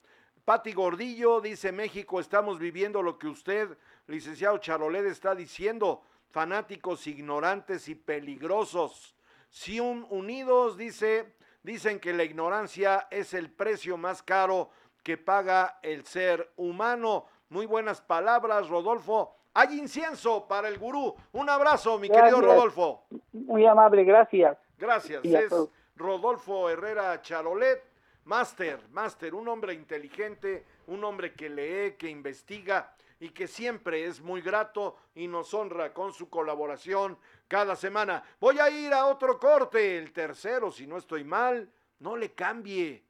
Pati 0.45 0.71
Gordillo 0.71 1.41
dice 1.41 1.71
México, 1.71 2.19
estamos 2.19 2.59
viviendo 2.59 3.01
lo 3.01 3.17
que 3.17 3.27
usted, 3.27 3.75
licenciado 4.05 4.59
Charolet, 4.59 5.05
está 5.07 5.33
diciendo, 5.33 6.03
fanáticos 6.29 7.07
ignorantes 7.07 7.89
y 7.89 7.95
peligrosos. 7.95 9.15
Si 9.49 9.79
un 9.79 10.05
unidos 10.11 10.77
dice, 10.77 11.33
dicen 11.63 11.99
que 11.99 12.13
la 12.13 12.23
ignorancia 12.23 13.07
es 13.09 13.33
el 13.33 13.49
precio 13.49 13.97
más 13.97 14.21
caro 14.21 14.69
que 15.01 15.17
paga 15.17 15.79
el 15.81 16.05
ser 16.05 16.53
humano. 16.57 17.25
Muy 17.49 17.65
buenas 17.65 18.01
palabras, 18.01 18.69
Rodolfo. 18.69 19.40
Hay 19.53 19.79
incienso 19.79 20.47
para 20.47 20.67
el 20.67 20.77
gurú. 20.77 21.15
Un 21.33 21.49
abrazo, 21.49 21.97
mi 21.99 22.09
querido 22.09 22.41
Rodolfo. 22.41 23.05
Muy 23.33 23.65
amable, 23.65 24.03
gracias. 24.03 24.57
Gracias. 24.77 25.23
Es 25.23 25.51
Rodolfo 25.95 26.69
Herrera 26.69 27.21
Charolet 27.21 27.91
Máster, 28.25 28.79
máster, 28.91 29.33
un 29.33 29.47
hombre 29.47 29.73
inteligente, 29.73 30.65
un 30.87 31.03
hombre 31.03 31.33
que 31.33 31.49
lee, 31.49 31.95
que 31.97 32.07
investiga 32.07 32.93
y 33.19 33.29
que 33.29 33.47
siempre 33.47 34.05
es 34.05 34.21
muy 34.21 34.41
grato 34.41 34.95
y 35.15 35.27
nos 35.27 35.53
honra 35.55 35.91
con 35.91 36.13
su 36.13 36.29
colaboración 36.29 37.17
cada 37.47 37.75
semana. 37.75 38.23
Voy 38.39 38.59
a 38.59 38.69
ir 38.69 38.93
a 38.93 39.07
otro 39.07 39.39
corte, 39.39 39.97
el 39.97 40.11
tercero, 40.13 40.71
si 40.71 40.85
no 40.85 40.97
estoy 40.97 41.23
mal, 41.23 41.71
no 41.99 42.15
le 42.15 42.33
cambie. 42.33 43.03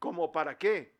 ¿Cómo 0.00 0.32
para 0.32 0.58
qué? 0.58 0.97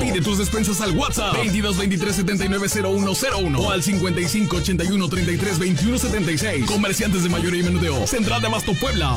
Pide 0.00 0.20
tus 0.20 0.38
despensas 0.38 0.80
al 0.80 0.96
WhatsApp 0.96 1.34
22 1.34 1.78
23 1.78 2.16
79 2.16 2.68
0101 2.68 3.60
o 3.60 3.70
al 3.70 3.82
55 3.82 4.56
81 4.56 5.08
33 5.08 5.58
21 5.58 5.98
76. 5.98 6.66
Comerciantes 6.66 7.22
de 7.22 7.28
mayoría 7.28 7.60
y 7.60 7.64
menudeo. 7.64 8.06
Central 8.06 8.40
de 8.40 8.48
Abasto 8.48 8.72
Puebla. 8.80 9.16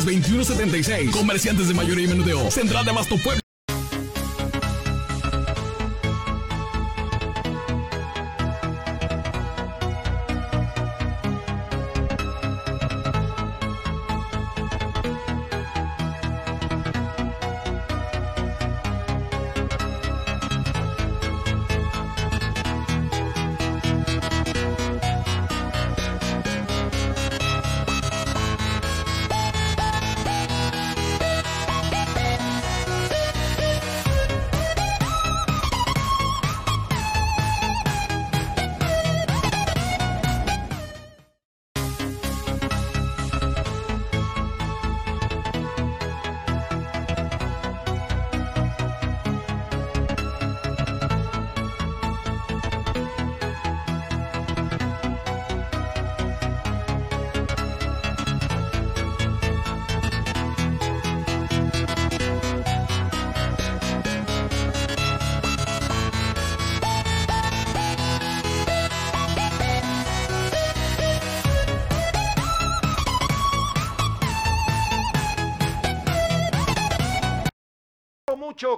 21 0.00 0.44
76. 0.44 1.10
Comerciantes 1.10 1.68
de 1.68 1.74
mayoría 1.74 2.06
y 2.06 2.08
menudeo. 2.08 2.50
Central 2.50 2.84
de 2.84 2.90
Abasto 2.90 3.16
Puebla. 3.18 3.41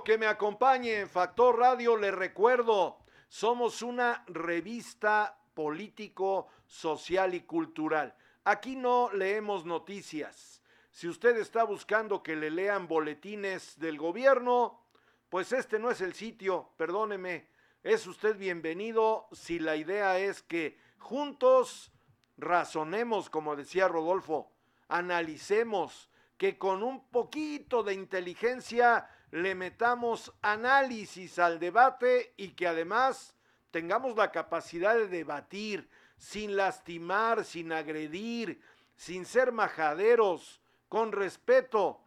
Que 0.04 0.18
me 0.18 0.26
acompañe 0.26 1.00
en 1.00 1.08
Factor 1.08 1.58
Radio. 1.58 1.96
Le 1.96 2.10
recuerdo, 2.10 2.98
somos 3.28 3.80
una 3.80 4.22
revista 4.26 5.38
político, 5.54 6.48
social 6.66 7.34
y 7.34 7.40
cultural. 7.40 8.14
Aquí 8.44 8.76
no 8.76 9.10
leemos 9.12 9.64
noticias. 9.64 10.62
Si 10.90 11.08
usted 11.08 11.38
está 11.38 11.64
buscando 11.64 12.22
que 12.22 12.36
le 12.36 12.50
lean 12.50 12.86
boletines 12.86 13.78
del 13.78 13.96
gobierno, 13.96 14.84
pues 15.30 15.52
este 15.52 15.78
no 15.78 15.90
es 15.90 16.02
el 16.02 16.12
sitio, 16.12 16.68
perdóneme. 16.76 17.48
Es 17.82 18.06
usted 18.06 18.36
bienvenido 18.36 19.26
si 19.32 19.58
la 19.58 19.74
idea 19.74 20.18
es 20.18 20.42
que 20.42 20.78
juntos 20.98 21.92
razonemos, 22.36 23.30
como 23.30 23.56
decía 23.56 23.88
Rodolfo, 23.88 24.52
analicemos, 24.88 26.10
que 26.36 26.58
con 26.58 26.82
un 26.82 27.08
poquito 27.08 27.82
de 27.82 27.94
inteligencia 27.94 29.08
le 29.34 29.56
metamos 29.56 30.32
análisis 30.42 31.40
al 31.40 31.58
debate 31.58 32.34
y 32.36 32.50
que 32.50 32.68
además 32.68 33.34
tengamos 33.72 34.14
la 34.16 34.30
capacidad 34.30 34.94
de 34.94 35.08
debatir 35.08 35.88
sin 36.16 36.54
lastimar, 36.54 37.44
sin 37.44 37.72
agredir, 37.72 38.60
sin 38.94 39.26
ser 39.26 39.50
majaderos, 39.50 40.60
con 40.88 41.10
respeto. 41.10 42.00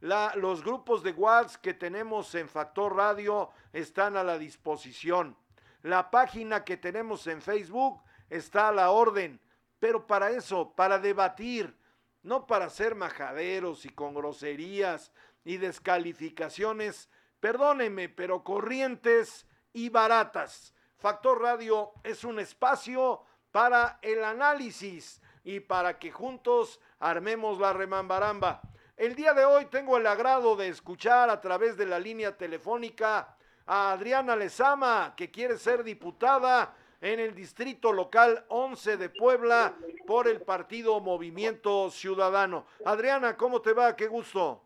los 0.00 0.62
grupos 0.62 1.02
de 1.02 1.12
WhatsApp 1.12 1.62
que 1.62 1.72
tenemos 1.72 2.34
en 2.34 2.50
Factor 2.50 2.94
Radio 2.94 3.48
están 3.72 4.18
a 4.18 4.22
la 4.22 4.36
disposición. 4.36 5.38
La 5.80 6.10
página 6.10 6.64
que 6.64 6.76
tenemos 6.76 7.26
en 7.28 7.40
Facebook 7.40 8.02
está 8.28 8.68
a 8.68 8.72
la 8.72 8.90
orden. 8.90 9.40
Pero 9.78 10.06
para 10.06 10.28
eso, 10.28 10.74
para 10.74 10.98
debatir, 10.98 11.74
no 12.22 12.46
para 12.46 12.68
ser 12.68 12.94
majaderos 12.94 13.86
y 13.86 13.88
con 13.88 14.12
groserías 14.12 15.10
y 15.44 15.58
descalificaciones, 15.58 17.08
perdónenme, 17.40 18.08
pero 18.08 18.42
corrientes 18.42 19.46
y 19.72 19.90
baratas. 19.90 20.74
Factor 20.96 21.42
Radio 21.42 21.92
es 22.02 22.24
un 22.24 22.40
espacio 22.40 23.22
para 23.50 23.98
el 24.02 24.24
análisis 24.24 25.20
y 25.44 25.60
para 25.60 25.98
que 25.98 26.10
juntos 26.10 26.80
armemos 26.98 27.58
la 27.58 27.72
remambaramba. 27.72 28.62
El 28.96 29.14
día 29.14 29.34
de 29.34 29.44
hoy 29.44 29.66
tengo 29.66 29.96
el 29.96 30.06
agrado 30.06 30.56
de 30.56 30.68
escuchar 30.68 31.28
a 31.28 31.40
través 31.40 31.76
de 31.76 31.86
la 31.86 31.98
línea 31.98 32.36
telefónica 32.36 33.36
a 33.66 33.92
Adriana 33.92 34.36
Lezama, 34.36 35.14
que 35.16 35.30
quiere 35.30 35.58
ser 35.58 35.84
diputada 35.84 36.74
en 37.00 37.20
el 37.20 37.34
distrito 37.34 37.92
local 37.92 38.46
11 38.48 38.96
de 38.96 39.10
Puebla 39.10 39.74
por 40.06 40.26
el 40.26 40.40
partido 40.40 41.00
Movimiento 41.00 41.90
Ciudadano. 41.90 42.66
Adriana, 42.84 43.36
¿cómo 43.36 43.60
te 43.60 43.74
va? 43.74 43.94
Qué 43.94 44.06
gusto. 44.06 44.63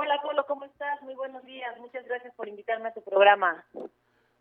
Hola, 0.00 0.22
Colo, 0.22 0.46
¿cómo 0.46 0.64
estás? 0.64 1.02
Muy 1.02 1.16
buenos 1.16 1.44
días. 1.44 1.76
Muchas 1.80 2.06
gracias 2.06 2.32
por 2.36 2.46
invitarme 2.46 2.88
a 2.88 2.94
tu 2.94 3.02
programa. 3.02 3.66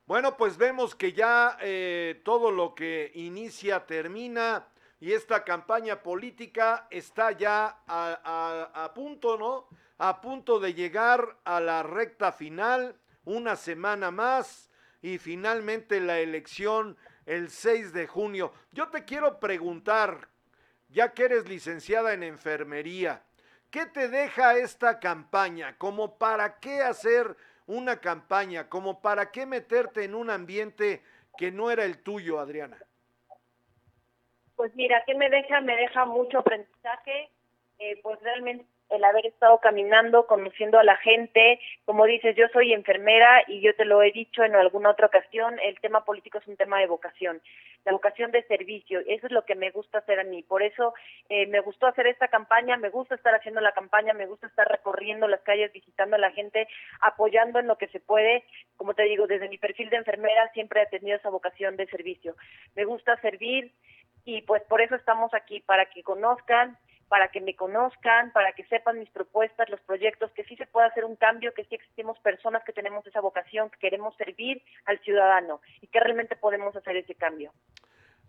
Bueno, 0.06 0.38
pues 0.38 0.56
vemos 0.56 0.94
que 0.94 1.14
ya 1.14 1.58
eh, 1.62 2.22
todo 2.24 2.52
lo 2.52 2.76
que 2.76 3.12
inicia 3.16 3.84
termina 3.88 4.68
y 5.00 5.14
esta 5.14 5.44
campaña 5.44 6.04
política 6.04 6.86
está 6.92 7.32
ya 7.32 7.80
a, 7.88 8.70
a 8.72 8.94
punto, 8.94 9.36
¿no? 9.36 9.68
A 9.98 10.22
punto 10.22 10.60
de 10.60 10.76
llegar 10.76 11.38
a 11.44 11.60
la 11.60 11.82
recta 11.82 12.32
final, 12.32 12.96
una 13.26 13.56
semana 13.56 14.12
más 14.12 14.70
y 15.02 15.18
finalmente 15.18 16.00
la 16.00 16.20
elección 16.20 16.98
el 17.26 17.50
6 17.50 17.94
de 17.94 18.06
junio. 18.06 18.54
Yo 18.74 18.90
te 18.90 19.06
quiero 19.06 19.40
preguntar, 19.40 20.30
ya 20.90 21.14
que 21.16 21.24
eres 21.24 21.50
licenciada 21.50 22.14
en 22.14 22.22
enfermería, 22.22 23.24
¿qué 23.72 23.86
te 23.86 24.08
deja 24.08 24.58
esta 24.58 25.00
campaña? 25.00 25.78
¿Como 25.78 26.18
para 26.18 26.60
qué 26.60 26.82
hacer 26.82 27.36
una 27.66 28.00
campaña? 28.00 28.70
¿Como 28.70 29.02
para 29.02 29.32
qué 29.32 29.46
meterte 29.46 30.04
en 30.04 30.16
un 30.16 30.30
ambiente 30.30 31.02
que 31.38 31.52
no 31.52 31.72
era 31.72 31.86
el 31.86 32.02
tuyo, 32.02 32.40
Adriana? 32.40 32.78
Pues 34.56 34.74
mira, 34.76 35.04
¿qué 35.06 35.14
me 35.16 35.30
deja? 35.30 35.62
Me 35.62 35.76
deja 35.76 36.06
mucho 36.06 36.40
aprendizaje, 36.40 37.30
eh, 37.80 38.00
pues 38.02 38.20
realmente 38.22 38.66
el 38.90 39.04
haber 39.04 39.26
estado 39.26 39.60
caminando, 39.60 40.28
conociendo 40.28 40.80
a 40.80 40.84
la 40.84 40.98
gente. 40.98 41.60
Como 41.86 42.06
dices, 42.06 42.36
yo 42.36 42.48
soy 42.54 42.74
enfermera 42.74 43.44
y 43.48 43.62
yo 43.62 43.76
te 43.76 43.86
lo 43.86 44.02
he 44.02 44.12
dicho 44.12 44.44
en 44.44 44.56
alguna 44.56 44.92
otra 44.92 45.08
ocasión, 45.08 45.60
el 45.60 45.80
tema 45.80 46.06
político 46.06 46.38
es 46.38 46.48
un 46.48 46.58
tema 46.58 46.80
de 46.80 46.88
vocación, 46.88 47.42
la 47.86 47.92
vocación 47.92 48.32
de 48.32 48.44
servicio. 48.44 49.00
Eso 49.08 49.28
es 49.28 49.32
lo 49.32 49.46
que 49.46 49.56
me 49.56 49.72
gusta 49.72 50.00
hacer 50.00 50.20
a 50.20 50.24
mí. 50.24 50.44
Por 50.44 50.64
eso 50.64 50.94
eh, 51.30 51.48
me 51.48 51.60
gustó 51.60 51.88
hacer 51.88 52.08
esta 52.08 52.28
campaña, 52.28 52.78
me 52.78 52.90
gusta 52.90 53.16
estar 53.16 53.36
haciendo 53.36 53.62
la 53.62 53.74
campaña, 53.74 54.14
me 54.14 54.26
gusta 54.26 54.48
estar 54.48 54.68
recorriendo 54.68 55.28
las 55.28 55.42
calles, 55.42 55.72
visitando 55.74 56.16
a 56.16 56.20
la 56.20 56.32
gente, 56.32 56.68
apoyando 57.02 57.60
en 57.60 57.68
lo 57.68 57.78
que 57.78 57.88
se 57.88 58.00
puede. 58.00 58.44
Como 58.76 58.94
te 58.94 59.04
digo, 59.04 59.28
desde 59.28 59.50
mi 59.50 59.58
perfil 59.58 59.90
de 59.90 59.98
enfermera 59.98 60.50
siempre 60.54 60.82
he 60.82 60.88
tenido 60.88 61.18
esa 61.18 61.30
vocación 61.30 61.78
de 61.78 61.88
servicio. 61.88 62.36
Me 62.76 62.86
gusta 62.86 63.20
servir 63.22 63.72
y 64.26 64.42
pues 64.42 64.62
por 64.64 64.82
eso 64.82 64.96
estamos 64.96 65.34
aquí, 65.34 65.62
para 65.62 65.86
que 65.86 66.04
conozcan 66.04 66.78
para 67.08 67.30
que 67.30 67.42
me 67.42 67.56
conozcan, 67.56 68.32
para 68.32 68.54
que 68.54 68.66
sepan 68.66 69.00
mis 69.00 69.10
propuestas, 69.10 69.70
los 69.70 69.82
proyectos, 69.82 70.32
que 70.32 70.44
sí 70.44 70.56
se 70.56 70.66
puede 70.66 70.88
hacer 70.88 71.06
un 71.06 71.16
cambio, 71.16 71.54
que 71.54 71.64
sí 71.66 71.76
existimos 71.76 72.20
personas 72.20 72.64
que 72.64 72.74
tenemos 72.74 73.06
esa 73.08 73.22
vocación, 73.22 73.70
que 73.70 73.80
queremos 73.80 74.16
servir 74.18 74.62
al 74.86 75.00
ciudadano 75.00 75.62
y 75.82 75.88
que 75.88 76.00
realmente 76.00 76.36
podemos 76.36 76.76
hacer 76.76 76.98
ese 76.98 77.16
cambio. 77.16 77.54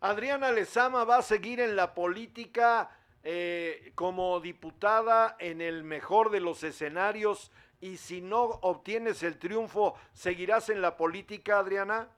Adriana 0.00 0.52
Lezama 0.52 1.04
va 1.04 1.18
a 1.18 1.22
seguir 1.22 1.60
en 1.60 1.74
la 1.74 1.94
política 1.94 2.90
eh, 3.24 3.90
como 3.96 4.38
diputada 4.38 5.36
en 5.40 5.60
el 5.60 5.82
mejor 5.82 6.30
de 6.30 6.40
los 6.40 6.62
escenarios 6.62 7.50
y 7.80 7.96
si 7.96 8.20
no 8.20 8.42
obtienes 8.62 9.22
el 9.22 9.38
triunfo, 9.38 9.94
¿seguirás 10.12 10.68
en 10.70 10.82
la 10.82 10.96
política, 10.96 11.58
Adriana? 11.58 12.08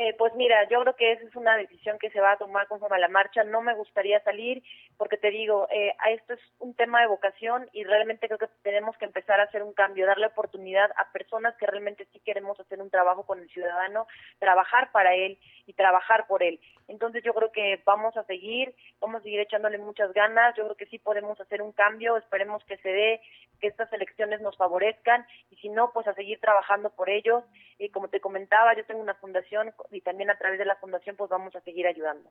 Eh, 0.00 0.14
pues 0.16 0.32
mira, 0.36 0.68
yo 0.68 0.80
creo 0.82 0.94
que 0.94 1.12
esa 1.12 1.24
es 1.24 1.34
una 1.34 1.56
decisión 1.56 1.98
que 1.98 2.10
se 2.10 2.20
va 2.20 2.30
a 2.32 2.38
tomar 2.38 2.68
conforme 2.68 2.96
a 2.96 3.00
la 3.00 3.08
marcha. 3.08 3.42
No 3.42 3.62
me 3.62 3.74
gustaría 3.74 4.22
salir 4.22 4.62
porque 4.98 5.16
te 5.16 5.30
digo, 5.30 5.68
eh, 5.70 5.94
esto 6.10 6.34
es 6.34 6.40
un 6.58 6.74
tema 6.74 7.00
de 7.00 7.06
vocación 7.06 7.68
y 7.72 7.84
realmente 7.84 8.26
creo 8.26 8.38
que 8.38 8.48
tenemos 8.62 8.96
que 8.98 9.04
empezar 9.04 9.38
a 9.38 9.44
hacer 9.44 9.62
un 9.62 9.72
cambio, 9.72 10.06
darle 10.06 10.26
oportunidad 10.26 10.90
a 10.96 11.12
personas 11.12 11.56
que 11.56 11.66
realmente 11.66 12.06
sí 12.12 12.18
queremos 12.18 12.58
hacer 12.58 12.82
un 12.82 12.90
trabajo 12.90 13.24
con 13.24 13.38
el 13.38 13.48
ciudadano, 13.48 14.08
trabajar 14.40 14.90
para 14.90 15.14
él 15.14 15.38
y 15.66 15.74
trabajar 15.74 16.26
por 16.26 16.42
él. 16.42 16.60
Entonces 16.88 17.22
yo 17.22 17.32
creo 17.32 17.52
que 17.52 17.80
vamos 17.84 18.16
a 18.16 18.24
seguir, 18.24 18.74
vamos 19.00 19.20
a 19.20 19.22
seguir 19.22 19.38
echándole 19.38 19.78
muchas 19.78 20.12
ganas. 20.12 20.56
Yo 20.56 20.64
creo 20.64 20.76
que 20.76 20.86
sí 20.86 20.98
podemos 20.98 21.40
hacer 21.40 21.62
un 21.62 21.72
cambio. 21.72 22.16
Esperemos 22.16 22.64
que 22.64 22.78
se 22.78 22.88
dé, 22.88 23.20
que 23.60 23.68
estas 23.68 23.92
elecciones 23.92 24.40
nos 24.40 24.56
favorezcan 24.56 25.26
y 25.50 25.56
si 25.56 25.68
no, 25.68 25.92
pues 25.92 26.08
a 26.08 26.14
seguir 26.14 26.40
trabajando 26.40 26.90
por 26.90 27.08
ellos. 27.08 27.44
Y 27.78 27.90
como 27.90 28.08
te 28.08 28.20
comentaba, 28.20 28.74
yo 28.74 28.84
tengo 28.84 29.00
una 29.00 29.14
fundación 29.14 29.72
y 29.92 30.00
también 30.00 30.30
a 30.30 30.38
través 30.38 30.58
de 30.58 30.64
la 30.64 30.76
fundación 30.76 31.14
pues 31.14 31.30
vamos 31.30 31.54
a 31.54 31.60
seguir 31.60 31.86
ayudando. 31.86 32.30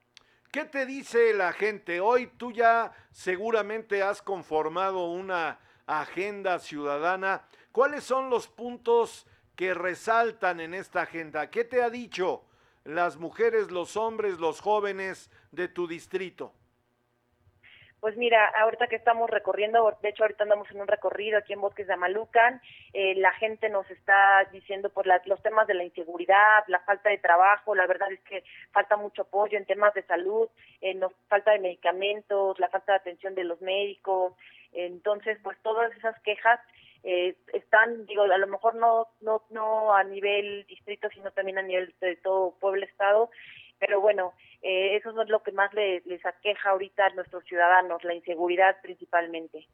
¿Qué 0.52 0.64
te 0.66 0.86
dice 0.86 1.34
la 1.34 1.52
gente? 1.52 2.00
Hoy 2.00 2.28
tú 2.38 2.52
ya 2.58 2.92
seguramente 3.12 4.04
has 4.04 4.22
conformado 4.22 5.06
una 5.06 5.60
agenda 5.86 6.60
ciudadana. 6.60 7.44
¿Cuáles 7.72 8.04
son 8.04 8.30
los 8.30 8.48
puntos 8.48 9.26
que 9.56 9.74
resaltan 9.74 10.60
en 10.60 10.74
esta 10.74 11.04
agenda? 11.04 11.50
¿Qué 11.50 11.64
te 11.64 11.82
ha 11.82 11.90
dicho 11.90 12.44
las 12.84 13.18
mujeres, 13.18 13.72
los 13.72 13.96
hombres, 13.96 14.40
los 14.40 14.60
jóvenes 14.60 15.30
de 15.52 15.68
tu 15.68 15.88
distrito? 15.88 16.52
Pues 18.00 18.16
mira, 18.16 18.46
ahorita 18.60 18.88
que 18.88 18.96
estamos 18.96 19.28
recorriendo, 19.28 19.92
de 20.04 20.10
hecho 20.10 20.24
ahorita 20.24 20.44
andamos 20.44 20.70
en 20.70 20.80
un 20.82 20.88
recorrido 20.88 21.40
aquí 21.40 21.54
en 21.54 21.62
Bosques 21.62 21.88
de 21.88 21.94
Amalucan, 21.94 22.62
eh, 22.94 23.16
la 23.16 23.32
gente 23.34 23.70
nos 23.70 23.90
está 23.90 24.48
diciendo 24.52 24.90
por 24.90 25.08
los 25.08 25.42
temas 25.42 25.66
de 25.66 25.74
la 25.74 25.84
inseguridad, 25.84 26.64
la 26.68 26.80
falta 26.82 27.10
de 27.10 27.18
trabajo, 27.18 27.74
la 27.74 27.88
verdad 27.88 28.12
es 28.12 28.20
que 28.22 28.44
falta 28.72 28.98
mucho 28.98 29.24
apoyo 29.24 29.58
en 29.58 29.66
temas 29.66 29.96
de 29.96 30.04
salud, 30.04 30.48
eh, 30.82 31.00
falta 31.28 31.52
de 31.52 31.60
medicamentos, 31.60 32.60
la 32.60 32.70
falta 32.70 32.92
de 32.92 33.00
atención 33.00 33.34
de 33.34 33.46
los 33.46 33.62
médicos, 33.62 34.34
entonces 34.74 35.40
pues 35.42 35.58
todas 35.64 35.92
esas 35.98 36.20
quejas 36.22 36.60
eh, 37.04 37.36
están, 37.54 38.06
digo, 38.06 38.24
a 38.24 38.38
lo 38.38 38.48
mejor 38.48 38.76
no, 38.76 39.08
no, 39.22 39.42
no 39.50 39.94
a 39.96 40.04
nivel 40.04 40.66
distrito, 40.68 41.10
sino 41.14 41.32
también 41.32 41.58
a 41.58 41.64
nivel 41.64 41.96
de 42.00 42.16
todo 42.18 42.56
pueblo 42.60 42.86
estado, 42.86 43.32
pero 43.80 44.02
bueno, 44.02 44.34
eh, 44.62 44.96
eso 44.96 45.10
es 45.22 45.30
lo 45.30 45.44
que 45.44 45.52
más 45.52 45.74
les, 45.74 46.06
les 46.06 46.26
aqueja 46.26 46.72
ahorita 46.72 47.06
a 47.06 47.10
nuestros 47.12 47.44
ciudadanos, 47.46 48.04
la 48.04 48.14
inseguridad 48.14 48.82
principalmente. 48.82 49.68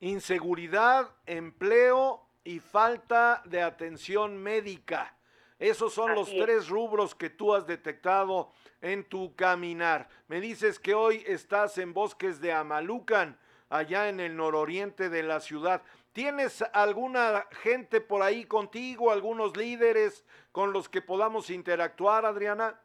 Inseguridad, 0.00 1.08
empleo 1.26 2.22
y 2.44 2.60
falta 2.60 3.42
de 3.44 3.62
atención 3.62 4.36
médica. 4.36 5.14
Esos 5.58 5.92
son 5.92 6.14
los 6.14 6.30
tres 6.30 6.68
rubros 6.68 7.16
que 7.16 7.30
tú 7.30 7.52
has 7.52 7.66
detectado 7.66 8.52
en 8.80 9.04
tu 9.04 9.34
caminar. 9.34 10.08
Me 10.28 10.40
dices 10.40 10.78
que 10.78 10.94
hoy 10.94 11.24
estás 11.26 11.78
en 11.78 11.92
bosques 11.92 12.40
de 12.40 12.52
Amalucan, 12.52 13.36
allá 13.68 14.08
en 14.08 14.20
el 14.20 14.36
nororiente 14.36 15.08
de 15.08 15.24
la 15.24 15.40
ciudad. 15.40 15.82
¿Tienes 16.12 16.62
alguna 16.72 17.46
gente 17.62 18.00
por 18.00 18.22
ahí 18.22 18.44
contigo, 18.44 19.10
algunos 19.10 19.56
líderes 19.56 20.24
con 20.52 20.72
los 20.72 20.88
que 20.88 21.02
podamos 21.02 21.50
interactuar, 21.50 22.24
Adriana? 22.24 22.80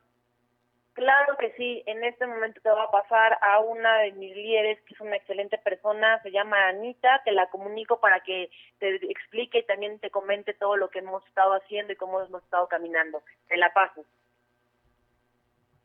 Claro 0.93 1.37
que 1.37 1.51
sí, 1.53 1.81
en 1.87 2.03
este 2.03 2.27
momento 2.27 2.61
te 2.61 2.69
va 2.69 2.83
a 2.83 2.91
pasar 2.91 3.39
a 3.41 3.59
una 3.59 3.97
de 3.99 4.11
mis 4.11 4.35
líderes, 4.35 4.79
que 4.83 4.93
es 4.93 5.01
una 5.01 5.15
excelente 5.15 5.57
persona, 5.57 6.21
se 6.21 6.31
llama 6.31 6.67
Anita, 6.67 7.21
te 7.25 7.31
la 7.31 7.49
comunico 7.49 7.99
para 7.99 8.19
que 8.19 8.51
te 8.77 8.95
explique 9.11 9.59
y 9.59 9.65
también 9.65 9.97
te 9.99 10.11
comente 10.11 10.53
todo 10.53 10.77
lo 10.77 10.89
que 10.89 10.99
hemos 10.99 11.25
estado 11.25 11.53
haciendo 11.53 11.93
y 11.93 11.95
cómo 11.95 12.21
hemos 12.21 12.43
estado 12.43 12.67
caminando. 12.67 13.23
Te 13.47 13.57
la 13.57 13.73
paso. 13.73 14.05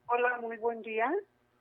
Hola, 0.08 0.38
muy 0.42 0.58
buen 0.58 0.82
día. 0.82 1.10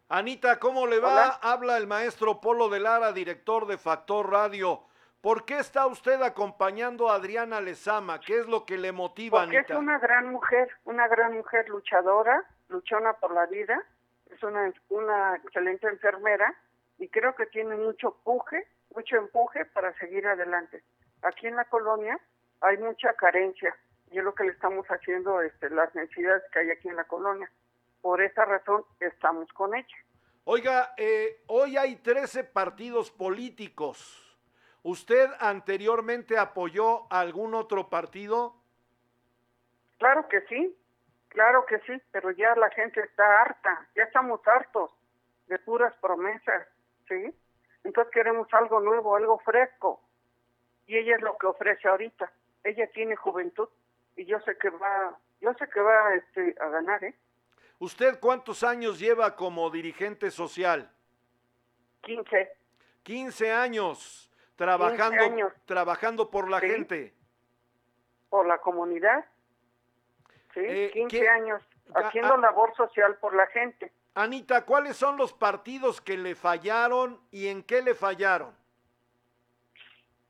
Anita, 0.10 0.60
¿cómo 0.60 0.86
le 0.86 1.00
va? 1.00 1.40
Habla 1.42 1.78
el 1.78 1.88
maestro 1.88 2.42
Polo 2.42 2.68
de 2.68 2.82
Lara, 2.82 3.14
director 3.14 3.66
de 3.66 3.78
Factor 3.78 4.30
Radio. 4.30 4.82
¿Por 5.22 5.46
qué 5.46 5.58
está 5.60 5.88
usted 5.88 6.22
acompañando 6.22 7.10
a 7.10 7.16
Adriana 7.16 7.60
Lezama? 7.60 8.20
¿Qué 8.20 8.40
es 8.40 8.48
lo 8.48 8.66
que 8.66 8.78
le 8.78 8.92
motiva, 8.92 9.40
Porque 9.42 9.58
Anita? 9.58 9.74
es 9.74 9.80
una 9.80 10.00
gran 10.00 10.32
mujer, 10.32 10.70
una 10.86 11.08
gran 11.08 11.34
mujer 11.34 11.68
luchadora, 11.70 12.44
luchona 12.70 13.14
por 13.14 13.34
la 13.34 13.46
vida, 13.46 13.84
es 14.30 14.42
una, 14.44 14.72
una 14.90 15.36
excelente 15.36 15.88
enfermera 15.88 16.54
y 16.98 17.08
creo 17.10 17.36
que 17.36 17.46
tiene 17.48 17.76
mucho 17.76 18.16
empuje, 18.18 18.68
mucho 18.96 19.16
empuje 19.18 19.66
para 19.66 19.94
seguir 19.98 20.28
adelante. 20.28 20.84
Aquí 21.24 21.48
en 21.48 21.56
la 21.56 21.66
colonia 21.66 22.20
hay 22.62 22.78
mucha 22.78 23.14
carencia 23.14 23.76
y 24.12 24.20
es 24.20 24.24
lo 24.24 24.34
que 24.34 24.46
le 24.46 24.52
estamos 24.52 24.86
haciendo 24.88 25.42
este, 25.42 25.70
las 25.70 25.94
necesidades 25.96 26.44
que 26.52 26.60
hay 26.60 26.72
aquí 26.72 26.88
en 26.88 26.96
la 26.96 27.04
colonia. 27.06 27.50
Por 28.02 28.22
esa 28.22 28.46
razón 28.46 28.84
estamos 29.00 29.52
con 29.54 29.76
ella. 29.76 29.98
Oiga, 30.46 30.94
eh, 30.98 31.44
hoy 31.48 31.76
hay 31.76 31.98
13 31.98 32.46
partidos 32.46 33.12
políticos. 33.12 34.24
¿Usted 34.82 35.30
anteriormente 35.40 36.38
apoyó 36.38 37.12
a 37.12 37.20
algún 37.20 37.54
otro 37.54 37.90
partido? 37.90 38.56
Claro 39.98 40.30
que 40.30 40.42
sí, 40.48 40.78
claro 41.30 41.66
que 41.66 41.80
sí, 41.82 42.02
pero 42.12 42.32
ya 42.32 42.56
la 42.56 42.70
gente 42.72 43.00
está 43.02 43.42
harta, 43.42 43.88
ya 43.96 44.04
estamos 44.04 44.42
hartos 44.48 44.92
de 45.48 45.60
puras 45.60 45.96
promesas, 46.02 46.68
¿sí? 47.08 47.34
Entonces 47.84 48.12
queremos 48.14 48.48
algo 48.54 48.80
nuevo, 48.82 49.16
algo 49.16 49.40
fresco. 49.40 50.02
Y 50.88 50.98
ella 50.98 51.16
es 51.16 51.22
lo 51.22 51.38
que 51.38 51.48
ofrece 51.48 51.88
ahorita. 51.88 52.32
Ella 52.64 52.90
tiene 52.92 53.16
juventud 53.16 53.70
y 54.16 54.26
yo 54.26 54.40
sé 54.42 54.58
que 54.58 54.70
va, 54.70 55.18
yo 55.42 55.54
sé 55.54 55.70
que 55.70 55.80
va 55.80 56.14
este, 56.16 56.56
a 56.60 56.68
ganar, 56.70 57.04
¿eh? 57.04 57.16
¿Usted 57.80 58.20
cuántos 58.20 58.64
años 58.64 59.00
lleva 59.00 59.36
como 59.36 59.70
dirigente 59.70 60.32
social? 60.32 60.90
15. 62.02 62.52
15 63.04 63.52
años 63.54 64.32
trabajando, 64.56 65.22
años. 65.24 65.54
trabajando 65.66 66.30
por 66.32 66.50
la 66.50 66.60
Sí. 66.60 66.68
gente. 66.70 67.14
por 68.30 68.46
la 68.46 68.58
comunidad, 68.58 69.24
¿sí? 70.58 70.66
Eh, 70.68 70.90
15 70.94 71.20
¿qué- 71.20 71.30
años 71.30 71.62
Ah, 71.94 72.02
haciendo 72.06 72.34
ah. 72.34 72.38
labor 72.38 72.76
social 72.76 73.16
por 73.18 73.34
la 73.36 73.48
gente. 73.48 73.92
Anita, 74.16 74.66
¿cuáles 74.66 74.98
son 74.98 75.16
los 75.16 75.32
partidos 75.32 76.02
que 76.02 76.18
le 76.18 76.36
fallaron 76.36 77.22
y 77.32 77.48
en 77.48 77.64
qué 77.64 77.82
le 77.82 77.94
fallaron? 77.94 78.54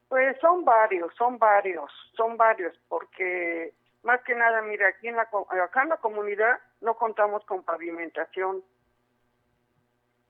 Pues 0.10 0.38
son 0.40 0.64
varios, 0.64 1.14
son 1.16 1.38
varios, 1.40 1.92
son 2.16 2.38
varios, 2.38 2.78
porque 2.88 3.74
más 4.04 4.22
que 4.24 4.36
nada, 4.36 4.62
mira, 4.62 4.88
aquí 4.90 5.08
en 5.08 5.16
la, 5.16 5.24
acá 5.24 5.84
en 5.84 5.90
la 5.90 5.98
comunidad 5.98 6.60
no 6.82 6.96
contamos 6.96 7.44
con 7.46 7.64
pavimentación, 7.64 8.64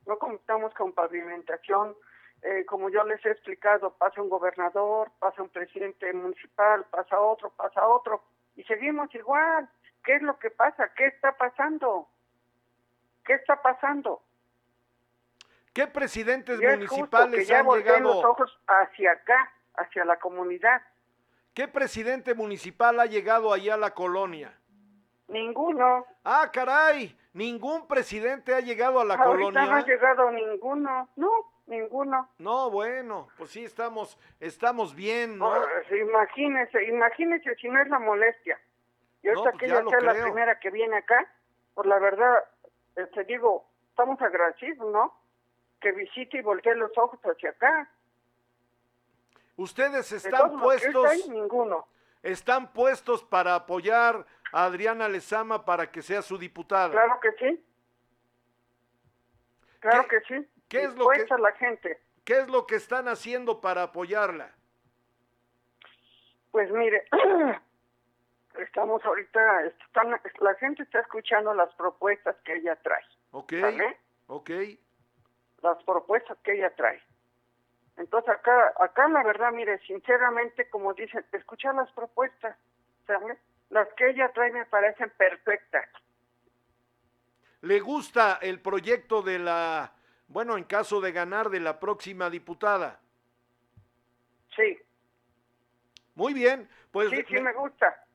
no 0.06 0.18
contamos 0.18 0.74
con 0.74 0.94
pavimentación. 0.94 1.96
Eh, 2.44 2.66
como 2.66 2.90
yo 2.90 3.04
les 3.04 3.24
he 3.26 3.32
explicado, 3.32 3.92
pasa 3.98 4.22
un 4.22 4.30
gobernador, 4.30 5.12
pasa 5.20 5.42
un 5.42 5.50
presidente 5.50 6.12
municipal, 6.14 6.86
pasa 6.90 7.20
otro, 7.20 7.50
pasa 7.52 7.86
otro, 7.88 8.24
y 8.56 8.64
seguimos 8.64 9.14
igual. 9.16 9.68
¿Qué 10.08 10.16
es 10.16 10.22
lo 10.22 10.40
que 10.40 10.50
pasa? 10.50 10.90
¿Qué 10.96 11.06
está 11.08 11.34
pasando? 11.34 12.08
¿Qué 13.26 13.34
está 13.34 13.62
pasando? 13.62 14.22
¿Qué 15.74 15.86
presidentes 15.86 16.62
es 16.62 16.88
justo 16.88 17.18
que 17.18 17.26
municipales 17.26 17.46
ya 17.50 17.60
han 17.60 17.66
volteen 17.66 18.04
los 18.04 18.16
llegado? 18.16 18.32
ojos 18.32 18.60
hacia 18.68 19.12
acá, 19.12 19.52
hacia 19.76 20.06
la 20.06 20.18
comunidad. 20.18 20.82
¿Qué 21.54 21.68
presidente 21.68 22.34
municipal 22.36 23.02
ha 23.02 23.06
llegado 23.06 23.52
allá 23.52 23.74
a 23.74 23.78
la 23.78 23.94
colonia? 23.94 24.58
Ninguno. 25.28 26.06
Ah, 26.24 26.50
caray, 26.54 27.14
ningún 27.34 27.86
presidente 27.86 28.56
ha 28.56 28.62
llegado 28.62 29.02
a 29.02 29.04
la 29.04 29.16
Ahorita 29.16 29.46
colonia. 29.46 29.66
no 29.66 29.76
ha 29.76 29.86
llegado 29.86 30.32
ninguno. 30.32 31.10
No, 31.18 31.32
ninguno. 31.66 32.30
No, 32.38 32.72
bueno, 32.72 33.28
pues 33.38 33.50
sí 33.50 33.66
estamos, 33.66 34.18
estamos 34.40 34.96
bien, 34.96 35.38
¿no? 35.38 35.52
Ah, 35.52 35.66
imagínese, 35.92 36.86
imagínese 36.86 37.56
si 37.56 37.68
no 37.68 37.82
es 37.82 37.90
la 37.90 38.00
molestia. 38.00 38.58
Y 39.28 39.34
No, 39.34 39.40
ahorita 39.40 39.52
pues 39.52 39.60
que 39.62 39.68
ya 39.68 39.80
ella 39.80 39.90
sea 39.90 40.02
la 40.02 40.24
primera 40.24 40.60
que 40.60 40.70
viene 40.72 40.98
acá, 40.98 41.30
por 41.74 41.86
la 41.86 42.00
verdad, 42.00 42.46
te 43.14 43.24
digo, 43.26 43.68
estamos 43.90 44.22
agradecidos, 44.22 44.90
¿no? 44.92 45.14
Que 45.82 45.92
visite 45.92 46.38
y 46.38 46.42
voltee 46.42 46.76
los 46.76 46.98
ojos 46.98 47.20
hacia 47.24 47.50
acá. 47.50 47.92
Ustedes 49.58 50.10
De 50.12 50.18
están 50.18 50.52
que 50.52 50.58
puestos, 50.64 51.12
está 51.12 51.34
ninguno. 51.34 51.88
están 52.24 52.72
puestos 52.72 53.24
para 53.24 53.56
apoyar 53.56 54.26
a 54.54 54.64
Adriana 54.66 55.10
Lezama 55.10 55.66
para 55.66 55.92
que 55.92 56.02
sea 56.02 56.22
su 56.22 56.38
diputada. 56.38 56.92
Claro 56.92 57.20
que 57.20 57.32
sí. 57.34 57.66
Claro 59.80 60.08
que 60.08 60.22
sí. 60.22 60.48
qué 60.70 60.84
es 60.84 60.96
lo 60.96 61.08
que- 61.10 61.20
Dispuesta 61.20 61.38
la 61.38 61.52
gente. 61.54 62.02
¿Qué 62.24 62.40
es 62.40 62.48
lo 62.50 62.66
que 62.66 62.76
están 62.76 63.08
haciendo 63.08 63.60
para 63.62 63.84
apoyarla? 63.84 64.54
Pues 66.52 66.70
mire, 66.72 67.06
estamos 68.60 69.04
ahorita, 69.04 69.66
están, 69.66 70.12
la 70.40 70.56
gente 70.56 70.84
está 70.84 71.00
escuchando 71.00 71.54
las 71.54 71.74
propuestas 71.76 72.36
que 72.44 72.56
ella 72.56 72.76
trae. 72.78 73.04
Ok, 73.32 73.54
¿sale? 73.60 73.98
ok. 74.28 74.50
Las 75.62 75.84
propuestas 75.84 76.38
que 76.44 76.54
ella 76.54 76.74
trae. 76.76 77.02
Entonces 77.98 78.30
acá, 78.30 78.74
acá 78.80 79.08
la 79.08 79.24
verdad, 79.24 79.52
mire, 79.52 79.80
sinceramente, 79.80 80.70
como 80.70 80.94
dicen, 80.94 81.26
escuchar 81.32 81.76
las 81.76 81.92
propuestas, 81.92 82.56
¿sale? 83.08 83.38
Las 83.70 83.88
que 83.94 84.10
ella 84.10 84.32
trae 84.34 84.52
me 84.52 84.66
parecen 84.66 85.12
perfectas. 85.18 85.90
¿Le 87.62 87.80
gusta 87.80 88.38
el 88.42 88.62
proyecto 88.62 89.24
de 89.24 89.40
la, 89.40 89.94
bueno, 90.28 90.58
en 90.58 90.64
caso 90.66 91.02
de 91.02 91.12
ganar, 91.12 91.50
de 91.50 91.60
la 91.60 91.80
próxima 91.80 92.30
diputada? 92.30 93.00
Sí, 94.56 94.80
Muy 96.16 96.34
bien, 96.34 96.70
pues 96.92 97.10
sí, 97.10 97.24
sí 97.28 97.34
me, 97.36 97.42
me 97.42 97.54
gusta. 97.54 98.07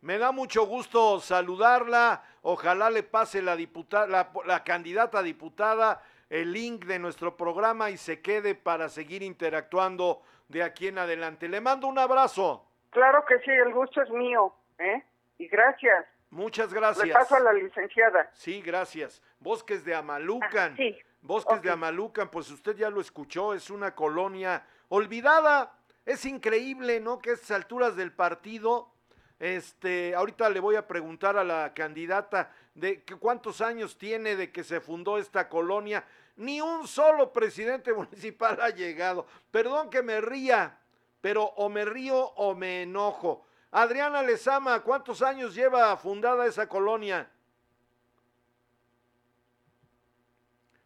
Me 0.00 0.18
da 0.18 0.32
mucho 0.32 0.66
gusto 0.66 1.20
saludarla. 1.20 2.22
Ojalá 2.42 2.90
le 2.90 3.02
pase 3.02 3.42
la, 3.42 3.56
diputada, 3.56 4.06
la, 4.06 4.30
la 4.44 4.62
candidata 4.64 5.18
a 5.18 5.22
diputada 5.22 6.02
el 6.30 6.52
link 6.52 6.84
de 6.86 6.98
nuestro 6.98 7.36
programa 7.36 7.90
y 7.90 7.96
se 7.96 8.20
quede 8.20 8.54
para 8.54 8.88
seguir 8.88 9.22
interactuando 9.22 10.22
de 10.48 10.62
aquí 10.62 10.88
en 10.88 10.98
adelante. 10.98 11.48
Le 11.48 11.60
mando 11.60 11.86
un 11.86 11.98
abrazo. 11.98 12.66
Claro 12.90 13.24
que 13.26 13.38
sí, 13.40 13.50
el 13.50 13.72
gusto 13.72 14.02
es 14.02 14.10
mío, 14.10 14.54
¿eh? 14.78 15.04
Y 15.38 15.48
gracias. 15.48 16.06
Muchas 16.30 16.72
gracias. 16.72 17.06
Le 17.06 17.12
paso 17.12 17.36
a 17.36 17.40
la 17.40 17.52
licenciada. 17.52 18.30
Sí, 18.32 18.60
gracias. 18.62 19.22
Bosques 19.38 19.84
de 19.84 19.94
Amalucan. 19.94 20.72
Ah, 20.72 20.76
sí. 20.76 20.98
Bosques 21.22 21.62
de 21.62 21.70
Amalucan, 21.70 22.30
pues 22.30 22.50
usted 22.50 22.76
ya 22.76 22.88
lo 22.88 23.00
escuchó, 23.00 23.52
es 23.52 23.70
una 23.70 23.94
colonia 23.94 24.64
olvidada. 24.88 25.72
Es 26.04 26.24
increíble, 26.24 27.00
¿no? 27.00 27.18
Que 27.18 27.30
a 27.30 27.32
estas 27.34 27.50
alturas 27.50 27.96
del 27.96 28.12
partido, 28.12 28.92
este, 29.38 30.14
ahorita 30.14 30.48
le 30.48 30.60
voy 30.60 30.76
a 30.76 30.86
preguntar 30.86 31.36
a 31.36 31.44
la 31.44 31.74
candidata 31.74 32.50
de 32.74 33.02
que 33.02 33.16
cuántos 33.16 33.60
años 33.60 33.98
tiene 33.98 34.36
de 34.36 34.50
que 34.50 34.64
se 34.64 34.80
fundó 34.80 35.18
esta 35.18 35.48
colonia. 35.48 36.04
Ni 36.36 36.60
un 36.60 36.86
solo 36.86 37.32
presidente 37.32 37.92
municipal 37.94 38.58
ha 38.60 38.70
llegado. 38.70 39.26
Perdón 39.50 39.90
que 39.90 40.02
me 40.02 40.20
ría, 40.20 40.78
pero 41.20 41.44
o 41.44 41.68
me 41.68 41.84
río 41.84 42.18
o 42.18 42.54
me 42.54 42.82
enojo. 42.82 43.46
Adriana 43.70 44.22
Lezama, 44.22 44.80
¿cuántos 44.82 45.22
años 45.22 45.54
lleva 45.54 45.96
fundada 45.96 46.46
esa 46.46 46.68
colonia? 46.68 47.30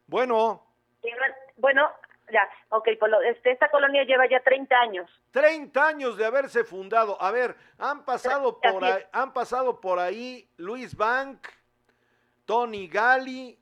Bueno, 0.07 0.66
Bueno, 1.57 1.88
ya, 2.31 2.49
ok, 2.70 2.89
Polo, 2.99 3.20
este, 3.22 3.53
esta 3.53 3.70
colonia 3.70 4.05
lleva 4.05 4.28
ya 4.28 4.41
30 4.41 4.76
años. 4.76 5.11
30 5.33 5.87
años 5.87 6.16
de 6.16 6.24
haberse 6.24 6.64
fundado. 6.64 7.20
A 7.20 7.31
ver, 7.31 7.57
han 7.78 8.05
pasado 8.05 8.59
Así 8.62 8.72
por 8.72 8.85
ahí, 8.85 9.03
han 9.12 9.33
pasado 9.33 9.81
por 9.81 9.99
ahí 9.99 10.49
Luis 10.57 10.97
Bank, 10.97 11.47
Tony 12.45 12.89
Gali, 12.89 13.59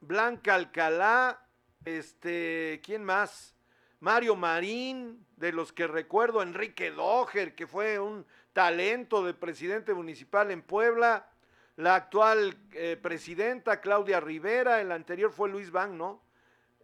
Blanca 0.00 0.54
Alcalá, 0.54 1.40
este, 1.84 2.80
¿quién 2.84 3.04
más? 3.04 3.54
Mario 4.00 4.36
Marín, 4.36 5.26
de 5.36 5.52
los 5.52 5.72
que 5.72 5.86
recuerdo, 5.86 6.42
Enrique 6.42 6.90
Doger, 6.90 7.54
que 7.54 7.66
fue 7.66 7.98
un 7.98 8.26
talento 8.52 9.24
de 9.24 9.34
presidente 9.34 9.94
municipal 9.94 10.50
en 10.50 10.62
Puebla, 10.62 11.28
la 11.76 11.94
actual 11.94 12.56
eh, 12.72 12.96
presidenta 13.00 13.80
Claudia 13.80 14.20
Rivera, 14.20 14.80
el 14.80 14.92
anterior 14.92 15.32
fue 15.32 15.48
Luis 15.48 15.70
Bank, 15.70 15.92
¿no? 15.92 16.22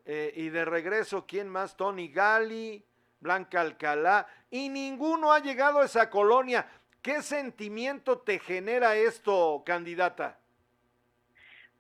Eh, 0.07 0.33
y 0.37 0.51
de 0.51 0.65
regreso, 0.65 1.27
¿quién 1.27 1.49
más? 1.49 1.77
Tony 1.77 2.09
Gali, 2.09 2.85
Blanca 3.21 3.63
Alcalá, 3.63 4.27
y 4.51 4.69
ninguno 4.69 5.33
ha 5.33 5.41
llegado 5.41 5.81
a 5.81 5.87
esa 5.87 6.11
colonia. 6.11 6.67
¿Qué 7.03 7.23
sentimiento 7.23 8.19
te 8.19 8.39
genera 8.39 8.97
esto, 8.97 9.63
candidata? 9.65 10.39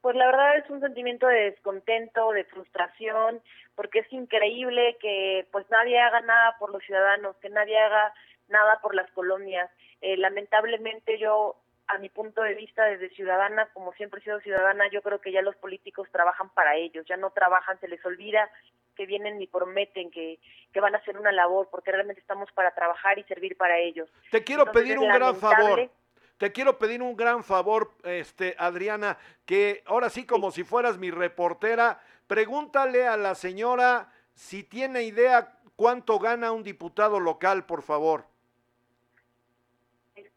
Pues 0.00 0.16
la 0.16 0.26
verdad 0.26 0.58
es 0.58 0.68
un 0.68 0.80
sentimiento 0.80 1.26
de 1.26 1.50
descontento, 1.50 2.32
de 2.32 2.44
frustración, 2.44 3.42
porque 3.74 4.00
es 4.00 4.12
increíble 4.12 4.96
que 5.00 5.46
pues 5.50 5.64
nadie 5.70 5.98
haga 5.98 6.20
nada 6.20 6.56
por 6.58 6.70
los 6.70 6.82
ciudadanos, 6.84 7.36
que 7.36 7.48
nadie 7.48 7.78
haga 7.78 8.12
nada 8.48 8.80
por 8.82 8.94
las 8.94 9.10
colonias. 9.12 9.70
Eh, 10.02 10.16
lamentablemente 10.18 11.18
yo, 11.18 11.56
a 11.86 11.98
mi 11.98 12.08
punto 12.08 12.42
de 12.42 12.54
vista 12.54 12.84
desde 12.84 13.10
ciudadana, 13.10 13.68
como 13.72 13.92
siempre 13.92 14.20
he 14.20 14.24
sido 14.24 14.40
ciudadana, 14.40 14.88
yo 14.90 15.02
creo 15.02 15.20
que 15.20 15.32
ya 15.32 15.42
los 15.42 15.56
políticos 15.56 16.08
trabajan 16.10 16.48
para 16.50 16.76
ellos, 16.76 17.04
ya 17.06 17.16
no 17.16 17.30
trabajan, 17.30 17.78
se 17.80 17.88
les 17.88 18.04
olvida 18.04 18.50
que 18.96 19.06
vienen 19.06 19.40
y 19.42 19.46
prometen 19.46 20.10
que, 20.10 20.38
que 20.72 20.80
van 20.80 20.94
a 20.94 20.98
hacer 20.98 21.18
una 21.18 21.32
labor, 21.32 21.68
porque 21.70 21.92
realmente 21.92 22.20
estamos 22.20 22.50
para 22.52 22.74
trabajar 22.74 23.18
y 23.18 23.24
servir 23.24 23.56
para 23.56 23.78
ellos. 23.78 24.08
Te 24.30 24.44
quiero 24.44 24.62
Entonces, 24.62 24.82
pedir 24.82 24.98
un 24.98 25.08
gran 25.08 25.36
favor. 25.36 25.90
Te 26.38 26.52
quiero 26.52 26.78
pedir 26.78 27.00
un 27.00 27.16
gran 27.16 27.44
favor, 27.44 27.92
este, 28.02 28.56
Adriana, 28.58 29.18
que 29.46 29.82
ahora 29.86 30.10
sí, 30.10 30.26
como 30.26 30.50
si 30.50 30.64
fueras 30.64 30.98
mi 30.98 31.10
reportera, 31.10 32.00
pregúntale 32.26 33.06
a 33.06 33.16
la 33.16 33.34
señora 33.36 34.08
si 34.34 34.64
tiene 34.64 35.04
idea 35.04 35.58
cuánto 35.76 36.18
gana 36.18 36.50
un 36.50 36.64
diputado 36.64 37.20
local, 37.20 37.66
por 37.66 37.82
favor. 37.82 38.26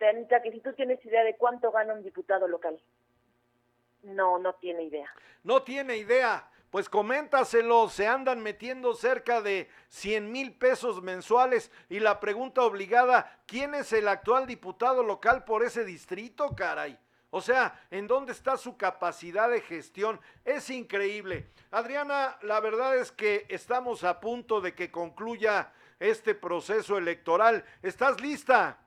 Anita, 0.05 0.41
que 0.41 0.51
si 0.51 0.59
tú 0.59 0.73
tienes 0.73 1.03
idea 1.05 1.23
de 1.23 1.35
cuánto 1.37 1.71
gana 1.71 1.93
un 1.93 2.03
diputado 2.03 2.47
local. 2.47 2.79
No, 4.03 4.37
no 4.37 4.53
tiene 4.55 4.83
idea. 4.83 5.11
No 5.43 5.63
tiene 5.63 5.97
idea. 5.97 6.49
Pues 6.69 6.89
coméntaselo, 6.89 7.87
se 7.87 8.07
andan 8.07 8.41
metiendo 8.41 8.93
cerca 8.93 9.41
de 9.41 9.69
100 9.87 10.31
mil 10.31 10.57
pesos 10.57 11.01
mensuales 11.01 11.71
y 11.89 11.99
la 11.99 12.19
pregunta 12.19 12.61
obligada, 12.61 13.39
¿quién 13.45 13.73
es 13.73 13.93
el 13.93 14.07
actual 14.07 14.45
diputado 14.45 15.01
local 15.01 15.45
por 15.45 15.63
ese 15.63 15.85
distrito, 15.85 16.55
caray? 16.55 16.99
O 17.29 17.41
sea, 17.41 17.79
¿en 17.89 18.07
dónde 18.07 18.33
está 18.33 18.57
su 18.57 18.77
capacidad 18.77 19.49
de 19.49 19.61
gestión? 19.61 20.19
Es 20.43 20.69
increíble. 20.69 21.47
Adriana, 21.71 22.37
la 22.41 22.59
verdad 22.59 22.97
es 22.97 23.11
que 23.11 23.45
estamos 23.49 24.03
a 24.03 24.19
punto 24.19 24.59
de 24.59 24.75
que 24.75 24.91
concluya 24.91 25.71
este 25.99 26.35
proceso 26.35 26.97
electoral. 26.97 27.63
¿Estás 27.81 28.19
lista? 28.21 28.77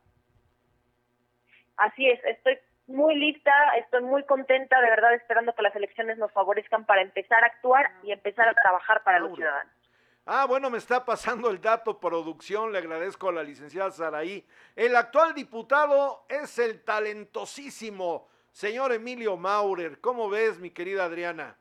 Así 1.81 2.07
es, 2.07 2.23
estoy 2.25 2.59
muy 2.89 3.15
lista, 3.15 3.53
estoy 3.79 4.03
muy 4.03 4.23
contenta, 4.25 4.79
de 4.83 4.91
verdad 4.91 5.15
esperando 5.15 5.55
que 5.55 5.63
las 5.63 5.75
elecciones 5.75 6.19
nos 6.19 6.31
favorezcan 6.31 6.85
para 6.85 7.01
empezar 7.01 7.43
a 7.43 7.47
actuar 7.47 7.91
y 8.03 8.13
empezar 8.13 8.47
a 8.47 8.53
trabajar 8.53 9.03
para 9.03 9.19
los 9.19 9.35
ciudadanos. 9.35 9.73
Ah, 10.27 10.45
bueno, 10.47 10.69
me 10.69 10.77
está 10.77 11.07
pasando 11.07 11.49
el 11.49 11.59
dato 11.59 11.99
producción, 11.99 12.71
le 12.71 12.79
agradezco 12.79 13.31
a 13.31 13.33
la 13.33 13.43
licenciada 13.43 13.91
Saraí. 13.91 14.47
El 14.77 14.95
actual 14.95 15.33
diputado 15.33 16.27
es 16.29 16.59
el 16.59 16.85
talentosísimo 16.85 18.29
señor 18.53 18.93
Emilio 18.93 19.39
Maurer. 19.39 20.03
¿Cómo 20.03 20.29
ves, 20.29 20.59
mi 20.59 20.71
querida 20.71 21.07
Adriana? 21.07 21.57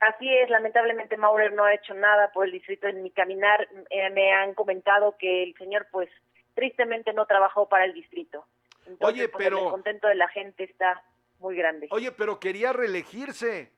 Así 0.00 0.28
es, 0.28 0.50
lamentablemente 0.50 1.16
Maurer 1.16 1.54
no 1.54 1.64
ha 1.64 1.72
hecho 1.72 1.94
nada 1.94 2.30
por 2.32 2.44
el 2.44 2.52
distrito 2.52 2.88
en 2.88 3.02
mi 3.02 3.10
caminar. 3.10 3.66
Eh, 3.88 4.10
me 4.10 4.34
han 4.34 4.52
comentado 4.52 5.16
que 5.16 5.44
el 5.44 5.54
señor, 5.56 5.86
pues, 5.90 6.10
tristemente 6.52 7.14
no 7.14 7.24
trabajó 7.24 7.70
para 7.70 7.86
el 7.86 7.94
distrito. 7.94 8.44
Entonces, 8.86 9.06
Oye, 9.22 9.28
pues, 9.28 9.44
pero- 9.44 9.58
el 9.58 9.64
descontento 9.64 10.08
de 10.08 10.14
la 10.14 10.28
gente 10.28 10.64
está 10.64 11.02
muy 11.38 11.56
grande. 11.56 11.88
Oye, 11.90 12.12
pero 12.12 12.38
quería 12.40 12.72
reelegirse. 12.72 13.70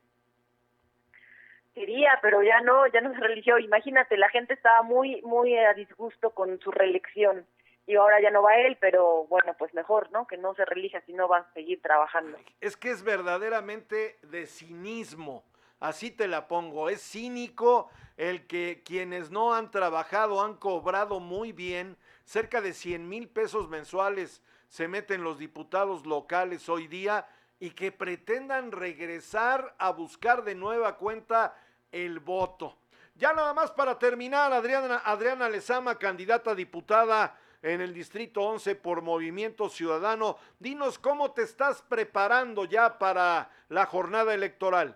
Quería, 1.74 2.18
pero 2.22 2.42
ya 2.42 2.60
no, 2.62 2.86
ya 2.86 3.02
no 3.02 3.12
se 3.12 3.20
religió. 3.20 3.58
Imagínate, 3.58 4.16
la 4.16 4.30
gente 4.30 4.54
estaba 4.54 4.82
muy, 4.82 5.20
muy 5.22 5.54
a 5.58 5.74
disgusto 5.74 6.30
con 6.30 6.58
su 6.60 6.70
reelección. 6.70 7.46
Y 7.86 7.96
ahora 7.96 8.20
ya 8.20 8.30
no 8.30 8.42
va 8.42 8.56
él, 8.56 8.78
pero 8.80 9.26
bueno, 9.26 9.54
pues 9.58 9.72
mejor, 9.74 10.10
¿no? 10.10 10.26
Que 10.26 10.38
no 10.38 10.54
se 10.54 10.64
relija, 10.64 11.00
si 11.02 11.12
no 11.12 11.28
va 11.28 11.38
a 11.38 11.52
seguir 11.52 11.80
trabajando. 11.82 12.38
Es 12.60 12.76
que 12.76 12.90
es 12.90 13.02
verdaderamente 13.02 14.16
de 14.22 14.46
cinismo. 14.46 15.44
Así 15.78 16.10
te 16.10 16.26
la 16.26 16.48
pongo. 16.48 16.88
Es 16.88 17.02
cínico 17.02 17.90
el 18.16 18.46
que 18.46 18.82
quienes 18.84 19.30
no 19.30 19.54
han 19.54 19.70
trabajado 19.70 20.42
han 20.42 20.56
cobrado 20.56 21.20
muy 21.20 21.52
bien. 21.52 21.96
Cerca 22.24 22.60
de 22.62 22.72
100 22.72 23.06
mil 23.08 23.28
pesos 23.28 23.68
mensuales 23.68 24.42
se 24.76 24.88
meten 24.88 25.24
los 25.24 25.38
diputados 25.38 26.04
locales 26.04 26.68
hoy 26.68 26.86
día 26.86 27.26
y 27.58 27.70
que 27.70 27.92
pretendan 27.92 28.72
regresar 28.72 29.74
a 29.78 29.88
buscar 29.88 30.44
de 30.44 30.54
nueva 30.54 30.98
cuenta 30.98 31.54
el 31.92 32.20
voto. 32.20 32.76
Ya 33.14 33.32
nada 33.32 33.54
más 33.54 33.70
para 33.70 33.98
terminar, 33.98 34.52
Adriana, 34.52 35.00
Adriana 35.02 35.48
Lezama, 35.48 35.98
candidata 35.98 36.50
a 36.50 36.54
diputada 36.54 37.38
en 37.62 37.80
el 37.80 37.94
Distrito 37.94 38.42
11 38.42 38.76
por 38.76 39.00
Movimiento 39.00 39.70
Ciudadano. 39.70 40.36
Dinos 40.58 40.98
cómo 40.98 41.32
te 41.32 41.40
estás 41.40 41.80
preparando 41.80 42.66
ya 42.66 42.98
para 42.98 43.48
la 43.70 43.86
jornada 43.86 44.34
electoral. 44.34 44.94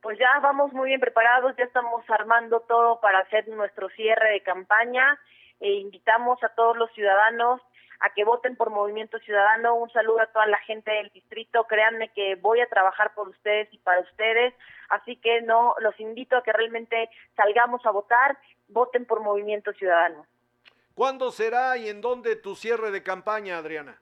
Pues 0.00 0.18
ya 0.18 0.40
vamos 0.40 0.72
muy 0.72 0.88
bien 0.88 1.00
preparados, 1.00 1.54
ya 1.58 1.64
estamos 1.64 2.02
armando 2.08 2.60
todo 2.60 2.98
para 2.98 3.18
hacer 3.18 3.46
nuestro 3.48 3.90
cierre 3.90 4.30
de 4.30 4.42
campaña 4.42 5.20
e 5.60 5.72
invitamos 5.72 6.42
a 6.42 6.48
todos 6.54 6.78
los 6.78 6.90
ciudadanos 6.92 7.60
a 8.00 8.10
que 8.14 8.24
voten 8.24 8.56
por 8.56 8.70
Movimiento 8.70 9.18
Ciudadano. 9.20 9.74
Un 9.74 9.90
saludo 9.90 10.20
a 10.20 10.26
toda 10.26 10.46
la 10.46 10.58
gente 10.58 10.90
del 10.90 11.10
distrito. 11.10 11.64
Créanme 11.64 12.08
que 12.08 12.36
voy 12.36 12.60
a 12.60 12.68
trabajar 12.68 13.14
por 13.14 13.28
ustedes 13.28 13.68
y 13.72 13.78
para 13.78 14.00
ustedes. 14.00 14.54
Así 14.88 15.16
que 15.16 15.42
no, 15.42 15.74
los 15.80 15.98
invito 16.00 16.36
a 16.36 16.42
que 16.42 16.52
realmente 16.52 17.10
salgamos 17.36 17.84
a 17.84 17.90
votar, 17.90 18.38
voten 18.68 19.04
por 19.04 19.20
Movimiento 19.20 19.72
Ciudadano. 19.74 20.26
¿Cuándo 20.94 21.30
será 21.30 21.76
y 21.76 21.88
en 21.88 22.00
dónde 22.00 22.36
tu 22.36 22.56
cierre 22.56 22.90
de 22.90 23.02
campaña, 23.02 23.58
Adriana? 23.58 24.00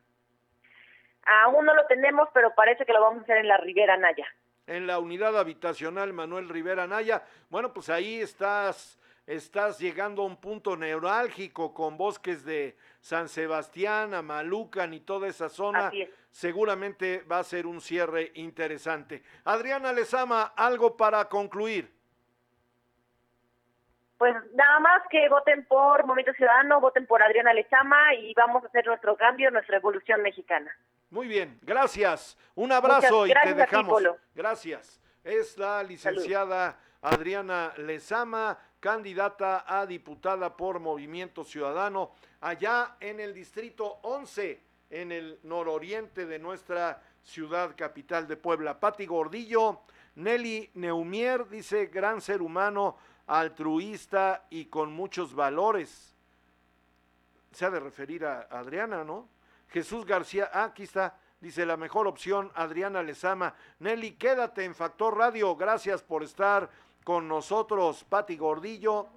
Aún 1.45 1.67
no 1.67 1.75
lo 1.75 1.87
tenemos, 1.87 2.29
pero 2.33 2.55
parece 2.55 2.87
que 2.87 2.93
lo 2.93 3.03
vamos 3.03 3.21
a 3.21 3.23
hacer 3.23 3.39
en 3.39 3.49
la 3.49 3.59
Ribera 3.59 3.97
Naya. 3.97 4.27
En 4.67 4.87
la 4.87 4.99
unidad 4.99 5.39
habitacional 5.39 6.13
Manuel 6.13 6.49
Rivera 6.49 6.87
Naya. 6.87 7.23
Bueno, 7.51 7.73
pues 7.73 7.91
ahí 7.91 8.21
estás, 8.21 8.99
estás 9.27 9.79
llegando 9.79 10.23
a 10.23 10.27
un 10.27 10.37
punto 10.37 10.77
neurálgico 10.77 11.75
con 11.75 11.99
bosques 11.99 12.45
de 12.45 12.77
San 13.09 13.31
Sebastián, 13.31 14.13
Amalucan 14.13 14.93
y 14.93 15.01
toda 15.01 15.29
esa 15.29 15.49
zona. 15.49 15.91
Es. 15.95 16.11
Seguramente 16.31 17.23
va 17.23 17.39
a 17.39 17.43
ser 17.43 17.67
un 17.67 17.81
cierre 17.81 18.33
interesante. 18.35 19.23
Adriana 19.45 19.95
Lezama, 19.95 20.53
algo 20.55 20.95
para 20.95 21.27
concluir. 21.27 21.91
Pues 24.19 24.35
nada 24.53 24.81
más 24.81 25.01
que 25.09 25.27
voten 25.31 25.65
por 25.65 26.05
Movimiento 26.05 26.35
Ciudadano, 26.35 26.83
voten 26.83 27.07
por 27.07 27.23
Adriana 27.23 27.55
Lezama 27.55 28.13
y 28.13 28.35
vamos 28.35 28.63
a 28.63 28.67
hacer 28.67 28.87
nuestro 28.87 29.17
cambio, 29.17 29.51
nuestra 29.51 29.79
evolución 29.79 30.21
mexicana. 30.21 30.71
Muy 31.09 31.29
bien, 31.29 31.59
gracias. 31.63 32.37
Un 32.57 32.73
abrazo 32.73 33.21
Muchas 33.21 33.43
y 33.43 33.49
te 33.49 33.55
ti, 33.55 33.59
dejamos. 33.59 34.03
Gracias. 34.35 35.01
Es 35.25 35.57
la 35.57 35.83
licenciada 35.83 36.79
Adriana 37.01 37.73
Lezama, 37.79 38.59
candidata 38.81 39.65
a 39.67 39.87
diputada 39.87 40.57
por 40.57 40.79
Movimiento 40.79 41.43
Ciudadano, 41.43 42.13
allá 42.41 42.97
en 43.01 43.20
el 43.20 43.34
distrito 43.34 43.99
11, 44.03 44.61
en 44.91 45.12
el 45.12 45.39
nororiente 45.43 46.26
de 46.26 46.39
nuestra 46.39 47.03
ciudad 47.22 47.74
capital 47.76 48.26
de 48.26 48.36
Puebla. 48.36 48.80
Pati 48.80 49.07
Gordillo, 49.07 49.82
Nelly 50.16 50.70
Neumier, 50.74 51.49
dice, 51.49 51.86
gran 51.86 52.20
ser 52.20 52.43
humano, 52.43 52.97
altruista 53.26 54.47
y 54.51 54.66
con 54.66 54.93
muchos 54.93 55.34
valores. 55.34 56.14
Se 57.53 57.66
ha 57.66 57.70
de 57.70 57.80
referir 57.80 58.24
a 58.24 58.43
Adriana, 58.51 59.05
¿no? 59.05 59.28
Jesús 59.68 60.07
García, 60.07 60.51
ah, 60.53 60.64
aquí 60.64 60.84
está, 60.84 61.18
dice 61.41 61.66
la 61.66 61.76
mejor 61.76 62.07
opción, 62.07 62.51
Adriana 62.55 63.03
Lezama. 63.03 63.55
Nelly, 63.80 64.12
quédate 64.12 64.64
en 64.64 64.74
Factor 64.74 65.16
Radio, 65.16 65.55
gracias 65.57 66.03
por 66.03 66.22
estar 66.22 66.70
con 67.05 67.28
nosotros. 67.28 68.05
Pati 68.05 68.36
Gordillo, 68.36 69.09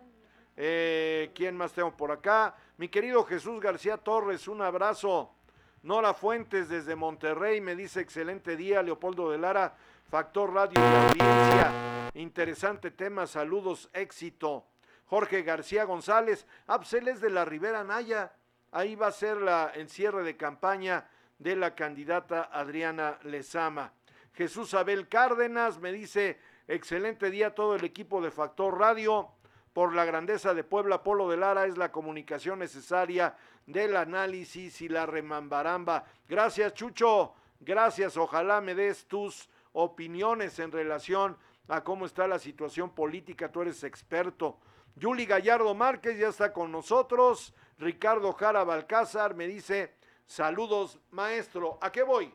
eh, 0.58 1.32
¿quién 1.34 1.56
más 1.56 1.72
tengo 1.72 1.96
por 1.96 2.12
acá? 2.12 2.56
Mi 2.82 2.90
querido 2.90 3.24
Jesús 3.26 3.62
García 3.62 3.98
Torres, 3.98 4.48
un 4.48 4.60
abrazo. 4.60 5.36
Nora 5.84 6.16
Fuentes 6.16 6.68
desde 6.68 6.96
Monterrey 6.96 7.62
me 7.62 7.76
dice 7.76 8.02
excelente 8.02 8.56
día, 8.58 8.82
Leopoldo 8.82 9.30
de 9.30 9.38
Lara, 9.38 9.76
Factor 10.10 10.52
Radio 10.52 10.82
y 10.82 11.22
audiencia. 11.22 12.10
Interesante 12.16 12.90
tema, 12.90 13.28
saludos, 13.28 13.88
éxito. 13.94 14.66
Jorge 15.06 15.44
García 15.44 15.84
González, 15.84 16.48
Abseles 16.66 17.22
de 17.22 17.30
la 17.30 17.46
Ribera 17.46 17.84
Naya. 17.84 18.34
Ahí 18.72 18.96
va 18.96 19.10
a 19.10 19.12
ser 19.12 19.38
la 19.38 19.72
encierre 19.76 20.24
de 20.24 20.36
campaña 20.36 21.08
de 21.38 21.56
la 21.56 21.76
candidata 21.76 22.50
Adriana 22.52 23.20
Lezama. 23.22 23.94
Jesús 24.34 24.74
Abel 24.74 25.08
Cárdenas 25.08 25.80
me 25.80 25.92
dice, 25.92 26.40
excelente 26.68 27.30
día 27.30 27.54
todo 27.54 27.76
el 27.76 27.84
equipo 27.84 28.24
de 28.24 28.32
Factor 28.32 28.80
Radio. 28.80 29.30
Por 29.74 29.96
la 29.96 30.04
grandeza 30.04 30.54
de 30.54 30.64
Puebla, 30.64 31.02
Polo 31.02 31.30
de 31.30 31.38
Lara 31.38 31.66
es 31.66 31.78
la 31.78 31.92
comunicación 31.92 32.60
necesaria 32.60 33.36
del 33.66 33.96
análisis 33.96 34.82
y 34.82 34.90
la 34.90 35.06
remambaramba. 35.06 36.04
Gracias, 36.28 36.74
Chucho. 36.74 37.34
Gracias. 37.60 38.18
Ojalá 38.18 38.60
me 38.60 38.76
des 38.76 39.06
tus 39.06 39.50
opiniones 39.74 40.60
en 40.60 40.72
relación 40.72 41.38
a 41.68 41.84
cómo 41.84 42.06
está 42.06 42.28
la 42.28 42.40
situación 42.40 42.90
política. 42.90 43.52
Tú 43.52 43.62
eres 43.62 43.84
experto. 43.84 44.60
Yuli 44.96 45.26
Gallardo 45.26 45.74
Márquez 45.74 46.18
ya 46.18 46.28
está 46.28 46.52
con 46.52 46.72
nosotros. 46.72 47.54
Ricardo 47.78 48.34
Jara 48.34 48.66
Balcázar 48.66 49.36
me 49.36 49.48
dice, 49.48 49.96
saludos 50.26 51.00
maestro. 51.12 51.78
¿A 51.82 51.92
qué 51.92 52.04
voy? 52.04 52.34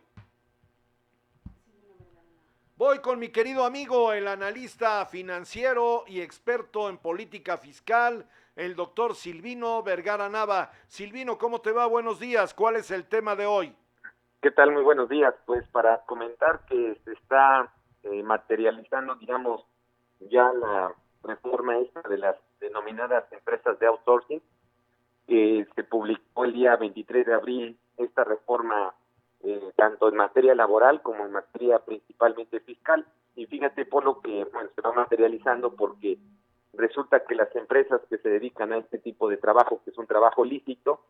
Voy 2.79 2.99
con 2.99 3.19
mi 3.19 3.31
querido 3.31 3.65
amigo, 3.65 4.13
el 4.13 4.29
analista 4.29 5.07
financiero 5.07 6.05
y 6.07 6.21
experto 6.21 6.91
en 6.91 6.99
política 6.99 7.57
fiscal, 7.57 8.27
el 8.55 8.77
doctor 8.77 9.15
Silvino 9.15 9.83
Vergara 9.83 10.29
Nava. 10.29 10.71
Silvino, 10.87 11.39
¿cómo 11.39 11.63
te 11.63 11.73
va? 11.73 11.87
Buenos 11.87 12.21
días. 12.21 12.53
¿Cuál 12.53 12.77
es 12.77 12.91
el 12.91 13.07
tema 13.07 13.35
de 13.35 13.47
hoy? 13.47 13.75
¿Qué 14.43 14.51
tal? 14.51 14.73
Muy 14.73 14.83
buenos 14.83 15.09
días. 15.09 15.35
Pues 15.47 15.67
para 15.69 16.03
comentar 16.05 16.67
que 16.67 17.01
se 17.03 17.13
está 17.15 17.73
eh, 18.03 18.23
materializando, 18.23 19.15
digamos, 19.15 19.65
ya 20.21 20.53
la 20.53 20.93
reforma 21.23 21.79
esta 21.79 22.07
de 22.07 22.19
las 22.19 22.37
denominadas 22.61 23.25
empresas 23.33 23.79
de 23.79 23.87
outsourcing, 23.87 24.43
que 25.27 25.67
se 25.75 25.83
publicó 25.83 26.45
el 26.45 26.53
día 26.53 26.77
23 26.77 27.25
de 27.25 27.33
abril 27.33 27.79
esta 27.97 28.23
reforma 28.25 28.95
eh, 29.45 29.73
tanto 29.77 30.09
en 30.09 30.17
materia 30.17 30.55
laboral 30.55 31.03
como 31.03 31.25
en 31.25 31.33
materia 31.33 31.79
principalmente 31.81 32.61
fiscal. 32.61 33.07
Y 33.35 33.47
fíjate, 33.47 33.85
por 33.85 34.05
lo 34.05 34.21
que 34.21 34.45
bueno, 34.53 34.71
se 34.75 34.81
va 34.81 34.93
materializando 34.93 35.75
porque 35.75 36.19
resulta 36.73 37.25
que 37.25 37.35
las 37.35 37.55
empresas 37.55 38.01
que 38.09 38.19
se 38.19 38.29
dedican 38.29 38.73
a 38.73 38.79
este 38.79 38.99
tipo 38.99 39.29
de 39.29 39.37
trabajo, 39.37 39.81
que 39.85 39.91
es 39.91 39.99
un 39.99 40.07
trabajo 40.07 40.45
lícito, 40.45 41.01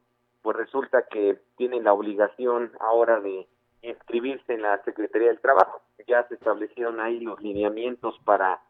pues 0.42 0.56
resulta 0.56 1.06
que 1.10 1.40
tienen 1.56 1.84
la 1.84 1.92
obligación 1.92 2.72
ahora 2.80 3.20
de 3.20 3.46
inscribirse 3.82 4.54
en 4.54 4.62
la 4.62 4.82
Secretaría 4.84 5.28
del 5.28 5.40
Trabajo. 5.40 5.80
Ya 6.06 6.26
se 6.28 6.34
establecieron 6.34 7.00
ahí 7.00 7.20
los 7.20 7.40
lineamientos 7.40 8.18
para 8.24 8.60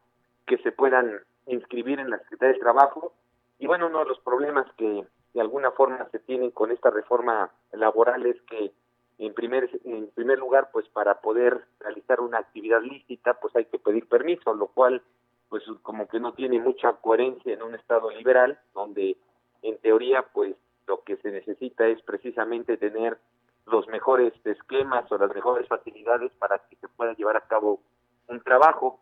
que 0.45 0.57
se 0.59 0.71
puedan 0.71 1.19
inscribir 1.45 1.99
en 1.99 2.09
la 2.09 2.19
Secretaría 2.19 2.53
del 2.53 2.61
Trabajo. 2.61 3.13
Y 3.59 3.67
bueno, 3.67 3.87
uno 3.87 3.99
de 3.99 4.05
los 4.05 4.19
problemas 4.21 4.65
que 4.77 5.05
de 5.33 5.41
alguna 5.41 5.71
forma 5.71 6.07
se 6.11 6.19
tienen 6.19 6.51
con 6.51 6.71
esta 6.71 6.89
reforma 6.89 7.51
laboral 7.71 8.25
es 8.25 8.41
que 8.43 8.71
en 9.19 9.33
primer 9.33 9.69
en 9.83 10.09
primer 10.11 10.37
lugar 10.37 10.69
pues 10.71 10.87
para 10.89 11.21
poder 11.21 11.65
realizar 11.79 12.21
una 12.21 12.39
actividad 12.39 12.81
lícita 12.81 13.35
pues 13.35 13.55
hay 13.55 13.65
que 13.65 13.79
pedir 13.79 14.07
permiso 14.07 14.53
lo 14.53 14.67
cual 14.67 15.01
pues 15.49 15.63
como 15.81 16.07
que 16.07 16.19
no 16.19 16.33
tiene 16.33 16.59
mucha 16.59 16.93
coherencia 16.93 17.53
en 17.53 17.63
un 17.63 17.75
estado 17.75 18.11
liberal 18.11 18.59
donde 18.73 19.17
en 19.61 19.77
teoría 19.79 20.23
pues 20.33 20.55
lo 20.87 21.03
que 21.03 21.17
se 21.17 21.31
necesita 21.31 21.87
es 21.87 22.01
precisamente 22.03 22.77
tener 22.77 23.17
los 23.65 23.87
mejores 23.87 24.33
esquemas 24.45 25.11
o 25.11 25.17
las 25.17 25.33
mejores 25.33 25.67
facilidades 25.67 26.31
para 26.39 26.59
que 26.69 26.77
se 26.77 26.87
pueda 26.87 27.13
llevar 27.13 27.37
a 27.37 27.47
cabo 27.47 27.81
un 28.27 28.41
trabajo 28.41 28.99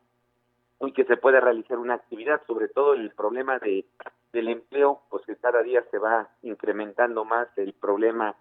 y 0.82 0.92
que 0.92 1.06
se 1.06 1.18
pueda 1.18 1.40
realizar 1.40 1.78
una 1.78 1.94
actividad, 1.96 2.42
sobre 2.48 2.68
todo 2.68 2.94
el 2.94 3.12
problema 3.12 3.60
de 3.60 3.86
del 4.34 4.50
empleo, 4.50 5.02
pues 5.10 5.26
que 5.26 5.38
cada 5.38 5.64
día 5.64 5.82
se 5.92 5.98
va 5.98 6.28
incrementando 6.42 7.24
más 7.24 7.48
el 7.58 7.72
problema 7.72 8.36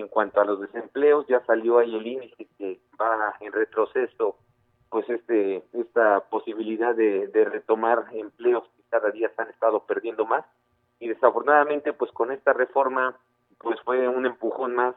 en 0.00 0.08
cuanto 0.08 0.40
a 0.40 0.44
los 0.44 0.60
desempleos, 0.60 1.26
ya 1.26 1.44
salió 1.46 1.78
ahí 1.78 1.94
el 1.94 2.06
índice 2.06 2.46
que 2.58 2.80
va 3.00 3.34
en 3.40 3.52
retroceso, 3.52 4.36
pues 4.90 5.08
este 5.08 5.64
esta 5.72 6.20
posibilidad 6.28 6.94
de, 6.94 7.28
de 7.28 7.44
retomar 7.44 8.06
empleos 8.12 8.64
que 8.76 8.82
cada 8.90 9.10
día 9.10 9.30
se 9.34 9.42
han 9.42 9.48
estado 9.48 9.84
perdiendo 9.84 10.26
más 10.26 10.44
y 11.00 11.08
desafortunadamente 11.08 11.92
pues 11.92 12.12
con 12.12 12.30
esta 12.30 12.52
reforma 12.52 13.16
pues 13.58 13.80
fue 13.82 14.06
un 14.08 14.26
empujón 14.26 14.74
más 14.74 14.94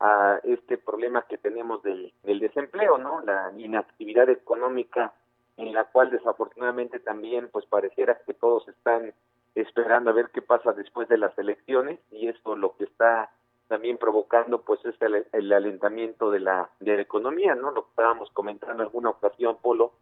a 0.00 0.40
este 0.44 0.78
problema 0.78 1.26
que 1.28 1.36
tenemos 1.36 1.82
del, 1.82 2.12
del 2.22 2.40
desempleo, 2.40 2.96
¿no? 2.96 3.20
La 3.20 3.52
inactividad 3.56 4.28
económica 4.30 5.12
en 5.58 5.74
la 5.74 5.84
cual 5.84 6.10
desafortunadamente 6.10 6.98
también 7.00 7.50
pues 7.52 7.66
pareciera 7.66 8.18
que 8.26 8.32
todos 8.32 8.66
están 8.68 9.12
esperando 9.54 10.10
a 10.10 10.14
ver 10.14 10.30
qué 10.32 10.40
pasa 10.40 10.72
después 10.72 11.08
de 11.08 11.18
las 11.18 11.36
elecciones 11.38 12.00
y 12.10 12.28
esto 12.28 12.56
lo 12.56 12.76
que 12.76 12.84
está 12.84 13.30
también 13.70 13.98
provocando 13.98 14.62
pues 14.62 14.84
es 14.84 14.96
el, 15.00 15.52
alentamiento 15.52 16.32
de 16.32 16.40
la, 16.40 16.68
de 16.80 16.96
la 16.96 17.02
economía, 17.02 17.54
¿no? 17.54 17.70
Lo 17.70 17.86
estábamos 17.88 18.28
comentando 18.32 18.74
en 18.74 18.80
alguna 18.80 19.10
ocasión, 19.10 19.58
Polo, 19.62 19.92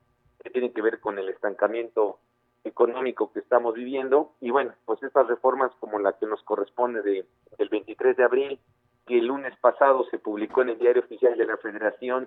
que 0.42 0.48
tiene 0.48 0.72
que 0.72 0.80
ver 0.80 1.00
con 1.00 1.18
el 1.18 1.28
estancamiento 1.28 2.18
económico 2.64 3.30
que 3.30 3.40
estamos 3.40 3.74
viviendo 3.74 4.32
y 4.40 4.48
bueno, 4.48 4.72
pues 4.86 5.02
estas 5.02 5.26
reformas 5.26 5.70
como 5.80 5.98
la 5.98 6.14
que 6.14 6.24
nos 6.24 6.42
corresponde 6.44 7.02
de 7.02 7.26
del 7.58 7.68
23 7.68 8.16
de 8.16 8.24
abril, 8.24 8.58
que 9.06 9.18
el 9.18 9.26
lunes 9.26 9.54
pasado 9.60 10.06
se 10.10 10.18
publicó 10.18 10.62
en 10.62 10.70
el 10.70 10.78
Diario 10.78 11.02
Oficial 11.02 11.36
de 11.36 11.44
la 11.44 11.58
Federación 11.58 12.26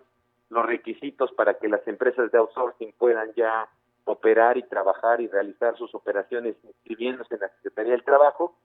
los 0.49 0.63
requisitos 0.63 1.31
para 1.31 1.55
que 1.55 1.67
las 1.67 1.87
empresas 1.87 2.31
de 2.31 2.37
outsourcing 2.37 2.93
puedan 2.99 3.33
ya 3.33 3.67
operar 4.05 4.57
y 4.57 4.63
trabajar 4.63 5.21
y 5.21 5.27
realizar 5.27 5.75
sus 5.75 5.95
operaciones 5.95 6.55
inscribiéndose 6.63 7.33
en 7.33 7.41
la 7.41 7.49
Secretaría 7.49 7.93
del 7.93 8.03
Trabajo, 8.03 8.55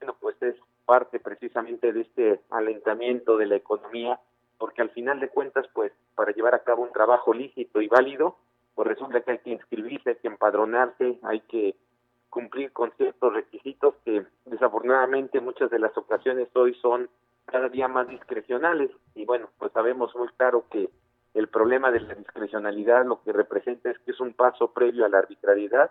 bueno, 0.00 0.16
pues 0.20 0.40
es 0.42 0.56
parte 0.84 1.20
precisamente 1.20 1.92
de 1.92 2.02
este 2.02 2.40
alentamiento 2.50 3.36
de 3.36 3.46
la 3.46 3.56
economía, 3.56 4.20
porque 4.58 4.82
al 4.82 4.90
final 4.90 5.20
de 5.20 5.28
cuentas, 5.28 5.66
pues 5.72 5.92
para 6.14 6.32
llevar 6.32 6.54
a 6.54 6.62
cabo 6.62 6.82
un 6.82 6.92
trabajo 6.92 7.34
lícito 7.34 7.80
y 7.80 7.88
válido, 7.88 8.36
pues 8.74 8.88
resulta 8.88 9.20
que 9.20 9.32
hay 9.32 9.38
que 9.38 9.50
inscribirse, 9.50 10.10
hay 10.10 10.16
que 10.16 10.28
empadronarse, 10.28 11.18
hay 11.22 11.40
que 11.40 11.76
cumplir 12.30 12.72
con 12.72 12.90
ciertos 12.96 13.32
requisitos 13.32 13.94
que 14.04 14.26
desafortunadamente 14.46 15.40
muchas 15.40 15.70
de 15.70 15.78
las 15.78 15.96
ocasiones 15.96 16.48
hoy 16.54 16.74
son 16.82 17.08
cada 17.46 17.68
día 17.68 17.86
más 17.86 18.08
discrecionales 18.08 18.90
y 19.14 19.24
bueno, 19.24 19.48
pues 19.58 19.70
sabemos 19.72 20.14
muy 20.16 20.28
claro 20.36 20.64
que 20.70 20.90
el 21.34 21.48
problema 21.48 21.90
de 21.90 22.00
la 22.00 22.14
discrecionalidad 22.14 23.04
lo 23.04 23.22
que 23.22 23.32
representa 23.32 23.90
es 23.90 23.98
que 24.00 24.12
es 24.12 24.20
un 24.20 24.32
paso 24.34 24.72
previo 24.72 25.04
a 25.04 25.08
la 25.08 25.18
arbitrariedad 25.18 25.90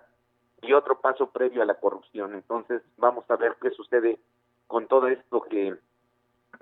y 0.62 0.74
otro 0.74 1.00
paso 1.00 1.30
previo 1.30 1.62
a 1.62 1.66
la 1.66 1.76
corrupción. 1.76 2.34
Entonces, 2.34 2.82
vamos 2.98 3.26
a 3.30 3.36
ver 3.36 3.56
qué 3.62 3.70
sucede 3.72 4.20
con 4.68 4.88
todo 4.88 5.08
esto 5.08 5.42
que, 5.42 5.76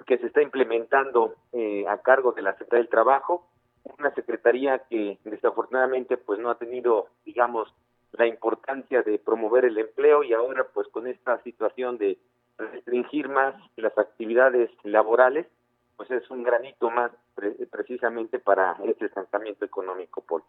que 0.06 0.18
se 0.18 0.28
está 0.28 0.41
implementando 0.41 1.36
eh, 1.53 1.86
a 1.88 1.98
cargo 1.99 2.32
de 2.32 2.41
la 2.41 2.52
Secretaría 2.53 2.84
del 2.84 2.90
Trabajo, 2.90 3.48
una 3.98 4.14
secretaría 4.14 4.80
que 4.90 5.18
desafortunadamente 5.23 6.18
pues 6.18 6.40
no 6.40 6.49
ha 6.49 6.57
tenido, 6.57 7.07
digamos, 7.26 7.73
la 8.14 8.28
importancia 8.28 9.02
de 9.03 9.19
promover 9.19 9.65
el 9.65 9.78
empleo 9.78 10.23
y 10.23 10.34
ahora 10.34 10.68
pues 10.73 10.88
con 10.90 11.07
esta 11.07 11.41
situación 11.44 11.98
de 11.98 12.18
restringir 12.57 13.30
más 13.30 13.56
las 13.76 13.98
actividades 13.98 14.69
laborales, 14.84 15.48
pues 15.95 16.11
es 16.11 16.30
un 16.30 16.44
granito 16.44 16.90
más 16.90 17.11
precisamente 17.72 18.40
para 18.40 18.76
este 18.84 19.06
estancamiento 19.06 19.65
económico, 19.65 20.22
Paul. 20.22 20.44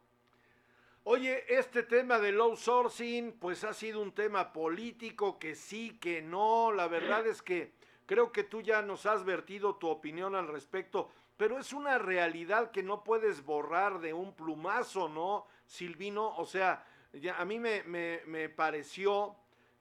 Oye, 1.05 1.45
este 1.49 1.83
tema 1.83 2.21
del 2.21 2.41
outsourcing, 2.41 3.33
pues 3.33 3.65
ha 3.65 3.75
sido 3.75 4.01
un 4.01 4.13
tema 4.13 4.53
político 4.53 5.37
que 5.37 5.57
sí, 5.57 5.99
que 5.99 6.23
no. 6.23 6.71
La 6.71 6.87
verdad 6.87 7.27
es 7.27 7.43
que 7.43 7.73
creo 8.07 8.31
que 8.31 8.45
tú 8.45 8.61
ya 8.61 8.83
nos 8.83 9.05
has 9.07 9.25
vertido 9.25 9.75
tu 9.75 9.89
opinión 9.89 10.37
al 10.37 10.47
respecto, 10.47 11.11
pero 11.37 11.59
es 11.59 11.73
una 11.73 11.99
realidad 11.99 12.71
que 12.71 12.85
no 12.85 13.03
puedes 13.03 13.45
borrar 13.45 13.99
de 13.99 14.15
un 14.15 14.33
plumazo, 14.37 15.09
¿no, 15.09 15.49
Silvino? 15.67 16.37
O 16.37 16.47
sea, 16.47 16.87
ya, 17.13 17.37
a 17.37 17.45
mí 17.45 17.59
me, 17.59 17.83
me, 17.83 18.21
me 18.27 18.49
pareció 18.49 19.35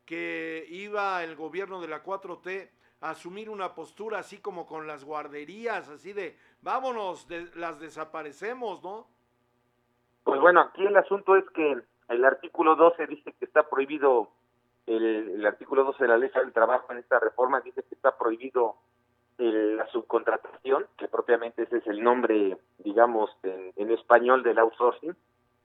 que 0.07 0.65
iba 0.72 1.23
el 1.23 1.35
gobierno 1.35 1.80
de 1.81 1.88
la 1.88 2.03
4T 2.03 2.72
a 3.02 3.11
asumir 3.11 3.48
una 3.48 3.76
postura 3.76 4.18
así 4.18 4.39
como 4.39 4.65
con 4.65 4.88
las 4.88 5.03
guarderías, 5.03 5.88
así 5.88 6.14
de 6.14 6.35
vámonos, 6.61 7.27
las 7.53 7.80
desaparecemos, 7.80 8.81
¿no? 8.81 9.20
Pues 10.32 10.40
bueno, 10.40 10.62
aquí 10.62 10.86
el 10.86 10.95
asunto 10.95 11.36
es 11.36 11.44
que 11.49 11.76
el 12.08 12.24
artículo 12.24 12.78
12 12.78 13.06
dice 13.08 13.34
que 13.38 13.44
está 13.44 13.64
prohibido, 13.64 14.30
el, 14.88 15.45
artículo 15.45 15.84
12 15.84 16.06
de 16.06 16.08
la 16.08 16.18
ley 16.18 16.32
del 16.34 16.53
trabajo 16.53 16.94
en 16.94 16.99
esta 16.99 17.20
reforma 17.20 17.60
dice 17.60 17.84
que 17.84 17.95
está 17.95 18.18
prohibido 18.18 18.76
la 19.38 19.86
subcontratación, 19.88 20.88
que 20.98 21.10
propiamente 21.10 21.64
ese 21.64 21.80
es 21.80 21.88
el 21.88 22.02
nombre, 22.02 22.58
digamos, 22.78 23.30
en, 23.44 23.74
en, 23.76 23.91
español 23.91 24.41
del 24.41 24.60
outsourcing. 24.60 25.18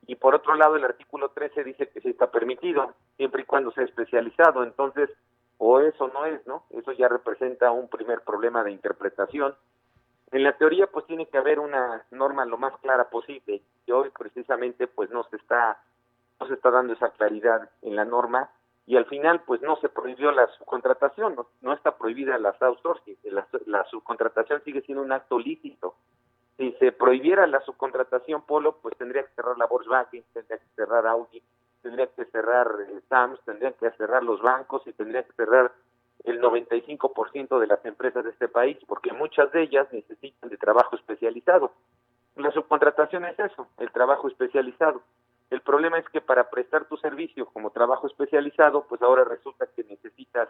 Y 0.08 0.16
por 0.16 0.34
otro 0.34 0.56
lado, 0.56 0.74
el 0.74 0.84
artículo 0.84 1.28
13 1.28 1.62
dice 1.62 1.88
que 1.90 2.00
sí 2.00 2.08
está 2.08 2.32
permitido, 2.32 2.92
siempre 3.16 3.42
y 3.42 3.44
cuando 3.44 3.70
sea 3.70 3.84
especializado. 3.84 4.64
Entonces, 4.64 5.10
o 5.58 5.78
eso 5.78 6.08
no 6.08 6.24
es, 6.24 6.44
¿no? 6.44 6.64
Eso 6.70 6.90
ya 6.90 7.06
representa 7.06 7.70
un 7.70 7.88
primer 7.88 8.22
problema 8.22 8.64
de 8.64 8.72
interpretación. 8.72 9.54
En 10.32 10.42
la 10.42 10.56
teoría, 10.56 10.86
pues 10.88 11.06
tiene 11.06 11.26
que 11.26 11.38
haber 11.38 11.60
una 11.60 12.04
norma 12.10 12.44
lo 12.44 12.58
más 12.58 12.76
clara 12.80 13.08
posible. 13.08 13.62
Y 13.86 13.92
hoy, 13.92 14.10
precisamente, 14.10 14.86
pues 14.86 15.10
no 15.10 15.24
se 15.24 15.36
está, 15.36 15.80
no 16.40 16.46
se 16.48 16.54
está 16.54 16.70
dando 16.70 16.94
esa 16.94 17.10
claridad 17.10 17.70
en 17.82 17.96
la 17.96 18.04
norma. 18.04 18.50
Y 18.86 18.96
al 18.96 19.06
final, 19.06 19.42
pues 19.42 19.62
no 19.62 19.76
se 19.76 19.88
prohibió 19.88 20.30
la 20.32 20.46
subcontratación, 20.58 21.34
no, 21.34 21.48
no 21.60 21.72
está 21.72 21.96
prohibida 21.96 22.38
la 22.38 22.54
outsourcing. 22.60 23.16
La, 23.24 23.46
la 23.66 23.84
subcontratación 23.84 24.62
sigue 24.64 24.82
siendo 24.82 25.02
un 25.02 25.12
acto 25.12 25.38
lícito. 25.38 25.94
Si 26.56 26.72
se 26.72 26.92
prohibiera 26.92 27.46
la 27.46 27.60
subcontratación, 27.60 28.42
Polo, 28.42 28.78
pues 28.80 28.96
tendría 28.96 29.24
que 29.24 29.34
cerrar 29.34 29.58
la 29.58 29.66
Volkswagen, 29.66 30.24
tendría 30.32 30.58
que 30.58 30.68
cerrar 30.74 31.06
Audi, 31.06 31.42
tendría 31.82 32.06
que 32.06 32.24
cerrar 32.26 32.68
eh, 32.88 33.00
SAMS, 33.08 33.40
tendrían 33.44 33.74
que 33.74 33.90
cerrar 33.92 34.22
los 34.22 34.40
bancos 34.40 34.82
y 34.86 34.92
tendría 34.92 35.22
que 35.22 35.32
cerrar 35.34 35.72
el 36.26 36.40
95% 36.40 37.58
de 37.60 37.66
las 37.66 37.84
empresas 37.84 38.24
de 38.24 38.30
este 38.30 38.48
país, 38.48 38.76
porque 38.86 39.12
muchas 39.12 39.50
de 39.52 39.62
ellas 39.62 39.86
necesitan 39.92 40.50
de 40.50 40.56
trabajo 40.56 40.96
especializado. 40.96 41.72
La 42.34 42.50
subcontratación 42.50 43.24
es 43.24 43.38
eso, 43.38 43.68
el 43.78 43.90
trabajo 43.92 44.28
especializado. 44.28 45.02
El 45.50 45.60
problema 45.60 45.98
es 45.98 46.08
que 46.08 46.20
para 46.20 46.50
prestar 46.50 46.86
tu 46.86 46.96
servicio 46.96 47.46
como 47.46 47.70
trabajo 47.70 48.08
especializado, 48.08 48.84
pues 48.88 49.00
ahora 49.02 49.24
resulta 49.24 49.66
que 49.74 49.84
necesitas 49.84 50.48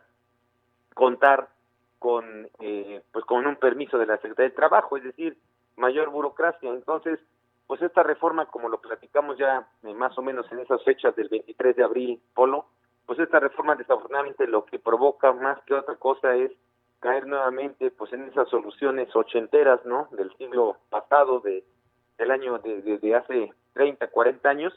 contar 0.94 1.48
con, 1.98 2.48
eh, 2.60 3.02
pues 3.12 3.24
con 3.26 3.46
un 3.46 3.56
permiso 3.56 3.98
de 3.98 4.06
la 4.06 4.16
Secretaría 4.16 4.50
de 4.50 4.56
Trabajo, 4.56 4.96
es 4.96 5.04
decir, 5.04 5.36
mayor 5.76 6.08
burocracia. 6.08 6.70
Entonces, 6.70 7.20
pues 7.66 7.82
esta 7.82 8.02
reforma, 8.02 8.46
como 8.46 8.70
lo 8.70 8.80
platicamos 8.80 9.36
ya 9.36 9.68
eh, 9.82 9.92
más 9.92 10.16
o 10.16 10.22
menos 10.22 10.50
en 10.50 10.60
esas 10.60 10.82
fechas 10.84 11.14
del 11.16 11.28
23 11.28 11.76
de 11.76 11.84
abril, 11.84 12.22
Polo, 12.34 12.66
pues 13.06 13.18
esta 13.18 13.40
reforma 13.40 13.76
desafortunadamente 13.76 14.46
lo 14.46 14.64
que 14.66 14.78
provoca 14.78 15.32
más 15.32 15.58
que 15.64 15.74
otra 15.74 15.94
cosa 15.96 16.34
es 16.34 16.50
caer 17.00 17.26
nuevamente 17.26 17.90
pues 17.90 18.12
en 18.12 18.24
esas 18.24 18.48
soluciones 18.48 19.14
ochenteras, 19.14 19.84
¿no? 19.84 20.08
Del 20.12 20.34
siglo 20.36 20.76
pasado, 20.90 21.40
de 21.40 21.64
del 22.18 22.30
año 22.30 22.58
de, 22.58 22.80
de, 22.82 22.98
de 22.98 23.14
hace 23.14 23.52
30, 23.74 24.08
40 24.08 24.48
años, 24.48 24.72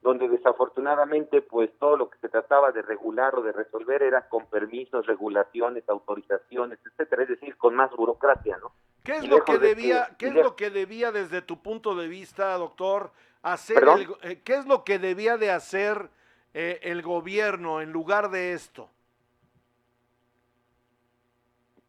donde 0.00 0.28
desafortunadamente 0.28 1.42
pues 1.42 1.70
todo 1.80 1.96
lo 1.96 2.08
que 2.08 2.18
se 2.18 2.28
trataba 2.28 2.70
de 2.70 2.82
regular 2.82 3.34
o 3.34 3.42
de 3.42 3.50
resolver 3.52 4.02
era 4.02 4.28
con 4.28 4.46
permisos, 4.46 5.04
regulaciones, 5.06 5.82
autorizaciones, 5.88 6.78
etcétera, 6.86 7.24
es 7.24 7.30
decir, 7.30 7.56
con 7.56 7.74
más 7.74 7.90
burocracia, 7.90 8.56
¿no? 8.58 8.70
¿Qué 9.02 9.16
es 9.16 9.24
Y 9.24 9.26
lo 9.26 9.42
que 9.44 9.58
de 9.58 9.68
debía, 9.68 10.08
qué 10.16 10.28
es 10.28 10.34
de- 10.34 10.42
lo 10.42 10.54
que 10.56 10.70
debía 10.70 11.10
desde 11.10 11.42
tu 11.42 11.60
punto 11.60 11.94
de 11.96 12.06
vista, 12.06 12.56
doctor, 12.56 13.10
hacer 13.42 13.82
el 13.82 14.06
eh, 14.30 14.40
qué 14.44 14.54
es 14.54 14.66
lo 14.66 14.84
que 14.84 14.98
debía 15.00 15.36
de 15.36 15.50
hacer 15.50 16.08
eh, 16.54 16.80
el 16.82 17.02
gobierno 17.02 17.80
en 17.82 17.92
lugar 17.92 18.30
de 18.30 18.52
esto? 18.54 18.90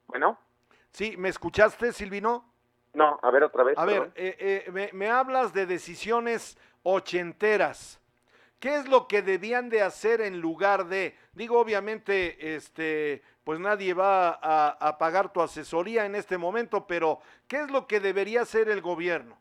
Bueno, 0.08 0.38
Sí, 0.92 1.16
¿me 1.18 1.28
escuchaste, 1.30 1.92
Silvino? 1.92 2.46
no, 2.94 3.20
a 3.22 3.30
ver 3.32 3.44
otra 3.44 3.64
vez. 3.64 3.78
A 3.78 3.84
ver, 3.86 4.12
eh, 4.16 4.64
eh, 4.66 4.72
me, 4.72 4.90
me 4.94 5.10
hablas 5.10 5.54
de 5.54 5.66
decisiones 5.66 6.58
ochenteras. 6.84 8.00
¿Qué 8.60 8.76
es 8.78 8.88
lo 8.88 9.08
que 9.08 9.22
debían 9.22 9.70
de 9.70 9.82
hacer 9.82 10.22
en 10.22 10.40
lugar 10.40 10.86
de? 10.86 11.18
Digo, 11.34 11.60
obviamente, 11.60 12.56
este, 12.56 13.22
pues 13.44 13.60
nadie 13.60 13.94
va 13.94 14.30
a, 14.42 14.70
a 14.70 14.98
pagar 14.98 15.34
tu 15.34 15.42
asesoría 15.42 16.06
en 16.06 16.16
este 16.16 16.38
momento, 16.38 16.88
pero 16.88 17.20
¿qué 17.48 17.62
es 17.62 17.70
lo 17.70 17.86
que 17.88 18.00
debería 18.00 18.42
hacer 18.44 18.70
el 18.70 18.82
gobierno? 18.82 19.38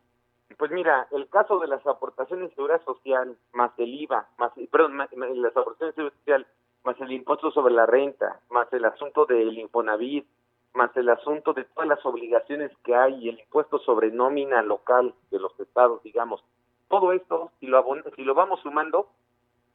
Pues 0.57 0.71
mira, 0.71 1.07
el 1.11 1.27
caso 1.27 1.59
de 1.59 1.67
las 1.67 1.85
aportaciones 1.85 2.49
de 2.49 2.55
seguridad 2.55 2.81
social, 2.85 3.35
más 3.53 3.71
el 3.77 3.93
IVA, 3.93 4.27
más, 4.37 4.51
perdón, 4.71 4.95
más- 4.95 5.11
las 5.11 5.57
aportaciones 5.57 5.95
de 5.95 6.01
seguridad 6.03 6.17
social, 6.19 6.47
más 6.83 7.01
el 7.01 7.11
impuesto 7.11 7.51
sobre 7.51 7.73
la 7.73 7.85
renta, 7.85 8.39
más 8.49 8.71
el 8.71 8.85
asunto 8.85 9.25
del 9.25 9.57
Infonavit, 9.57 10.25
más 10.73 10.95
el 10.95 11.09
asunto 11.09 11.53
de 11.53 11.63
todas 11.65 11.89
las 11.89 12.05
obligaciones 12.05 12.71
que 12.83 12.95
hay 12.95 13.15
y 13.25 13.29
el 13.29 13.39
impuesto 13.39 13.79
sobre 13.79 14.11
nómina 14.11 14.61
local 14.61 15.13
de 15.31 15.39
los 15.39 15.59
estados, 15.59 16.03
digamos. 16.03 16.43
Todo 16.89 17.11
esto, 17.11 17.51
si 17.59 17.65
lo, 17.67 17.83
si 18.15 18.23
lo 18.23 18.33
vamos 18.35 18.59
sumando, 18.61 19.09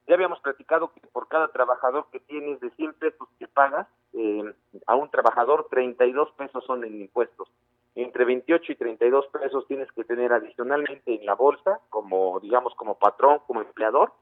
ya 0.06 0.14
habíamos 0.14 0.40
platicado 0.40 0.92
que 0.92 1.00
por 1.08 1.28
cada 1.28 1.48
trabajador 1.48 2.06
que 2.12 2.20
tienes 2.20 2.60
de 2.60 2.70
100 2.70 2.94
pesos 2.94 3.28
que 3.38 3.48
pagas, 3.48 3.86
eh, 4.12 4.54
a 4.86 4.94
un 4.94 5.10
trabajador 5.10 5.66
32 5.70 6.30
pesos 6.32 6.64
son 6.64 6.84
en 6.84 7.00
impuestos. 7.00 7.48
Entre 7.94 8.24
28 8.24 8.72
y 8.72 8.76
32 8.76 9.26
pesos 9.28 9.66
tienes 9.66 9.90
que 9.92 10.04
tener 10.04 10.32
adicionalmente 10.32 11.14
en 11.14 11.26
la 11.26 11.34
bolsa, 11.34 11.80
como 11.90 12.38
digamos 12.40 12.74
como 12.74 12.98
patrón, 12.98 13.40
como 13.46 13.60
empleador, 13.60 14.12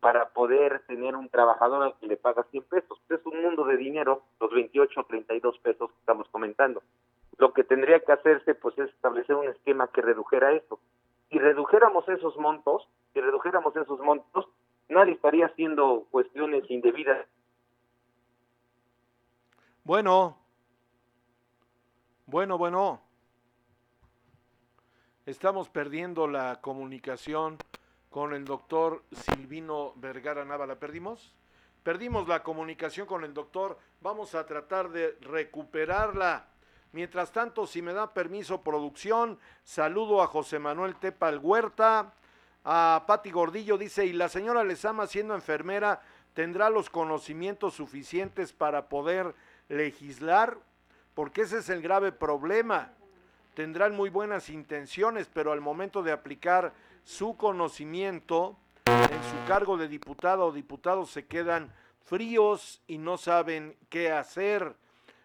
para 0.00 0.28
poder 0.28 0.82
tener 0.86 1.16
un 1.16 1.30
trabajador 1.30 1.82
al 1.82 1.98
que 1.98 2.06
le 2.06 2.18
pagas 2.18 2.46
100 2.50 2.64
pesos. 2.64 3.00
Es 3.08 3.24
un 3.24 3.42
mundo 3.42 3.64
de 3.64 3.78
dinero, 3.78 4.22
los 4.38 4.52
28 4.52 5.00
o 5.00 5.04
32 5.04 5.58
pesos 5.60 5.90
que 5.90 5.98
estamos 6.00 6.28
comentando. 6.28 6.82
Lo 7.38 7.52
que 7.52 7.64
tendría 7.64 8.00
que 8.00 8.12
hacerse 8.12 8.54
pues 8.54 8.78
es 8.78 8.90
establecer 8.90 9.34
un 9.34 9.48
esquema 9.48 9.88
que 9.88 10.02
redujera 10.02 10.52
esto. 10.52 10.78
Si 11.30 11.38
redujéramos 11.38 12.06
esos 12.08 12.36
montos, 12.36 12.86
si 13.14 13.20
redujéramos 13.20 13.74
esos 13.76 13.98
montos, 14.00 14.46
nadie 14.88 15.14
estaría 15.14 15.46
haciendo 15.46 16.06
cuestiones 16.10 16.70
indebidas 16.70 17.26
Bueno, 19.84 20.38
bueno, 22.26 22.56
bueno. 22.56 23.03
Estamos 25.26 25.70
perdiendo 25.70 26.28
la 26.28 26.60
comunicación 26.60 27.56
con 28.10 28.34
el 28.34 28.44
doctor 28.44 29.02
Silvino 29.10 29.94
Vergara 29.96 30.44
Nava. 30.44 30.66
¿La 30.66 30.74
perdimos? 30.74 31.32
Perdimos 31.82 32.28
la 32.28 32.42
comunicación 32.42 33.06
con 33.06 33.24
el 33.24 33.32
doctor. 33.32 33.78
Vamos 34.02 34.34
a 34.34 34.44
tratar 34.44 34.90
de 34.90 35.16
recuperarla. 35.22 36.44
Mientras 36.92 37.32
tanto, 37.32 37.66
si 37.66 37.80
me 37.80 37.94
da 37.94 38.12
permiso, 38.12 38.60
producción, 38.60 39.38
saludo 39.64 40.20
a 40.20 40.26
José 40.26 40.58
Manuel 40.58 40.96
Tepal 40.96 41.38
Huerta, 41.38 42.12
a 42.62 43.04
Pati 43.06 43.30
Gordillo, 43.30 43.78
dice, 43.78 44.04
y 44.04 44.12
la 44.12 44.28
señora 44.28 44.62
Lezama, 44.62 45.06
siendo 45.06 45.34
enfermera, 45.34 46.02
tendrá 46.34 46.68
los 46.68 46.90
conocimientos 46.90 47.72
suficientes 47.72 48.52
para 48.52 48.90
poder 48.90 49.34
legislar, 49.70 50.58
porque 51.14 51.40
ese 51.42 51.60
es 51.60 51.70
el 51.70 51.80
grave 51.80 52.12
problema. 52.12 52.92
Tendrán 53.54 53.94
muy 53.94 54.10
buenas 54.10 54.50
intenciones, 54.50 55.30
pero 55.32 55.52
al 55.52 55.60
momento 55.60 56.02
de 56.02 56.10
aplicar 56.10 56.72
su 57.04 57.36
conocimiento 57.36 58.58
en 58.86 59.22
su 59.22 59.46
cargo 59.46 59.76
de 59.76 59.86
diputado 59.86 60.46
o 60.46 60.52
diputado 60.52 61.06
se 61.06 61.26
quedan 61.26 61.72
fríos 62.04 62.82
y 62.88 62.98
no 62.98 63.16
saben 63.16 63.76
qué 63.88 64.10
hacer. 64.10 64.76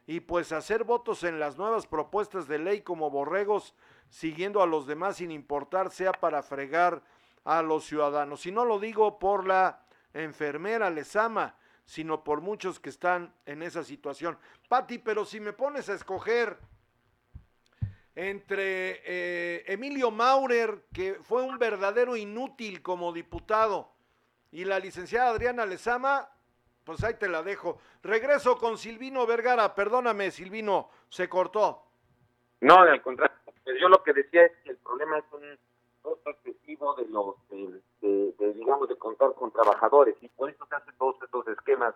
Y 0.05 0.19
pues 0.19 0.51
hacer 0.51 0.83
votos 0.83 1.23
en 1.23 1.39
las 1.39 1.57
nuevas 1.57 1.87
propuestas 1.87 2.47
de 2.47 2.59
ley 2.59 2.81
como 2.81 3.09
borregos, 3.09 3.73
siguiendo 4.09 4.61
a 4.61 4.67
los 4.67 4.85
demás 4.85 5.17
sin 5.17 5.31
importar 5.31 5.89
sea 5.89 6.11
para 6.11 6.43
fregar 6.43 7.01
a 7.45 7.63
los 7.63 7.85
ciudadanos. 7.85 8.45
Y 8.45 8.51
no 8.51 8.63
lo 8.63 8.79
digo 8.79 9.17
por 9.17 9.47
la 9.47 9.81
enfermera 10.13 10.91
Lezama, 10.91 11.55
sino 11.85 12.23
por 12.23 12.41
muchos 12.41 12.79
que 12.79 12.89
están 12.89 13.33
en 13.47 13.63
esa 13.63 13.83
situación. 13.83 14.37
Pati, 14.67 14.99
pero 14.99 15.25
si 15.25 15.39
me 15.39 15.53
pones 15.53 15.89
a 15.89 15.95
escoger 15.95 16.59
entre 18.27 19.01
eh, 19.05 19.63
Emilio 19.67 20.11
Maurer, 20.11 20.83
que 20.93 21.13
fue 21.21 21.41
un 21.41 21.57
verdadero 21.57 22.17
inútil 22.17 22.81
como 22.81 23.13
diputado, 23.13 23.91
y 24.51 24.65
la 24.65 24.77
licenciada 24.77 25.29
Adriana 25.29 25.65
Lezama, 25.65 26.27
pues 26.83 27.01
ahí 27.05 27.13
te 27.13 27.29
la 27.29 27.43
dejo. 27.43 27.79
Regreso 28.03 28.57
con 28.57 28.77
Silvino 28.77 29.25
Vergara, 29.25 29.73
perdóname 29.73 30.31
Silvino, 30.31 30.89
se 31.07 31.29
cortó. 31.29 31.83
No, 32.59 32.79
al 32.79 33.01
contrario. 33.01 33.37
Yo 33.79 33.87
lo 33.87 34.03
que 34.03 34.11
decía 34.11 34.43
es 34.43 34.51
que 34.65 34.71
el 34.71 34.77
problema 34.77 35.19
es 35.19 35.25
un 35.31 35.57
costo 36.01 36.29
excesivo 36.31 36.95
de 36.95 37.05
los, 37.07 37.35
de, 38.01 38.53
digamos, 38.53 38.89
de 38.89 38.97
contar 38.97 39.33
con 39.35 39.51
trabajadores 39.51 40.17
y 40.19 40.27
por 40.27 40.49
eso 40.49 40.65
se 40.65 40.75
hacen 40.75 40.93
todos 40.97 41.15
estos 41.23 41.47
esquemas 41.47 41.95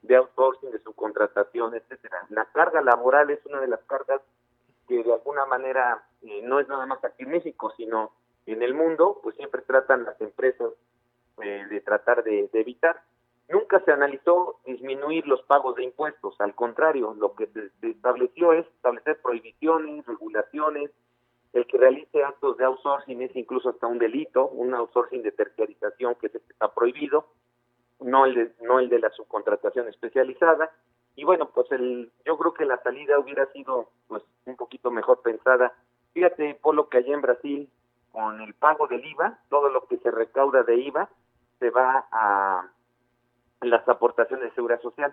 de 0.00 0.16
outsourcing, 0.16 0.70
de 0.70 0.78
subcontratación, 0.78 1.74
etcétera. 1.74 2.24
La 2.30 2.46
carga 2.52 2.80
laboral 2.80 3.28
es 3.28 3.44
una 3.44 3.60
de 3.60 3.68
las 3.68 3.80
cargas 3.80 4.22
que 4.88 5.04
de 5.04 5.12
alguna 5.12 5.44
manera 5.46 6.02
eh, 6.22 6.40
no 6.42 6.58
es 6.58 6.68
nada 6.68 6.86
más 6.86 7.04
aquí 7.04 7.22
en 7.22 7.30
México, 7.30 7.72
sino 7.76 8.12
en 8.46 8.62
el 8.62 8.74
mundo, 8.74 9.20
pues 9.22 9.36
siempre 9.36 9.62
tratan 9.62 10.04
las 10.04 10.20
empresas 10.20 10.72
eh, 11.42 11.66
de 11.68 11.80
tratar 11.82 12.24
de, 12.24 12.48
evitar. 12.54 13.02
Nunca 13.48 13.80
se 13.84 13.92
analizó 13.92 14.60
disminuir 14.66 15.26
los 15.26 15.42
pagos 15.42 15.76
de 15.76 15.84
impuestos, 15.84 16.34
al 16.40 16.54
contrario, 16.54 17.14
lo 17.18 17.34
que 17.34 17.46
se, 17.46 17.70
estableció 17.88 18.52
es 18.52 18.66
establecer 18.66 19.20
prohibiciones, 19.22 20.04
regulaciones, 20.06 20.90
el 21.52 21.66
que 21.66 21.78
realice 21.78 22.22
actos 22.24 22.56
de 22.58 22.64
outsourcing 22.64 23.22
es 23.22 23.34
incluso 23.34 23.70
hasta 23.70 23.86
un 23.86 23.98
delito, 23.98 24.48
un 24.48 24.74
outsourcing 24.74 25.22
de 25.22 25.32
terciarización 25.32 26.14
que 26.16 26.26
está 26.26 26.74
prohibido, 26.74 27.26
no 28.00 28.26
el 28.26 28.34
de, 28.34 28.52
no 28.62 28.78
el 28.80 28.88
de 28.88 28.98
la 28.98 29.10
subcontratación 29.10 29.88
especializada. 29.88 30.70
Y 31.18 31.24
bueno, 31.24 31.50
pues 31.52 31.66
el, 31.72 32.12
yo 32.24 32.38
creo 32.38 32.54
que 32.54 32.64
la 32.64 32.80
salida 32.80 33.18
hubiera 33.18 33.44
sido 33.46 33.90
pues 34.06 34.22
un 34.44 34.54
poquito 34.54 34.92
mejor 34.92 35.20
pensada. 35.20 35.72
Fíjate, 36.14 36.54
Polo, 36.62 36.88
que 36.88 36.98
allá 36.98 37.12
en 37.12 37.22
Brasil, 37.22 37.68
con 38.12 38.40
el 38.40 38.54
pago 38.54 38.86
del 38.86 39.04
IVA, 39.04 39.36
todo 39.48 39.68
lo 39.68 39.84
que 39.88 39.96
se 39.96 40.12
recauda 40.12 40.62
de 40.62 40.76
IVA 40.76 41.10
se 41.58 41.70
va 41.70 42.06
a 42.12 42.70
las 43.62 43.88
aportaciones 43.88 44.44
de 44.44 44.54
seguridad 44.54 44.80
social. 44.80 45.12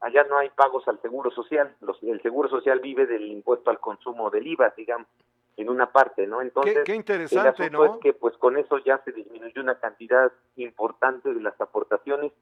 Allá 0.00 0.22
no 0.24 0.36
hay 0.36 0.50
pagos 0.50 0.86
al 0.86 1.00
seguro 1.00 1.30
social. 1.30 1.74
Los, 1.80 2.02
el 2.02 2.20
seguro 2.20 2.50
social 2.50 2.80
vive 2.80 3.06
del 3.06 3.26
impuesto 3.28 3.70
al 3.70 3.80
consumo 3.80 4.28
del 4.28 4.46
IVA, 4.48 4.74
digamos, 4.76 5.08
en 5.56 5.70
una 5.70 5.90
parte, 5.90 6.26
¿no? 6.26 6.42
Entonces, 6.42 6.84
qué 6.84 6.92
el 6.92 6.98
interesante, 6.98 7.48
asunto 7.48 7.86
¿no? 7.86 7.94
es 7.94 8.00
que 8.02 8.12
pues 8.12 8.36
con 8.36 8.58
eso 8.58 8.76
ya 8.84 8.98
se 9.02 9.12
disminuyó 9.12 9.62
una 9.62 9.76
cantidad 9.76 10.30
importante 10.56 11.32
de 11.32 11.40
las 11.40 11.58
aportaciones. 11.58 12.32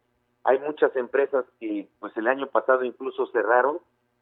Hay 0.46 0.58
muchas 0.60 0.94
empresas 0.96 1.44
que 1.58 1.88
pues 1.98 2.16
el 2.16 2.28
año 2.28 2.46
pasado 2.46 2.84
incluso 2.84 3.26
cerraron 3.28 3.78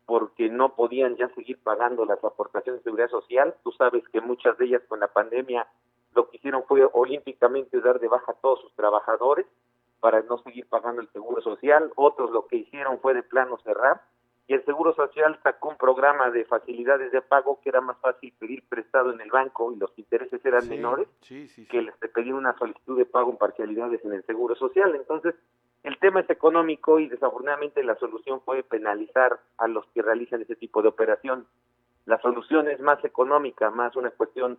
porque 0.06 0.48
no 0.48 0.74
podían 0.74 1.16
ya 1.16 1.28
seguir 1.34 1.58
pagando 1.62 2.04
las 2.04 2.22
aportaciones 2.24 2.80
de 2.80 2.84
seguridad 2.84 3.10
social. 3.10 3.54
Tú 3.62 3.72
sabes 3.72 4.06
que 4.08 4.20
muchas 4.20 4.56
de 4.58 4.64
ellas 4.66 4.82
con 4.88 5.00
la 5.00 5.08
pandemia 5.08 5.66
lo 6.14 6.28
que 6.30 6.36
hicieron 6.38 6.64
fue 6.64 6.88
olímpicamente 6.92 7.80
dar 7.80 8.00
de 8.00 8.08
baja 8.08 8.32
a 8.32 8.34
todos 8.36 8.60
sus 8.62 8.72
trabajadores 8.74 9.46
para 10.00 10.22
no 10.22 10.38
seguir 10.38 10.66
pagando 10.68 11.00
el 11.02 11.08
seguro 11.12 11.42
social. 11.42 11.92
Otros 11.96 12.30
lo 12.30 12.46
que 12.46 12.56
hicieron 12.56 12.98
fue 13.00 13.14
de 13.14 13.22
plano 13.22 13.58
cerrar 13.64 14.00
y 14.46 14.52
el 14.54 14.64
seguro 14.66 14.94
social 14.94 15.38
sacó 15.42 15.70
un 15.70 15.76
programa 15.76 16.30
de 16.30 16.44
facilidades 16.44 17.10
de 17.12 17.22
pago 17.22 17.60
que 17.62 17.70
era 17.70 17.80
más 17.80 17.96
fácil 17.98 18.32
pedir 18.38 18.62
prestado 18.68 19.10
en 19.12 19.20
el 19.20 19.30
banco 19.30 19.72
y 19.72 19.76
los 19.76 19.90
intereses 19.98 20.44
eran 20.44 20.62
Sí, 20.62 20.68
menores 20.70 21.08
sí, 21.22 21.48
sí, 21.48 21.62
sí. 21.62 21.68
que 21.68 21.80
les 21.82 21.94
pedir 21.96 22.34
una 22.34 22.56
solicitud 22.58 22.96
de 22.98 23.06
pago 23.06 23.30
en 23.30 23.38
parcialidades 23.38 24.04
en 24.04 24.12
el 24.12 24.24
seguro 24.26 24.54
social. 24.54 24.94
Entonces, 24.94 25.34
el 25.84 25.98
tema 25.98 26.20
es 26.20 26.30
económico 26.30 26.98
y 26.98 27.08
desafortunadamente 27.08 27.84
la 27.84 27.94
solución 27.96 28.40
fue 28.40 28.62
penalizar 28.62 29.38
a 29.58 29.68
los 29.68 29.86
que 29.88 30.00
realizan 30.00 30.40
ese 30.40 30.56
tipo 30.56 30.80
de 30.80 30.88
operación. 30.88 31.46
La 32.06 32.18
solución 32.22 32.68
es 32.68 32.80
más 32.80 33.04
económica, 33.04 33.70
más 33.70 33.94
una 33.94 34.10
cuestión 34.10 34.58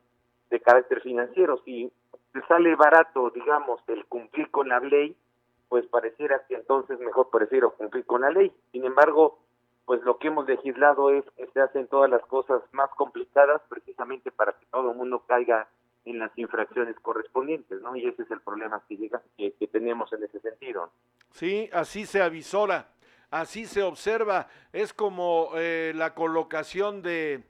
de 0.51 0.59
carácter 0.59 1.01
financiero. 1.01 1.59
Si 1.65 1.91
te 2.31 2.41
sale 2.47 2.75
barato, 2.75 3.31
digamos, 3.31 3.81
el 3.87 4.05
cumplir 4.05 4.51
con 4.51 4.69
la 4.69 4.79
ley, 4.79 5.17
pues 5.67 5.85
pareciera 5.87 6.45
que 6.47 6.55
entonces 6.55 6.99
mejor 6.99 7.31
prefiero 7.31 7.71
cumplir 7.71 8.05
con 8.05 8.21
la 8.21 8.29
ley. 8.29 8.51
Sin 8.71 8.85
embargo, 8.85 9.39
pues 9.85 10.03
lo 10.03 10.19
que 10.19 10.27
hemos 10.27 10.47
legislado 10.47 11.09
es 11.09 11.25
que 11.37 11.47
se 11.47 11.59
hacen 11.59 11.87
todas 11.87 12.09
las 12.09 12.23
cosas 12.27 12.61
más 12.71 12.91
complicadas 12.91 13.63
precisamente 13.67 14.31
para 14.31 14.53
que 14.53 14.65
todo 14.67 14.91
el 14.91 14.97
mundo 14.97 15.23
caiga 15.27 15.67
en 16.05 16.19
las 16.19 16.31
infracciones 16.37 16.95
correspondientes, 17.01 17.81
¿no? 17.81 17.95
Y 17.95 18.07
ese 18.07 18.23
es 18.23 18.31
el 18.31 18.41
problema 18.41 18.81
que, 18.87 18.95
llega, 18.95 19.21
que, 19.37 19.53
que 19.53 19.67
tenemos 19.67 20.11
en 20.13 20.23
ese 20.23 20.39
sentido. 20.39 20.91
Sí, 21.31 21.69
así 21.73 22.05
se 22.05 22.21
avisora, 22.21 22.89
así 23.31 23.65
se 23.65 23.81
observa, 23.81 24.47
es 24.71 24.93
como 24.93 25.49
eh, 25.55 25.93
la 25.95 26.13
colocación 26.13 27.01
de, 27.01 27.43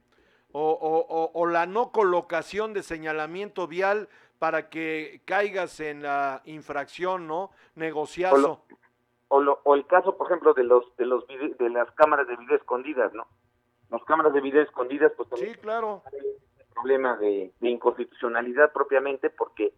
o, 0.53 0.71
o, 0.71 1.31
o, 1.33 1.45
la 1.47 1.65
no 1.65 1.91
colocación 1.91 2.73
de 2.73 2.81
señalamiento 2.81 3.67
vial 3.67 4.07
para 4.39 4.69
que 4.69 5.21
caigas 5.25 5.79
en 5.81 6.01
la 6.01 6.41
infracción, 6.45 7.27
¿no? 7.27 7.51
Negociazo. 7.75 8.61
O, 9.27 9.41
lo, 9.41 9.59
o, 9.63 9.75
el 9.75 9.85
caso, 9.85 10.15
por 10.17 10.27
ejemplo, 10.27 10.53
de 10.53 10.63
los 10.63 10.95
de 10.97 11.05
los 11.05 11.25
de 11.27 11.69
las 11.69 11.91
cámaras 11.91 12.27
de 12.27 12.37
video 12.37 12.55
escondidas, 12.55 13.13
¿no? 13.13 13.27
Las 13.89 14.03
cámaras 14.05 14.33
de 14.33 14.41
video 14.41 14.61
escondidas, 14.61 15.11
pues 15.17 15.27
sí, 15.35 15.53
claro. 15.61 16.03
Problema 16.75 17.17
de, 17.17 17.51
inconstitucionalidad 17.61 18.71
propiamente 18.71 19.29
porque 19.29 19.73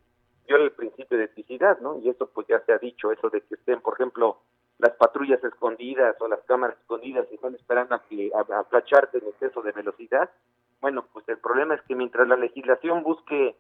viola 0.48 0.66
el 0.66 0.72
principio 0.72 1.18
de 1.18 1.26
eticidad, 1.26 1.80
¿no? 1.80 2.00
Y 2.00 2.10
eso 2.10 2.30
pues 2.34 2.48
ya 2.48 2.60
se 2.66 2.74
ha 2.74 2.78
dicho, 2.78 3.12
eso 3.12 3.30
de 3.30 3.42
que 3.42 3.56
estén, 3.56 3.82
por 3.82 3.94
ejemplo, 3.94 4.40
las 4.80 4.92
patrullas 4.94 5.44
escondidas 5.44 6.16
o 6.20 6.28
las 6.28 6.42
cámaras 6.44 6.78
escondidas 6.80 7.28
y 7.32 7.36
están 7.36 7.56
esperando 7.56 7.96
a, 7.96 8.04
que, 8.04 8.32
a, 8.34 8.60
a 8.60 8.64
flacharte 8.66 9.20
en 9.20 9.28
exceso 9.28 9.62
de 9.62 9.72
velocidad. 9.72 10.30
Bueno, 10.82 11.06
pues 11.14 11.28
el 11.30 11.38
problema 11.38 11.76
es 11.76 11.82
que 11.84 11.96
mientras 11.96 12.28
la 12.28 12.36
legislación 12.36 13.04
busque 13.04 13.56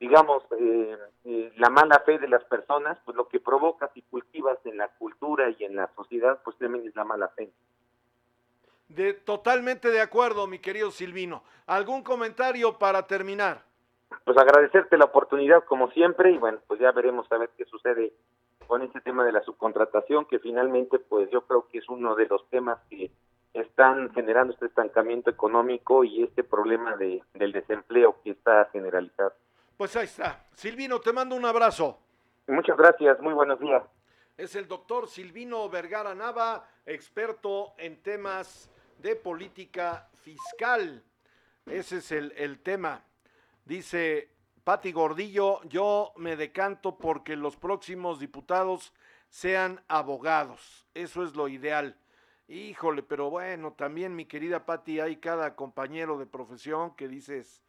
digamos, 0.00 0.42
eh, 0.58 0.96
eh, 1.26 1.52
la 1.56 1.68
mala 1.68 2.00
fe 2.06 2.18
de 2.18 2.26
las 2.26 2.42
personas, 2.44 2.98
pues 3.04 3.16
lo 3.16 3.28
que 3.28 3.38
provocas 3.38 3.90
y 3.94 4.02
cultivas 4.02 4.58
en 4.64 4.78
la 4.78 4.88
cultura 4.88 5.50
y 5.50 5.64
en 5.64 5.76
la 5.76 5.90
sociedad, 5.94 6.40
pues 6.42 6.56
también 6.56 6.88
es 6.88 6.96
la 6.96 7.04
mala 7.04 7.28
fe. 7.28 7.52
De, 8.90 9.14
totalmente 9.14 9.88
de 9.88 10.00
acuerdo, 10.00 10.46
mi 10.46 10.58
querido 10.58 10.90
Silvino. 10.90 11.44
¿Algún 11.66 12.02
comentario 12.02 12.76
para 12.76 13.06
terminar? 13.06 13.62
Pues 14.24 14.36
agradecerte 14.36 14.98
la 14.98 15.04
oportunidad 15.04 15.64
como 15.64 15.90
siempre 15.92 16.32
y 16.32 16.38
bueno, 16.38 16.58
pues 16.66 16.80
ya 16.80 16.90
veremos 16.90 17.30
a 17.30 17.38
ver 17.38 17.50
qué 17.56 17.64
sucede 17.66 18.12
con 18.66 18.82
este 18.82 19.00
tema 19.00 19.24
de 19.24 19.32
la 19.32 19.42
subcontratación, 19.42 20.26
que 20.26 20.40
finalmente 20.40 20.98
pues 20.98 21.30
yo 21.30 21.42
creo 21.42 21.68
que 21.68 21.78
es 21.78 21.88
uno 21.88 22.16
de 22.16 22.26
los 22.26 22.48
temas 22.50 22.78
que 22.88 23.10
están 23.54 24.12
generando 24.12 24.52
este 24.52 24.66
estancamiento 24.66 25.30
económico 25.30 26.02
y 26.04 26.24
este 26.24 26.42
problema 26.42 26.96
de, 26.96 27.22
del 27.34 27.52
desempleo 27.52 28.16
que 28.24 28.30
está 28.30 28.68
generalizado. 28.72 29.32
Pues 29.76 29.94
ahí 29.96 30.04
está. 30.04 30.44
Silvino, 30.54 31.00
te 31.00 31.12
mando 31.12 31.36
un 31.36 31.44
abrazo. 31.44 31.98
Muchas 32.48 32.76
gracias, 32.76 33.20
muy 33.20 33.34
buenos 33.34 33.60
días. 33.60 33.82
Es 34.36 34.56
el 34.56 34.66
doctor 34.66 35.06
Silvino 35.06 35.68
Vergara 35.68 36.14
Nava, 36.14 36.66
experto 36.86 37.74
en 37.78 38.02
temas 38.02 38.70
de 39.00 39.16
política 39.16 40.08
fiscal. 40.22 41.02
Ese 41.66 41.98
es 41.98 42.12
el, 42.12 42.32
el 42.36 42.60
tema. 42.60 43.02
Dice 43.64 44.30
Pati 44.64 44.92
Gordillo, 44.92 45.62
yo 45.64 46.12
me 46.16 46.36
decanto 46.36 46.98
porque 46.98 47.36
los 47.36 47.56
próximos 47.56 48.20
diputados 48.20 48.92
sean 49.28 49.82
abogados. 49.88 50.86
Eso 50.94 51.22
es 51.24 51.34
lo 51.34 51.48
ideal. 51.48 51.96
Híjole, 52.48 53.02
pero 53.02 53.30
bueno, 53.30 53.72
también 53.72 54.16
mi 54.16 54.26
querida 54.26 54.66
Pati, 54.66 54.98
hay 54.98 55.16
cada 55.16 55.54
compañero 55.54 56.18
de 56.18 56.26
profesión 56.26 56.94
que 56.96 57.06
dices, 57.06 57.62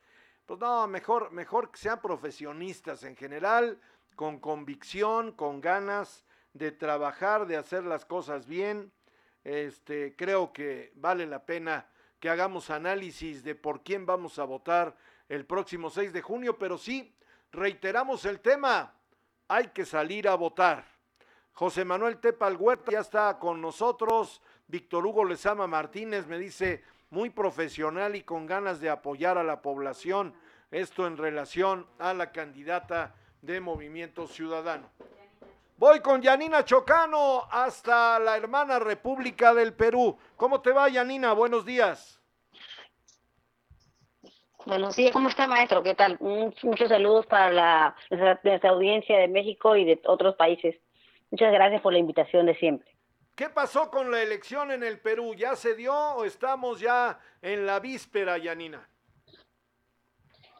pues 0.45 0.59
no, 0.59 0.87
mejor, 0.87 1.31
mejor 1.31 1.71
que 1.71 1.77
sean 1.77 2.01
profesionistas 2.01 3.03
en 3.03 3.15
general, 3.15 3.79
con 4.15 4.39
convicción, 4.39 5.31
con 5.31 5.61
ganas 5.61 6.25
de 6.53 6.71
trabajar, 6.71 7.45
de 7.45 7.57
hacer 7.57 7.83
las 7.83 8.05
cosas 8.05 8.47
bien. 8.47 8.91
Este, 9.43 10.15
creo 10.15 10.53
que 10.53 10.91
vale 10.95 11.25
la 11.25 11.45
pena 11.45 11.87
que 12.19 12.29
hagamos 12.29 12.69
análisis 12.69 13.43
de 13.43 13.55
por 13.55 13.83
quién 13.83 14.05
vamos 14.05 14.37
a 14.39 14.43
votar 14.43 14.95
el 15.27 15.45
próximo 15.45 15.89
6 15.89 16.13
de 16.13 16.21
junio, 16.21 16.57
pero 16.57 16.77
sí, 16.77 17.13
reiteramos 17.51 18.25
el 18.25 18.39
tema, 18.39 18.93
hay 19.47 19.67
que 19.69 19.85
salir 19.85 20.27
a 20.27 20.35
votar. 20.35 20.85
José 21.53 21.83
Manuel 21.83 22.19
Tepal 22.19 22.55
Huerta 22.57 22.91
ya 22.91 22.99
está 22.99 23.39
con 23.39 23.59
nosotros, 23.59 24.41
Víctor 24.67 25.05
Hugo 25.05 25.25
Lezama 25.25 25.67
Martínez 25.67 26.27
me 26.27 26.37
dice, 26.37 26.83
muy 27.11 27.29
profesional 27.29 28.15
y 28.15 28.23
con 28.23 28.45
ganas 28.45 28.79
de 28.79 28.89
apoyar 28.89 29.37
a 29.37 29.43
la 29.43 29.61
población. 29.61 30.33
Esto 30.71 31.05
en 31.05 31.17
relación 31.17 31.85
a 31.99 32.13
la 32.13 32.31
candidata 32.31 33.15
de 33.41 33.59
Movimiento 33.59 34.27
Ciudadano. 34.27 34.89
Voy 35.81 35.99
con 35.99 36.21
Yanina 36.21 36.63
Chocano 36.63 37.47
hasta 37.49 38.19
la 38.19 38.37
hermana 38.37 38.77
República 38.77 39.51
del 39.51 39.73
Perú. 39.73 40.15
¿Cómo 40.37 40.61
te 40.61 40.71
va, 40.71 40.87
Yanina? 40.89 41.33
Buenos 41.33 41.65
días. 41.65 42.21
Buenos 44.67 44.95
días, 44.95 45.11
¿cómo 45.11 45.27
está, 45.27 45.47
maestro? 45.47 45.81
¿Qué 45.81 45.95
tal? 45.95 46.19
Muchos 46.19 46.87
saludos 46.87 47.25
para 47.25 47.49
la, 47.51 47.95
nuestra 48.43 48.69
audiencia 48.69 49.17
de 49.17 49.27
México 49.27 49.75
y 49.75 49.85
de 49.85 49.99
otros 50.05 50.35
países. 50.35 50.75
Muchas 51.31 51.51
gracias 51.51 51.81
por 51.81 51.93
la 51.93 51.97
invitación 51.97 52.45
de 52.45 52.53
siempre. 52.57 52.87
¿Qué 53.33 53.49
pasó 53.49 53.89
con 53.89 54.11
la 54.11 54.21
elección 54.21 54.69
en 54.69 54.83
el 54.83 54.99
Perú? 54.99 55.33
¿Ya 55.33 55.55
se 55.55 55.73
dio 55.73 55.95
o 55.95 56.25
estamos 56.25 56.79
ya 56.79 57.17
en 57.41 57.65
la 57.65 57.79
víspera, 57.79 58.37
Yanina? 58.37 58.87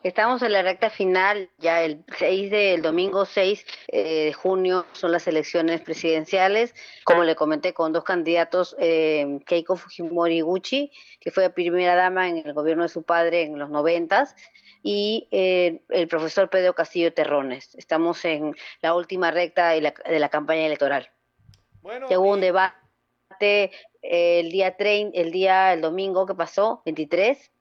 Estamos 0.03 0.41
en 0.41 0.53
la 0.53 0.63
recta 0.63 0.89
final, 0.89 1.51
ya 1.59 1.83
el 1.83 2.03
6 2.17 2.49
del 2.49 2.81
domingo 2.81 3.23
6 3.23 3.65
eh, 3.89 4.25
de 4.25 4.33
junio 4.33 4.87
son 4.93 5.11
las 5.11 5.27
elecciones 5.27 5.79
presidenciales, 5.81 6.73
como 7.03 7.23
le 7.23 7.35
comenté, 7.35 7.75
con 7.75 7.93
dos 7.93 8.03
candidatos, 8.03 8.75
eh, 8.79 9.39
Keiko 9.45 9.75
Fujimori 9.75 10.41
Gucci, 10.41 10.91
que 11.19 11.29
fue 11.29 11.51
primera 11.51 11.95
dama 11.95 12.27
en 12.27 12.37
el 12.37 12.51
gobierno 12.53 12.81
de 12.81 12.89
su 12.89 13.03
padre 13.03 13.43
en 13.43 13.59
los 13.59 13.69
noventas, 13.69 14.35
y 14.81 15.27
eh, 15.29 15.83
el 15.89 16.07
profesor 16.07 16.49
Pedro 16.49 16.73
Castillo 16.73 17.13
Terrones. 17.13 17.75
Estamos 17.75 18.25
en 18.25 18.55
la 18.81 18.95
última 18.95 19.29
recta 19.29 19.69
de 19.69 19.81
la, 19.81 19.93
de 20.09 20.19
la 20.19 20.29
campaña 20.29 20.65
electoral. 20.65 21.11
Bueno, 21.83 22.07
que 22.07 22.17
hubo 22.17 22.31
un 22.31 22.41
debate 22.41 23.71
el 24.01 24.51
día 24.51 24.75
30, 24.77 25.15
el 25.15 25.31
día, 25.31 25.73
el 25.73 25.81
domingo 25.81 26.25
que 26.25 26.33
pasó, 26.33 26.81
23, 26.85 27.51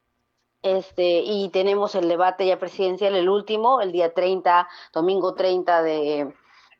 este, 0.62 1.22
y 1.24 1.48
tenemos 1.50 1.94
el 1.94 2.08
debate 2.08 2.46
ya 2.46 2.58
presidencial, 2.58 3.14
el 3.16 3.28
último, 3.28 3.80
el 3.80 3.92
día 3.92 4.12
30, 4.12 4.68
domingo 4.92 5.34
30 5.34 5.82
de, 5.82 6.34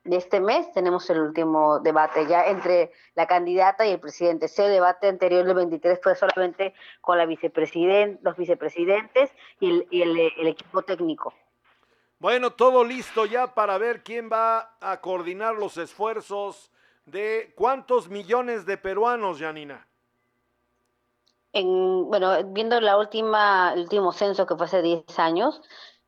este 0.05 0.41
mes, 0.41 0.73
tenemos 0.73 1.09
el 1.11 1.21
último 1.21 1.79
debate 1.79 2.27
ya 2.27 2.47
entre 2.47 2.91
la 3.15 3.27
candidata 3.27 3.87
y 3.87 3.93
el 3.93 4.01
presidente. 4.01 4.47
Ese 4.47 4.63
debate 4.65 5.09
anterior, 5.09 5.47
el 5.47 5.55
23, 5.55 6.01
fue 6.03 6.15
solamente 6.15 6.75
con 7.01 7.19
la 7.19 7.27
vicepresidente, 7.27 8.19
los 8.23 8.37
vicepresidentes 8.37 9.31
y 9.61 9.71
el, 9.71 9.87
y 9.91 10.03
el, 10.03 10.19
el 10.19 10.47
equipo 10.47 10.83
técnico. 10.83 11.35
Bueno, 12.19 12.51
todo 12.51 12.85
listo 12.85 13.25
ya 13.25 13.55
para 13.55 13.79
ver 13.79 14.03
quién 14.03 14.29
va 14.31 14.77
a 14.81 15.01
coordinar 15.01 15.55
los 15.55 15.79
esfuerzos 15.79 16.71
de 17.07 17.53
cuántos 17.57 18.09
millones 18.09 18.67
de 18.67 18.77
peruanos, 18.77 19.39
Janina. 19.39 19.87
En, 21.53 22.09
bueno, 22.09 22.43
viendo 22.53 22.81
la 22.81 22.97
última, 22.97 23.73
el 23.75 23.81
último 23.81 24.13
censo 24.13 24.47
que 24.47 24.57
fue 24.57 24.67
hace 24.67 24.83
10 24.83 25.19
años, 25.19 25.61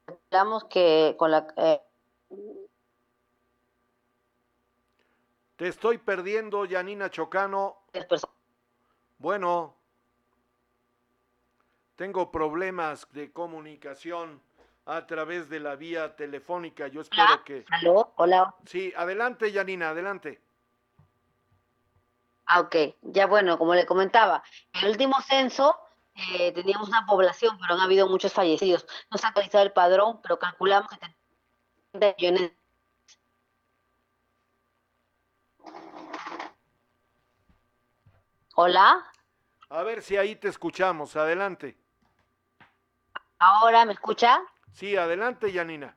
hablamos 0.07 0.65
que 0.65 1.17
con 1.19 1.31
la... 1.31 1.47
Eh... 1.57 1.81
Te 5.57 5.69
estoy 5.69 5.99
perdiendo, 5.99 6.67
Janina 6.69 7.11
Chocano. 7.11 7.79
Bueno, 9.19 9.77
tengo 11.97 12.31
problemas 12.31 13.07
de 13.13 13.33
comunicación 13.33 14.41
a 14.87 15.07
través 15.07 15.49
de 15.49 15.61
la 15.61 15.77
vía 15.77 16.17
telefónica. 16.17 16.89
Yo 16.89 17.01
espero 17.03 17.25
¿Hola? 17.25 17.43
que... 17.45 17.65
¿Aló? 17.71 18.13
Hola. 18.17 18.55
Sí, 18.67 18.93
adelante, 18.97 19.53
Janina, 19.53 19.91
adelante. 19.91 20.41
Ah, 22.55 22.61
ok. 22.61 22.77
Ya 23.01 23.27
bueno, 23.27 23.57
como 23.57 23.75
le 23.75 23.87
comentaba, 23.87 24.43
en 24.75 24.85
el 24.85 24.91
último 24.91 25.19
censo 25.23 25.75
eh, 26.15 26.53
teníamos 26.53 26.87
una 26.87 27.07
población, 27.07 27.57
pero 27.59 27.73
han 27.73 27.81
habido 27.81 28.07
muchos 28.09 28.31
fallecidos. 28.35 28.87
No 29.11 29.17
se 29.17 29.25
ha 29.25 29.31
actualizado 29.31 29.65
el 29.65 29.73
padrón, 29.73 30.21
pero 30.21 30.39
calculamos 30.39 30.91
que 30.91 30.99
30 31.93 32.15
millones. 32.19 32.53
Hola. 38.55 39.03
A 39.71 39.83
ver 39.83 40.03
si 40.03 40.19
ahí 40.19 40.37
te 40.37 40.49
escuchamos. 40.49 41.17
Adelante. 41.17 41.79
¿Ahora 43.39 43.87
me 43.87 43.95
escucha? 43.95 44.43
Sí, 44.73 44.95
adelante, 44.95 45.51
Janina. 45.51 45.97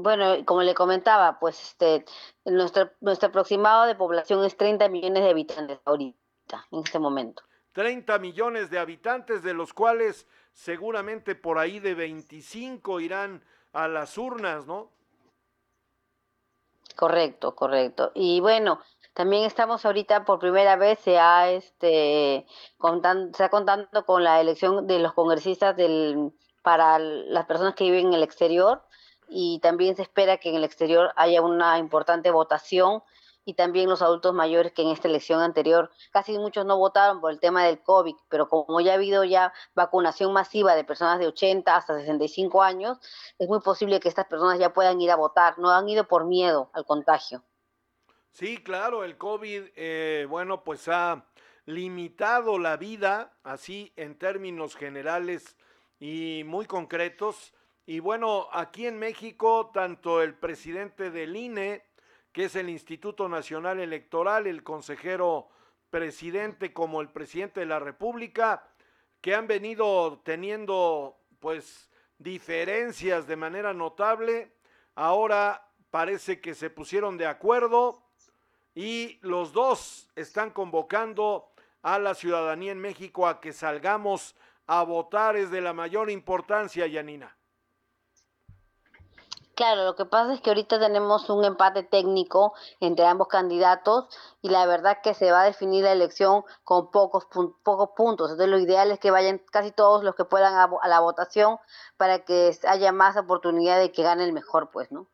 Bueno, 0.00 0.44
como 0.44 0.62
le 0.62 0.74
comentaba, 0.74 1.40
pues 1.40 1.60
este, 1.60 2.04
nuestro, 2.44 2.92
nuestro 3.00 3.30
aproximado 3.30 3.84
de 3.86 3.96
población 3.96 4.44
es 4.44 4.56
30 4.56 4.88
millones 4.88 5.24
de 5.24 5.30
habitantes 5.30 5.80
ahorita, 5.84 6.66
en 6.70 6.84
este 6.84 7.00
momento. 7.00 7.42
30 7.72 8.16
millones 8.20 8.70
de 8.70 8.78
habitantes, 8.78 9.42
de 9.42 9.54
los 9.54 9.74
cuales 9.74 10.28
seguramente 10.52 11.34
por 11.34 11.58
ahí 11.58 11.80
de 11.80 11.94
25 11.94 13.00
irán 13.00 13.42
a 13.72 13.88
las 13.88 14.16
urnas, 14.18 14.66
¿no? 14.66 14.92
Correcto, 16.94 17.56
correcto. 17.56 18.12
Y 18.14 18.38
bueno, 18.38 18.80
también 19.14 19.44
estamos 19.44 19.84
ahorita 19.84 20.24
por 20.24 20.38
primera 20.38 20.76
vez 20.76 21.00
se 21.00 21.18
ha 21.18 21.50
este 21.50 22.46
contando, 22.76 23.36
se 23.36 23.42
ha 23.42 23.48
contando 23.48 24.06
con 24.06 24.22
la 24.22 24.40
elección 24.40 24.86
de 24.86 25.00
los 25.00 25.12
congresistas 25.12 25.76
del 25.76 26.32
para 26.62 27.00
las 27.00 27.46
personas 27.46 27.74
que 27.74 27.84
viven 27.84 28.08
en 28.08 28.14
el 28.14 28.22
exterior 28.22 28.82
y 29.28 29.60
también 29.60 29.96
se 29.96 30.02
espera 30.02 30.38
que 30.38 30.50
en 30.50 30.56
el 30.56 30.64
exterior 30.64 31.12
haya 31.16 31.42
una 31.42 31.78
importante 31.78 32.30
votación 32.30 33.02
y 33.44 33.54
también 33.54 33.88
los 33.88 34.02
adultos 34.02 34.34
mayores 34.34 34.72
que 34.72 34.82
en 34.82 34.88
esta 34.88 35.08
elección 35.08 35.40
anterior 35.40 35.90
casi 36.12 36.36
muchos 36.36 36.66
no 36.66 36.76
votaron 36.76 37.20
por 37.20 37.32
el 37.32 37.40
tema 37.40 37.64
del 37.64 37.82
COVID, 37.82 38.14
pero 38.28 38.46
como 38.46 38.80
ya 38.80 38.92
ha 38.92 38.96
habido 38.96 39.24
ya 39.24 39.54
vacunación 39.74 40.34
masiva 40.34 40.74
de 40.74 40.84
personas 40.84 41.18
de 41.18 41.28
80 41.28 41.74
hasta 41.74 41.98
65 41.98 42.62
años, 42.62 42.98
es 43.38 43.48
muy 43.48 43.60
posible 43.60 44.00
que 44.00 44.08
estas 44.08 44.26
personas 44.26 44.58
ya 44.58 44.74
puedan 44.74 45.00
ir 45.00 45.10
a 45.10 45.16
votar, 45.16 45.58
no 45.58 45.70
han 45.70 45.88
ido 45.88 46.06
por 46.06 46.26
miedo 46.26 46.70
al 46.74 46.84
contagio. 46.84 47.42
Sí, 48.32 48.58
claro, 48.62 49.02
el 49.02 49.16
COVID, 49.16 49.62
eh, 49.76 50.26
bueno, 50.28 50.62
pues 50.62 50.86
ha 50.88 51.24
limitado 51.64 52.58
la 52.58 52.76
vida, 52.76 53.32
así 53.42 53.92
en 53.96 54.18
términos 54.18 54.76
generales 54.76 55.56
y 55.98 56.42
muy 56.44 56.66
concretos. 56.66 57.54
Y 57.88 58.00
bueno, 58.00 58.48
aquí 58.52 58.86
en 58.86 58.98
México, 58.98 59.70
tanto 59.72 60.20
el 60.20 60.34
presidente 60.34 61.10
del 61.10 61.34
INE, 61.34 61.86
que 62.32 62.44
es 62.44 62.54
el 62.54 62.68
Instituto 62.68 63.30
Nacional 63.30 63.80
Electoral, 63.80 64.46
el 64.46 64.62
consejero 64.62 65.48
presidente 65.88 66.74
como 66.74 67.00
el 67.00 67.08
presidente 67.08 67.60
de 67.60 67.66
la 67.66 67.78
República, 67.78 68.68
que 69.22 69.34
han 69.34 69.46
venido 69.46 70.20
teniendo 70.22 71.18
pues 71.38 71.88
diferencias 72.18 73.26
de 73.26 73.36
manera 73.36 73.72
notable, 73.72 74.52
ahora 74.94 75.66
parece 75.90 76.42
que 76.42 76.54
se 76.54 76.68
pusieron 76.68 77.16
de 77.16 77.24
acuerdo 77.24 78.02
y 78.74 79.18
los 79.22 79.54
dos 79.54 80.10
están 80.14 80.50
convocando 80.50 81.52
a 81.80 81.98
la 81.98 82.14
ciudadanía 82.14 82.72
en 82.72 82.80
México 82.80 83.26
a 83.26 83.40
que 83.40 83.54
salgamos 83.54 84.36
a 84.66 84.82
votar. 84.82 85.36
Es 85.36 85.50
de 85.50 85.62
la 85.62 85.72
mayor 85.72 86.10
importancia, 86.10 86.86
Yanina. 86.86 87.34
Claro, 89.58 89.82
lo 89.82 89.96
que 89.96 90.04
pasa 90.04 90.34
es 90.34 90.40
que 90.40 90.50
ahorita 90.50 90.78
tenemos 90.78 91.28
un 91.30 91.44
empate 91.44 91.82
técnico 91.82 92.54
entre 92.78 93.04
ambos 93.06 93.26
candidatos 93.26 94.06
y 94.40 94.50
la 94.50 94.64
verdad 94.66 94.98
que 95.02 95.14
se 95.14 95.32
va 95.32 95.42
a 95.42 95.46
definir 95.46 95.82
la 95.82 95.90
elección 95.90 96.44
con 96.62 96.92
pocos, 96.92 97.26
pocos 97.64 97.90
puntos. 97.96 98.30
Entonces 98.30 98.48
lo 98.48 98.60
ideal 98.60 98.92
es 98.92 99.00
que 99.00 99.10
vayan 99.10 99.38
casi 99.50 99.72
todos 99.72 100.04
los 100.04 100.14
que 100.14 100.24
puedan 100.24 100.54
a, 100.54 100.70
a 100.80 100.86
la 100.86 101.00
votación 101.00 101.58
para 101.96 102.20
que 102.20 102.56
haya 102.68 102.92
más 102.92 103.16
oportunidad 103.16 103.80
de 103.80 103.90
que 103.90 104.04
gane 104.04 104.22
el 104.22 104.32
mejor, 104.32 104.70
pues, 104.70 104.92
¿no? 104.92 105.08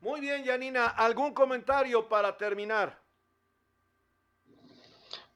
Muy 0.00 0.20
bien, 0.20 0.42
Yanina. 0.42 0.86
¿Algún 0.86 1.32
comentario 1.32 2.08
para 2.08 2.36
terminar? 2.36 2.98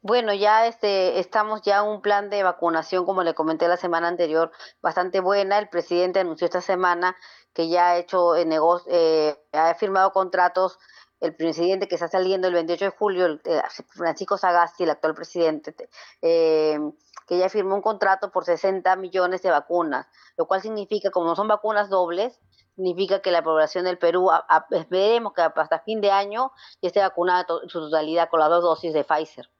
Bueno, 0.02 0.32
ya 0.32 0.66
este, 0.66 1.18
estamos 1.18 1.60
ya 1.60 1.80
en 1.80 1.84
un 1.84 2.00
plan 2.00 2.30
de 2.30 2.42
vacunación, 2.42 3.04
como 3.04 3.22
le 3.22 3.34
comenté 3.34 3.68
la 3.68 3.76
semana 3.76 4.08
anterior, 4.08 4.50
bastante 4.80 5.20
buena. 5.20 5.58
El 5.58 5.68
presidente 5.68 6.20
anunció 6.20 6.46
esta 6.46 6.62
semana 6.62 7.16
que 7.52 7.68
ya 7.68 7.90
ha 7.90 7.98
hecho 7.98 8.36
eh, 8.36 8.46
eh, 8.88 9.36
ha 9.52 9.74
firmado 9.74 10.12
contratos. 10.12 10.78
El 11.20 11.36
presidente 11.36 11.86
que 11.86 11.96
está 11.96 12.08
saliendo 12.08 12.48
el 12.48 12.54
28 12.54 12.86
de 12.86 12.90
julio, 12.92 13.40
eh, 13.44 13.60
Francisco 13.90 14.38
Sagasti, 14.38 14.84
el 14.84 14.90
actual 14.90 15.14
presidente, 15.14 15.74
eh, 16.22 16.78
que 17.26 17.36
ya 17.36 17.50
firmó 17.50 17.74
un 17.74 17.82
contrato 17.82 18.30
por 18.30 18.46
60 18.46 18.96
millones 18.96 19.42
de 19.42 19.50
vacunas, 19.50 20.06
lo 20.38 20.46
cual 20.46 20.62
significa, 20.62 21.10
como 21.10 21.36
son 21.36 21.46
vacunas 21.46 21.90
dobles, 21.90 22.40
significa 22.74 23.20
que 23.20 23.30
la 23.30 23.42
población 23.42 23.84
del 23.84 23.98
Perú, 23.98 24.30
esperemos 24.70 25.34
que 25.34 25.42
hasta 25.42 25.80
fin 25.80 26.00
de 26.00 26.10
año 26.10 26.52
ya 26.80 26.86
esté 26.86 27.00
vacunada 27.00 27.44
en 27.62 27.68
su 27.68 27.80
totalidad 27.80 28.30
con 28.30 28.40
las 28.40 28.48
dos 28.48 28.62
dosis 28.62 28.94
de 28.94 29.04
Pfizer. 29.04 29.50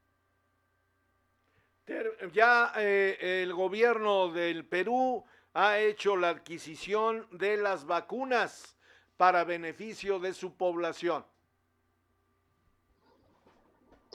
Ya 2.33 2.73
eh, 2.77 3.43
el 3.43 3.53
gobierno 3.53 4.33
del 4.33 4.67
Perú 4.67 5.25
ha 5.55 5.79
hecho 5.79 6.17
la 6.17 6.29
adquisición 6.29 7.27
de 7.31 7.57
las 7.57 7.87
vacunas 7.87 8.77
para 9.17 9.45
beneficio 9.45 10.19
de 10.19 10.33
su 10.33 10.57
población. 10.57 11.25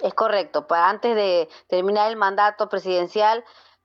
Es 0.02 0.14
correcto, 0.14 0.68
para 0.68 0.90
antes 0.90 1.16
de 1.16 1.48
terminar 1.68 2.10
el 2.10 2.18
mandato 2.18 2.68
presidencial, 2.68 3.44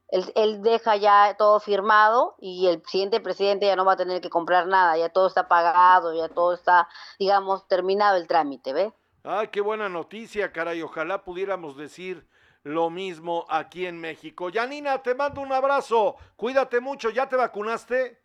él, 0.08 0.62
deja 0.62 0.96
ya 0.96 1.36
todo 1.38 1.60
firmado 1.60 2.34
y 2.38 2.66
el 2.66 2.82
siguiente 2.86 3.20
presidente 3.20 3.66
ya 3.66 3.76
no 3.76 3.84
va 3.84 3.92
a 3.92 3.96
tener 3.96 4.20
que 4.20 4.28
comprar 4.28 4.66
nada, 4.66 4.96
ya 4.96 5.08
todo 5.08 5.28
está 5.28 5.46
pagado, 5.46 6.12
ya 6.14 6.28
todo 6.28 6.54
está, 6.54 6.88
digamos, 7.18 7.68
terminado 7.68 8.16
el 8.16 8.26
trámite, 8.26 8.72
¿ve? 8.72 8.92
Ay, 9.22 9.48
qué 9.48 9.60
buena 9.60 9.88
noticia, 9.88 10.52
caray, 10.52 10.82
ojalá 10.82 11.22
pudiéramos 11.22 11.76
decir 11.76 12.26
lo 12.62 12.90
mismo 12.90 13.46
aquí 13.48 13.86
en 13.86 14.00
México. 14.00 14.50
Yanina, 14.50 15.02
te 15.02 15.14
mando 15.14 15.40
un 15.40 15.52
abrazo, 15.52 16.16
cuídate 16.36 16.80
mucho, 16.80 17.10
¿ya 17.10 17.28
te 17.28 17.36
vacunaste? 17.36 18.20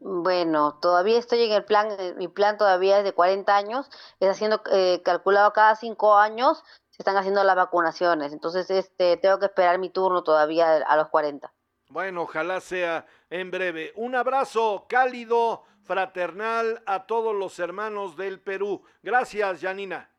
Bueno, 0.00 0.78
todavía 0.80 1.18
estoy 1.18 1.44
en 1.44 1.52
el 1.52 1.64
plan, 1.64 1.88
eh, 1.98 2.14
mi 2.18 2.28
plan 2.28 2.58
todavía 2.58 2.98
es 2.98 3.04
de 3.04 3.12
40 3.12 3.56
años, 3.56 3.90
es 4.20 4.28
haciendo 4.28 4.60
eh, 4.70 5.00
calculado 5.02 5.52
cada 5.54 5.76
cinco 5.76 6.16
años, 6.16 6.62
se 6.90 7.02
están 7.02 7.16
haciendo 7.16 7.42
las 7.42 7.56
vacunaciones. 7.56 8.32
Entonces, 8.32 8.70
este, 8.70 9.16
tengo 9.16 9.38
que 9.38 9.46
esperar 9.46 9.78
mi 9.78 9.88
turno 9.88 10.22
todavía 10.22 10.76
a 10.76 10.96
los 10.96 11.08
40. 11.08 11.50
Bueno, 11.88 12.22
ojalá 12.22 12.60
sea 12.60 13.06
en 13.30 13.50
breve. 13.50 13.92
Un 13.96 14.14
abrazo 14.14 14.84
cálido, 14.88 15.64
fraternal 15.84 16.82
a 16.86 17.06
todos 17.06 17.34
los 17.34 17.58
hermanos 17.58 18.16
del 18.16 18.40
Perú. 18.40 18.82
Gracias, 19.02 19.60
Janina. 19.60 20.13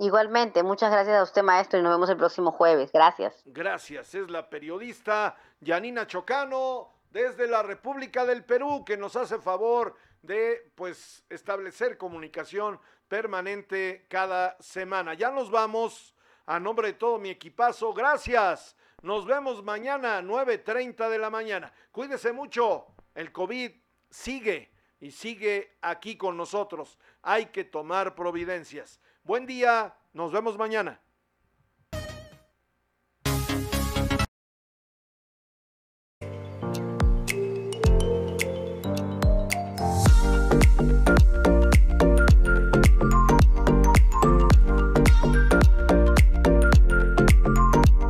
Igualmente, 0.00 0.62
muchas 0.62 0.92
gracias 0.92 1.16
a 1.16 1.24
usted, 1.24 1.42
maestro, 1.42 1.80
y 1.80 1.82
nos 1.82 1.92
vemos 1.92 2.08
el 2.08 2.16
próximo 2.16 2.52
jueves. 2.52 2.92
Gracias. 2.92 3.42
Gracias. 3.44 4.14
Es 4.14 4.30
la 4.30 4.48
periodista 4.48 5.36
Janina 5.60 6.06
Chocano 6.06 6.92
desde 7.10 7.48
la 7.48 7.64
República 7.64 8.24
del 8.24 8.44
Perú 8.44 8.84
que 8.84 8.96
nos 8.96 9.16
hace 9.16 9.40
favor 9.40 9.96
de 10.22 10.70
pues 10.76 11.24
establecer 11.28 11.98
comunicación 11.98 12.78
permanente 13.08 14.06
cada 14.08 14.56
semana. 14.60 15.14
Ya 15.14 15.32
nos 15.32 15.50
vamos 15.50 16.14
a 16.46 16.60
nombre 16.60 16.88
de 16.88 16.94
todo 16.94 17.18
mi 17.18 17.30
equipazo. 17.30 17.92
Gracias. 17.92 18.76
Nos 19.02 19.26
vemos 19.26 19.64
mañana 19.64 20.22
9.30 20.22 21.08
de 21.08 21.18
la 21.18 21.28
mañana. 21.28 21.72
Cuídese 21.90 22.32
mucho. 22.32 22.86
El 23.16 23.32
COVID 23.32 23.72
sigue 24.10 24.70
y 25.00 25.10
sigue 25.10 25.76
aquí 25.82 26.16
con 26.16 26.36
nosotros. 26.36 26.98
Hay 27.22 27.46
que 27.46 27.64
tomar 27.64 28.14
providencias. 28.14 29.00
Buen 29.28 29.44
día. 29.44 29.94
Nos 30.14 30.32
vemos 30.32 30.56
mañana. 30.56 31.02